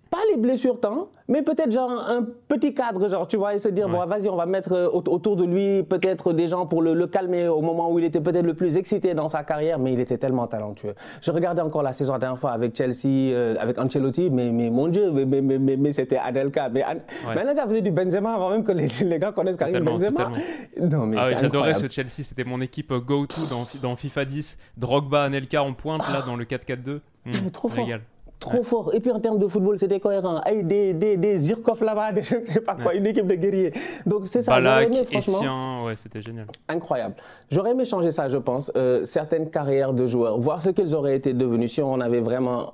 pas 0.10 0.17
les 0.32 0.38
blessures 0.41 0.80
tant, 0.80 1.10
mais 1.28 1.41
peut-être 1.41 1.71
genre 1.71 1.91
un 1.91 2.23
petit 2.47 2.73
cadre, 2.73 3.10
genre 3.10 3.28
tu 3.28 3.36
vois, 3.36 3.54
et 3.54 3.58
se 3.60 3.67
dire, 3.67 3.89
bon, 3.89 4.04
vas-y, 4.06 4.30
on 4.30 4.36
va 4.38 4.45
mettre 4.45 4.71
euh, 4.71 4.88
au- 4.89 5.04
autour 5.10 5.36
de 5.36 5.43
lui 5.43 5.84
peut-être 5.84 6.32
des 6.32 6.47
gens 6.47 6.65
pour 6.65 6.82
le, 6.82 6.93
le 6.93 7.08
calmer 7.08 7.47
au 7.50 7.62
moment 7.62 7.91
où 7.91 8.00
il 8.00 8.06
était 8.06 8.21
peut-être 8.21 8.45
le 8.45 8.54
plus 8.54 8.78
excité 8.78 9.13
dans 9.13 9.28
sa 9.28 9.43
carrière, 9.43 9.80
mais 9.80 9.91
il 9.93 10.00
était 10.00 10.17
tellement 10.17 10.47
talentueux. 10.47 10.95
Je 11.21 11.30
regardais 11.32 11.62
encore 11.62 11.84
la 11.84 11.91
saison 11.93 12.13
la 12.13 12.19
dernière 12.19 12.39
fois 12.39 12.52
avec 12.52 12.76
Chelsea, 12.76 13.34
euh, 13.34 13.56
avec 13.60 13.78
Ancelotti, 13.78 14.30
mais, 14.30 14.50
mais 14.50 14.69
mon 14.69 14.88
Dieu, 14.88 15.12
mais, 15.12 15.26
mais, 15.26 15.41
mais, 15.41 15.60
mais, 15.60 15.76
mais 15.76 15.91
c'était 15.91 16.17
Anelka. 16.17 16.69
Mais, 16.69 16.84
An- 16.86 16.95
Ouais. 17.28 17.36
mais 17.36 17.41
Anelka 17.41 17.67
faisait 17.67 17.82
du 17.82 17.91
Benzema 17.91 18.34
avant 18.34 18.50
même 18.52 18.63
que 18.63 18.71
les, 18.71 18.88
les 19.06 19.19
gars 19.19 19.34
connaissent 19.34 19.58
Karim 19.58 19.73
Totalement, 19.73 19.97
Benzema. 19.97 20.32
Non, 20.80 21.06
mais 21.06 21.17
Ah 21.19 21.26
oui, 21.30 21.36
j'adorais 21.41 21.73
ce 21.73 21.88
Chelsea, 21.89 22.23
c'était 22.23 22.45
mon 22.45 22.62
équipe 22.62 22.91
euh, 22.93 23.00
go-to 23.00 23.45
dans, 23.50 23.65
fi- 23.65 23.78
dans 23.78 23.95
FIFA 23.97 24.23
10. 24.26 24.58
Drogba, 24.78 25.23
Anelka 25.23 25.62
en 25.62 25.73
pointe 25.73 26.02
là 26.12 26.21
dans 26.26 26.36
le 26.38 26.45
4-4-2. 26.45 27.02
Mmh, 27.26 27.32
trop 27.52 27.67
fort. 27.67 27.78
régal. 27.86 28.02
Trop 28.39 28.62
fort. 28.63 28.93
Et 28.93 29.00
puis 29.00 29.10
en 29.12 29.19
termes 29.19 29.39
de 29.39 29.47
football, 29.47 29.80
c'était 29.80 30.00
cohérent. 30.00 30.41
Hey, 30.45 30.63
des, 30.63 30.93
des, 30.93 31.17
des 31.17 31.38
Zirkov 31.39 31.84
là-bas, 31.84 32.12
des, 32.13 32.21
je 32.21 32.36
ne 32.36 32.45
sais 32.45 32.62
pas 32.62 32.76
quoi, 32.76 32.93
une 32.93 33.06
équipe 33.08 33.26
de 33.26 33.34
guerriers. 33.36 33.73
Donc 34.06 34.28
c'est 34.28 34.43
ça, 34.43 34.52
j'aurais 34.62 34.86
Balak, 34.86 34.88
aimé, 34.88 35.06
franchement. 35.12 35.38
Essien, 35.39 35.84
ouais, 35.86 35.95
c'était 35.95 36.21
génial. 36.21 36.45
Incroyable. 36.69 37.15
J'aurais 37.50 37.71
aimé 37.71 37.84
changer 37.86 38.12
ça, 38.12 38.28
je 38.30 38.38
pense. 38.38 38.71
Euh, 38.76 39.06
certaines 39.06 39.50
carrières 39.50 39.91
de 39.93 40.06
joueurs, 40.06 40.38
voir 40.39 40.62
ce 40.62 40.69
qu'ils 40.69 40.93
auraient 40.93 41.15
été 41.15 41.34
devenus 41.34 41.73
si 41.73 41.82
on 41.82 42.00
avait 42.00 42.19
vraiment. 42.21 42.73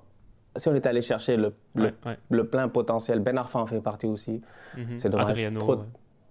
Si 0.55 0.67
on 0.67 0.75
était 0.75 0.89
allé 0.89 1.01
chercher 1.01 1.35
le, 1.37 1.53
le, 1.75 1.85
Ouais, 1.85 1.93
ouais. 2.05 2.17
le 2.29 2.45
plein 2.45 2.67
potentiel. 2.67 3.19
Ben 3.19 3.37
Arfa 3.37 3.57
en 3.59 3.65
fait 3.65 3.79
partie 3.79 4.05
aussi. 4.05 4.41
Mhm. 4.77 4.99
C'est 4.99 5.09
dommage. 5.09 5.29
Adriano, 5.31 5.59
Trop- 5.61 5.75
ouais. 5.77 5.81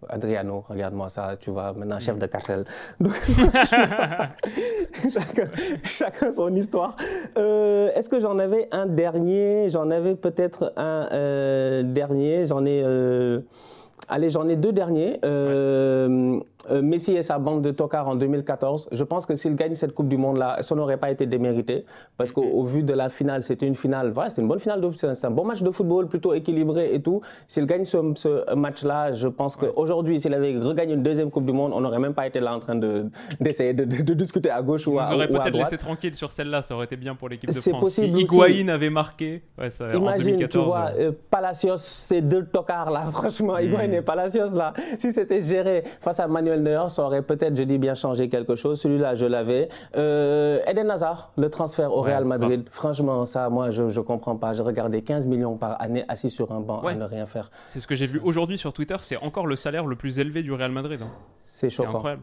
Adriano, 0.08 0.64
regarde-moi 0.68 1.08
ça, 1.08 1.36
tu 1.38 1.50
vois, 1.50 1.72
maintenant 1.72 1.96
Mm. 1.96 2.00
chef 2.00 2.18
de 2.18 2.26
cartel. 2.26 2.64
Donc, 3.00 3.14
chacun, 5.12 5.48
chacun 5.84 6.30
son 6.32 6.54
histoire. 6.54 6.96
Euh, 7.38 7.90
Est-ce 7.94 8.08
que 8.08 8.20
j'en 8.20 8.38
avais 8.38 8.68
un 8.72 8.86
dernier? 8.86 9.68
J'en 9.70 9.90
avais 9.90 10.14
peut-être 10.14 10.72
un 10.76 11.08
euh, 11.12 11.82
dernier. 11.82 12.46
J'en 12.46 12.64
ai. 12.64 12.82
euh, 12.84 13.40
Allez, 14.08 14.30
j'en 14.30 14.48
ai 14.48 14.56
deux 14.56 14.72
derniers. 14.72 15.20
Euh, 16.70 16.83
Messi 16.83 17.12
et 17.16 17.22
sa 17.22 17.38
bande 17.38 17.62
de 17.62 17.70
tocards 17.70 18.09
en 18.09 18.14
2014. 18.14 18.88
Je 18.92 19.05
pense 19.05 19.27
que 19.27 19.35
s'il 19.35 19.55
gagne 19.57 19.75
cette 19.75 19.92
Coupe 19.94 20.09
du 20.09 20.16
Monde-là, 20.16 20.59
ça 20.62 20.75
n'aurait 20.75 20.96
pas 20.96 21.11
été 21.11 21.27
démérité. 21.27 21.85
Parce 22.16 22.33
qu'au 22.33 22.42
au 22.42 22.64
vu 22.64 22.83
de 22.83 22.92
la 22.94 23.09
finale, 23.09 23.42
c'était 23.42 23.66
une 23.66 23.75
finale, 23.75 24.11
voilà, 24.11 24.31
c'était 24.31 24.42
une 24.42 24.48
bonne 24.48 24.61
finale, 24.61 24.81
c'est 24.96 25.25
un 25.25 25.31
bon 25.31 25.44
match 25.44 25.62
de 25.62 25.70
football, 25.70 26.07
plutôt 26.09 26.35
équilibré 26.35 26.94
et 26.94 27.01
tout. 27.01 27.20
S'il 27.46 27.66
gagne 27.66 27.85
ce, 27.85 27.96
ce 28.16 28.55
match-là, 28.55 29.12
je 29.12 29.29
pense 29.29 29.57
qu'aujourd'hui, 29.57 30.20
s'il 30.20 30.35
avait 30.35 30.57
regagné 30.59 30.94
une 30.94 31.03
deuxième 31.03 31.31
Coupe 31.31 31.46
du 31.46 31.53
Monde, 31.53 31.72
on 31.75 31.81
n'aurait 31.81 31.98
même 31.98 32.14
pas 32.14 32.27
été 32.27 32.40
là 32.40 32.55
en 32.55 32.59
train 32.59 32.75
de- 32.75 33.07
d'essayer 33.40 33.72
de, 33.75 33.85
de- 33.85 34.03
de 34.03 34.14
discuter 34.14 34.51
à 34.51 34.61
gauche 34.62 34.87
ou 34.87 34.92
Vous 34.92 34.98
à, 34.98 35.14
aurez 35.14 35.27
ou 35.31 35.37
à 35.37 35.40
peut-être 35.42 35.57
laissé 35.57 35.79
tranquille 35.79 36.14
sur 36.14 36.31
celle-là, 36.33 36.62
ça 36.62 36.75
aurait 36.75 36.85
été 36.87 36.96
bien 36.96 37.14
pour 37.14 37.29
l'équipe 37.29 37.48
de 37.48 37.55
C'est 37.55 37.70
France. 37.70 37.83
possible 37.83 38.18
si 38.18 38.25
aussi. 38.38 38.70
Avait 38.72 38.90
marqué 38.90 39.42
ouais, 39.59 39.70
ça, 39.70 39.87
en 39.87 39.92
Imagine, 40.01 40.37
2014. 40.37 40.51
tu 40.64 40.68
vois, 40.70 40.90
euh, 40.98 41.12
Palacios, 41.31 41.77
ces 41.77 42.20
deux 42.20 42.44
tocards 42.44 42.90
là, 42.90 43.05
franchement, 43.12 43.59
Higuaín 43.59 43.90
Hmm. 43.90 43.94
et 43.94 44.03
Palacios 44.03 44.53
là, 44.55 44.72
si 44.98 45.12
c'était 45.12 45.40
géré 45.42 45.85
face 46.01 46.20
à 46.20 46.27
Manuel 46.29 46.51
Neuer, 46.60 46.88
ça 46.88 47.02
aurait 47.04 47.22
peut-être, 47.22 47.56
je 47.56 47.62
dis 47.62 47.78
bien, 47.78 47.94
changé 47.94 48.28
quelque 48.28 48.54
chose. 48.54 48.80
Celui-là, 48.80 49.14
je 49.14 49.26
l'avais. 49.26 49.68
Euh, 49.96 50.60
Eden 50.66 50.90
Hazard, 50.90 51.30
le 51.36 51.48
transfert 51.50 51.92
au 51.96 52.02
Ouais, 52.04 52.10
Real 52.10 52.24
Madrid, 52.24 52.68
franchement, 52.70 53.24
ça, 53.24 53.48
moi, 53.48 53.70
je 53.70 53.82
ne 53.84 54.00
comprends 54.00 54.36
pas. 54.36 54.52
Je 54.52 54.62
regardais 54.62 55.02
15 55.02 55.26
millions 55.26 55.56
par 55.56 55.80
année 55.80 56.04
assis 56.08 56.30
sur 56.30 56.52
un 56.52 56.60
banc 56.60 56.82
Ouais. 56.82 56.92
à 56.92 56.96
ne 56.96 57.04
rien 57.04 57.26
faire. 57.26 57.50
C'est 57.66 57.80
ce 57.80 57.86
que 57.86 57.94
j'ai 57.94 58.06
vu 58.06 58.20
aujourd'hui 58.22 58.58
sur 58.58 58.72
Twitter, 58.72 58.96
c'est 59.00 59.16
encore 59.22 59.46
le 59.46 59.56
salaire 59.56 59.86
le 59.86 59.96
plus 59.96 60.18
élevé 60.18 60.42
du 60.42 60.52
Real 60.52 60.72
Madrid. 60.72 61.00
hein. 61.02 61.06
C'est 61.42 61.70
C'est 61.70 61.76
choquant. 61.76 61.96
incroyable. 61.96 62.22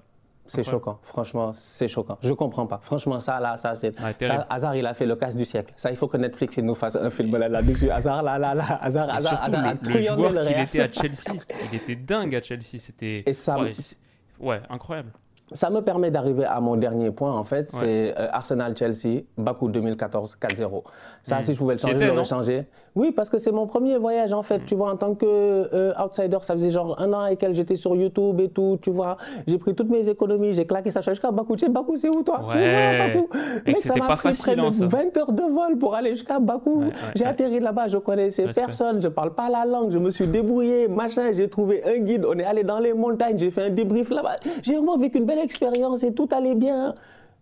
C'est 0.52 0.62
Incroyable. 0.62 0.84
choquant, 0.84 1.00
franchement, 1.04 1.52
c'est 1.54 1.88
choquant. 1.88 2.18
Je 2.24 2.34
comprends 2.34 2.66
pas. 2.66 2.80
Franchement, 2.82 3.20
ça, 3.20 3.40
là, 3.40 3.56
ça, 3.58 3.76
c'est. 3.76 3.94
Ça, 4.00 4.48
Hazard, 4.50 4.76
il 4.76 4.86
a 4.88 4.96
fait 4.96 5.06
le 5.06 5.16
casse 5.16 5.36
du 5.36 5.46
siècle. 5.46 5.72
Ça, 5.78 5.92
il 5.92 5.96
faut 5.96 6.08
que 6.08 6.18
Netflix, 6.18 6.58
il 6.58 6.66
nous 6.66 6.74
fasse 6.74 6.96
un 6.96 7.12
film 7.12 7.38
là- 7.38 7.48
là-dessus. 7.48 7.92
Hazard, 7.92 8.24
là, 8.24 8.40
là, 8.40 8.56
là. 8.56 8.80
Hazard, 8.82 9.14
Hazard, 9.14 9.44
Hazard 9.44 9.64
a 9.64 9.74
le, 9.74 9.94
le 9.94 10.02
joueur 10.02 10.42
qu'il 10.48 10.60
était 10.60 10.80
à 10.82 10.92
Chelsea, 10.92 11.38
il 11.72 11.78
était 11.78 11.96
dingue 11.96 12.34
à 12.36 12.42
Chelsea. 12.42 12.80
C'était. 12.80 13.22
Et 13.28 13.34
ça- 13.36 13.60
ouais, 13.60 13.74
c'est- 13.76 13.98
ouais, 14.40 14.62
incroyable. 14.70 15.14
Ça 15.52 15.70
me 15.70 15.82
permet 15.82 16.12
d'arriver 16.12 16.46
à 16.46 16.60
mon 16.60 16.76
dernier 16.76 17.12
point, 17.12 17.34
en 17.34 17.44
fait, 17.44 17.74
Ouais. 17.74 17.80
c'est 17.80 18.14
euh, 18.20 18.28
Arsenal-Chelsea, 18.32 19.22
Bakou 19.38 19.68
2014, 19.70 20.36
4-0. 20.40 20.84
Ça, 21.24 21.40
Mm. 21.40 21.44
si 21.44 21.54
je 21.54 21.58
pouvais 21.60 21.74
le 21.74 21.80
changer, 21.80 21.98
j'aurais 22.00 22.14
non 22.16 22.24
changé. 22.24 22.66
Oui, 22.96 23.12
parce 23.12 23.30
que 23.30 23.38
c'est 23.38 23.52
mon 23.52 23.66
premier 23.68 23.98
voyage, 23.98 24.34
en 24.34 24.42
fait. 24.44 24.62
Tu 24.66 24.76
vois, 24.76 24.92
en 24.92 24.98
tant 24.98 25.14
que 25.16 25.26
euh, 25.26 25.94
outsider, 26.04 26.38
ça 26.42 26.54
faisait 26.56 26.72
genre 26.72 27.00
un 27.00 27.14
an 27.14 27.26
et 27.28 27.36
quelques, 27.38 27.56
j'étais 27.56 27.76
sur 27.76 27.96
YouTube 27.96 28.40
et 28.42 28.50
tout, 28.50 28.78
tu 28.82 28.90
vois. 28.92 29.18
J'ai 29.48 29.58
pris 29.58 29.74
toutes 29.76 29.90
mes 29.90 30.08
économies, 30.10 30.54
j'ai 30.54 30.66
claqué 30.66 30.92
ça 30.92 31.02
jusqu'à 31.02 31.32
Bakou. 31.32 31.56
Tu 31.56 31.66
sais, 31.66 31.72
Bakou, 31.72 31.96
c'est 31.96 32.10
où, 32.10 32.24
toi? 32.24 32.42
Ouais. 32.48 33.26
Mec, 33.66 33.78
ça 33.78 33.96
m'a 33.96 34.08
pris 34.08 34.18
facile, 34.18 34.44
près 34.56 34.60
hein, 34.62 34.70
de 34.70 34.74
ça. 34.74 34.86
20 34.88 35.18
heures 35.18 35.32
de 35.32 35.44
vol 35.44 35.78
pour 35.78 35.96
aller 35.96 36.12
jusqu'à 36.12 36.40
Bakou. 36.40 36.82
Ouais, 36.82 36.88
j'ai 37.16 37.26
atterri 37.26 37.60
là-bas, 37.60 37.88
je 37.88 37.98
connaissais 37.98 38.46
Respect. 38.46 38.62
personne, 38.66 39.02
je 39.02 39.08
parle 39.08 39.34
pas 39.34 39.50
la 39.50 39.66
langue, 39.66 39.92
je 39.92 39.98
me 39.98 40.10
suis 40.10 40.28
débrouillé, 40.28 40.88
machin, 40.88 41.32
j'ai 41.34 41.50
trouvé 41.50 41.84
un 41.86 42.00
guide, 42.00 42.26
on 42.26 42.38
est 42.38 42.44
allé 42.44 42.64
dans 42.64 42.80
les 42.80 42.94
montagnes, 42.94 43.38
j'ai 43.38 43.52
fait 43.52 43.64
un 43.66 43.70
débrief 43.70 44.10
là-bas. 44.10 44.38
J'ai 44.64 44.76
vraiment 44.76 44.98
vécu 44.98 45.18
une 45.20 45.26
belle 45.26 45.39
expérience 45.40 46.04
et 46.04 46.14
tout 46.14 46.30
allait 46.32 46.56
bien. 46.56 46.96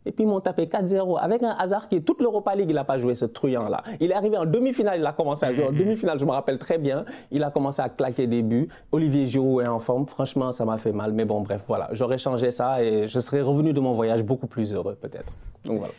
Et 0.05 0.11
puis 0.11 0.23
ils 0.23 0.27
m'ont 0.27 0.39
tapé 0.39 0.67
4-0 0.67 1.19
avec 1.19 1.43
un 1.43 1.49
hasard 1.49 1.89
qui 1.89 1.95
est 1.97 2.01
toute 2.01 2.21
l'Europa 2.21 2.55
League, 2.55 2.69
il 2.69 2.75
n'a 2.75 2.85
pas 2.85 2.97
joué 2.97 3.13
ce 3.13 3.25
truand-là. 3.25 3.83
Il 3.99 4.11
est 4.11 4.13
arrivé 4.13 4.37
en 4.37 4.45
demi-finale, 4.45 4.99
il 4.99 5.05
a 5.05 5.11
commencé 5.11 5.45
à 5.45 5.53
jouer 5.53 5.65
en 5.65 5.73
demi-finale, 5.73 6.17
je 6.17 6.23
me 6.23 6.31
rappelle 6.31 6.57
très 6.57 6.77
bien. 6.77 7.03
Il 7.29 7.43
a 7.43 7.51
commencé 7.51 7.81
à 7.81 7.89
claquer 7.89 8.25
des 8.25 8.41
buts. 8.41 8.69
Olivier 8.93 9.25
Giroud 9.27 9.65
est 9.65 9.67
en 9.67 9.79
forme, 9.79 10.07
franchement 10.07 10.53
ça 10.53 10.63
m'a 10.63 10.77
fait 10.77 10.93
mal. 10.93 11.11
Mais 11.11 11.25
bon 11.25 11.41
bref, 11.41 11.61
voilà, 11.67 11.89
j'aurais 11.91 12.17
changé 12.17 12.51
ça 12.51 12.81
et 12.81 13.07
je 13.09 13.19
serais 13.19 13.41
revenu 13.41 13.73
de 13.73 13.81
mon 13.81 13.91
voyage 13.91 14.23
beaucoup 14.23 14.47
plus 14.47 14.73
heureux 14.73 14.95
peut-être. 14.95 15.31
Donc 15.65 15.79
voilà. 15.79 15.93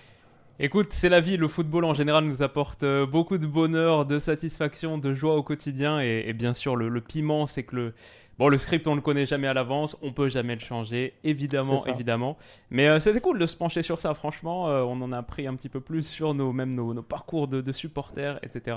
Écoute, 0.61 0.89
c'est 0.91 1.09
la 1.09 1.21
vie. 1.21 1.37
Le 1.37 1.47
football 1.47 1.85
en 1.85 1.95
général 1.95 2.25
nous 2.25 2.43
apporte 2.43 2.83
euh, 2.83 3.07
beaucoup 3.07 3.39
de 3.39 3.47
bonheur, 3.47 4.07
de 4.07 4.19
satisfaction, 4.19 4.99
de 4.99 5.13
joie 5.13 5.37
au 5.37 5.43
quotidien. 5.45 6.01
Et, 6.01 6.25
et 6.27 6.33
bien 6.33 6.53
sûr, 6.53 6.75
le, 6.75 6.89
le 6.89 7.01
piment, 7.01 7.47
c'est 7.47 7.63
que 7.63 7.77
le. 7.77 7.95
Bon, 8.39 8.49
le 8.49 8.57
script, 8.59 8.87
on 8.87 8.95
le 8.95 9.01
connaît 9.01 9.27
jamais 9.27 9.49
à 9.49 9.55
l'avance, 9.55 9.97
on 10.01 10.13
peut 10.13 10.29
jamais 10.29 10.55
le 10.55 10.61
changer, 10.61 11.15
évidemment, 11.25 11.85
évidemment. 11.87 12.37
Mais 12.71 12.87
euh, 12.89 13.01
c'était 13.01 13.21
cool 13.21 13.39
de 13.39 13.47
se 13.47 13.57
pencher 13.57 13.83
sur 13.83 13.99
ça, 14.01 14.15
franchement. 14.15 14.69
euh, 14.69 14.83
on 14.83 15.01
en 15.03 15.11
a 15.13 15.19
appris 15.19 15.47
un 15.47 15.57
petit 15.57 15.69
peu 15.69 15.81
plus 15.81 16.07
sur 16.07 16.35
nos, 16.35 16.53
même 16.53 16.75
nos, 16.75 16.95
nos 16.95 17.03
parcours 17.03 17.49
de, 17.49 17.61
de 17.61 17.73
supporters, 17.73 18.39
etc. 18.45 18.77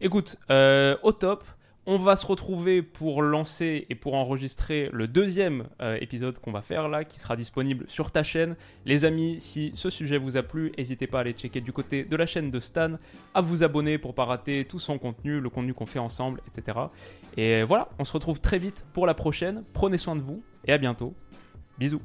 Écoute, 0.00 0.36
euh, 0.50 0.96
au 1.02 1.12
top. 1.12 1.44
On 1.84 1.96
va 1.96 2.14
se 2.14 2.24
retrouver 2.24 2.80
pour 2.80 3.22
lancer 3.22 3.86
et 3.90 3.96
pour 3.96 4.14
enregistrer 4.14 4.88
le 4.92 5.08
deuxième 5.08 5.64
euh, 5.80 5.98
épisode 6.00 6.38
qu'on 6.38 6.52
va 6.52 6.62
faire 6.62 6.88
là, 6.88 7.04
qui 7.04 7.18
sera 7.18 7.34
disponible 7.34 7.86
sur 7.88 8.12
ta 8.12 8.22
chaîne. 8.22 8.54
Les 8.86 9.04
amis, 9.04 9.40
si 9.40 9.72
ce 9.74 9.90
sujet 9.90 10.16
vous 10.16 10.36
a 10.36 10.44
plu, 10.44 10.70
n'hésitez 10.78 11.08
pas 11.08 11.18
à 11.18 11.20
aller 11.22 11.32
checker 11.32 11.60
du 11.60 11.72
côté 11.72 12.04
de 12.04 12.14
la 12.14 12.24
chaîne 12.24 12.52
de 12.52 12.60
Stan, 12.60 12.98
à 13.34 13.40
vous 13.40 13.64
abonner 13.64 13.98
pour 13.98 14.14
pas 14.14 14.26
rater 14.26 14.64
tout 14.64 14.78
son 14.78 14.96
contenu, 14.96 15.40
le 15.40 15.50
contenu 15.50 15.74
qu'on 15.74 15.86
fait 15.86 15.98
ensemble, 15.98 16.40
etc. 16.46 16.78
Et 17.36 17.64
voilà, 17.64 17.88
on 17.98 18.04
se 18.04 18.12
retrouve 18.12 18.40
très 18.40 18.58
vite 18.58 18.84
pour 18.92 19.04
la 19.04 19.14
prochaine. 19.14 19.64
Prenez 19.72 19.98
soin 19.98 20.14
de 20.14 20.22
vous 20.22 20.40
et 20.64 20.72
à 20.72 20.78
bientôt. 20.78 21.14
Bisous. 21.78 22.02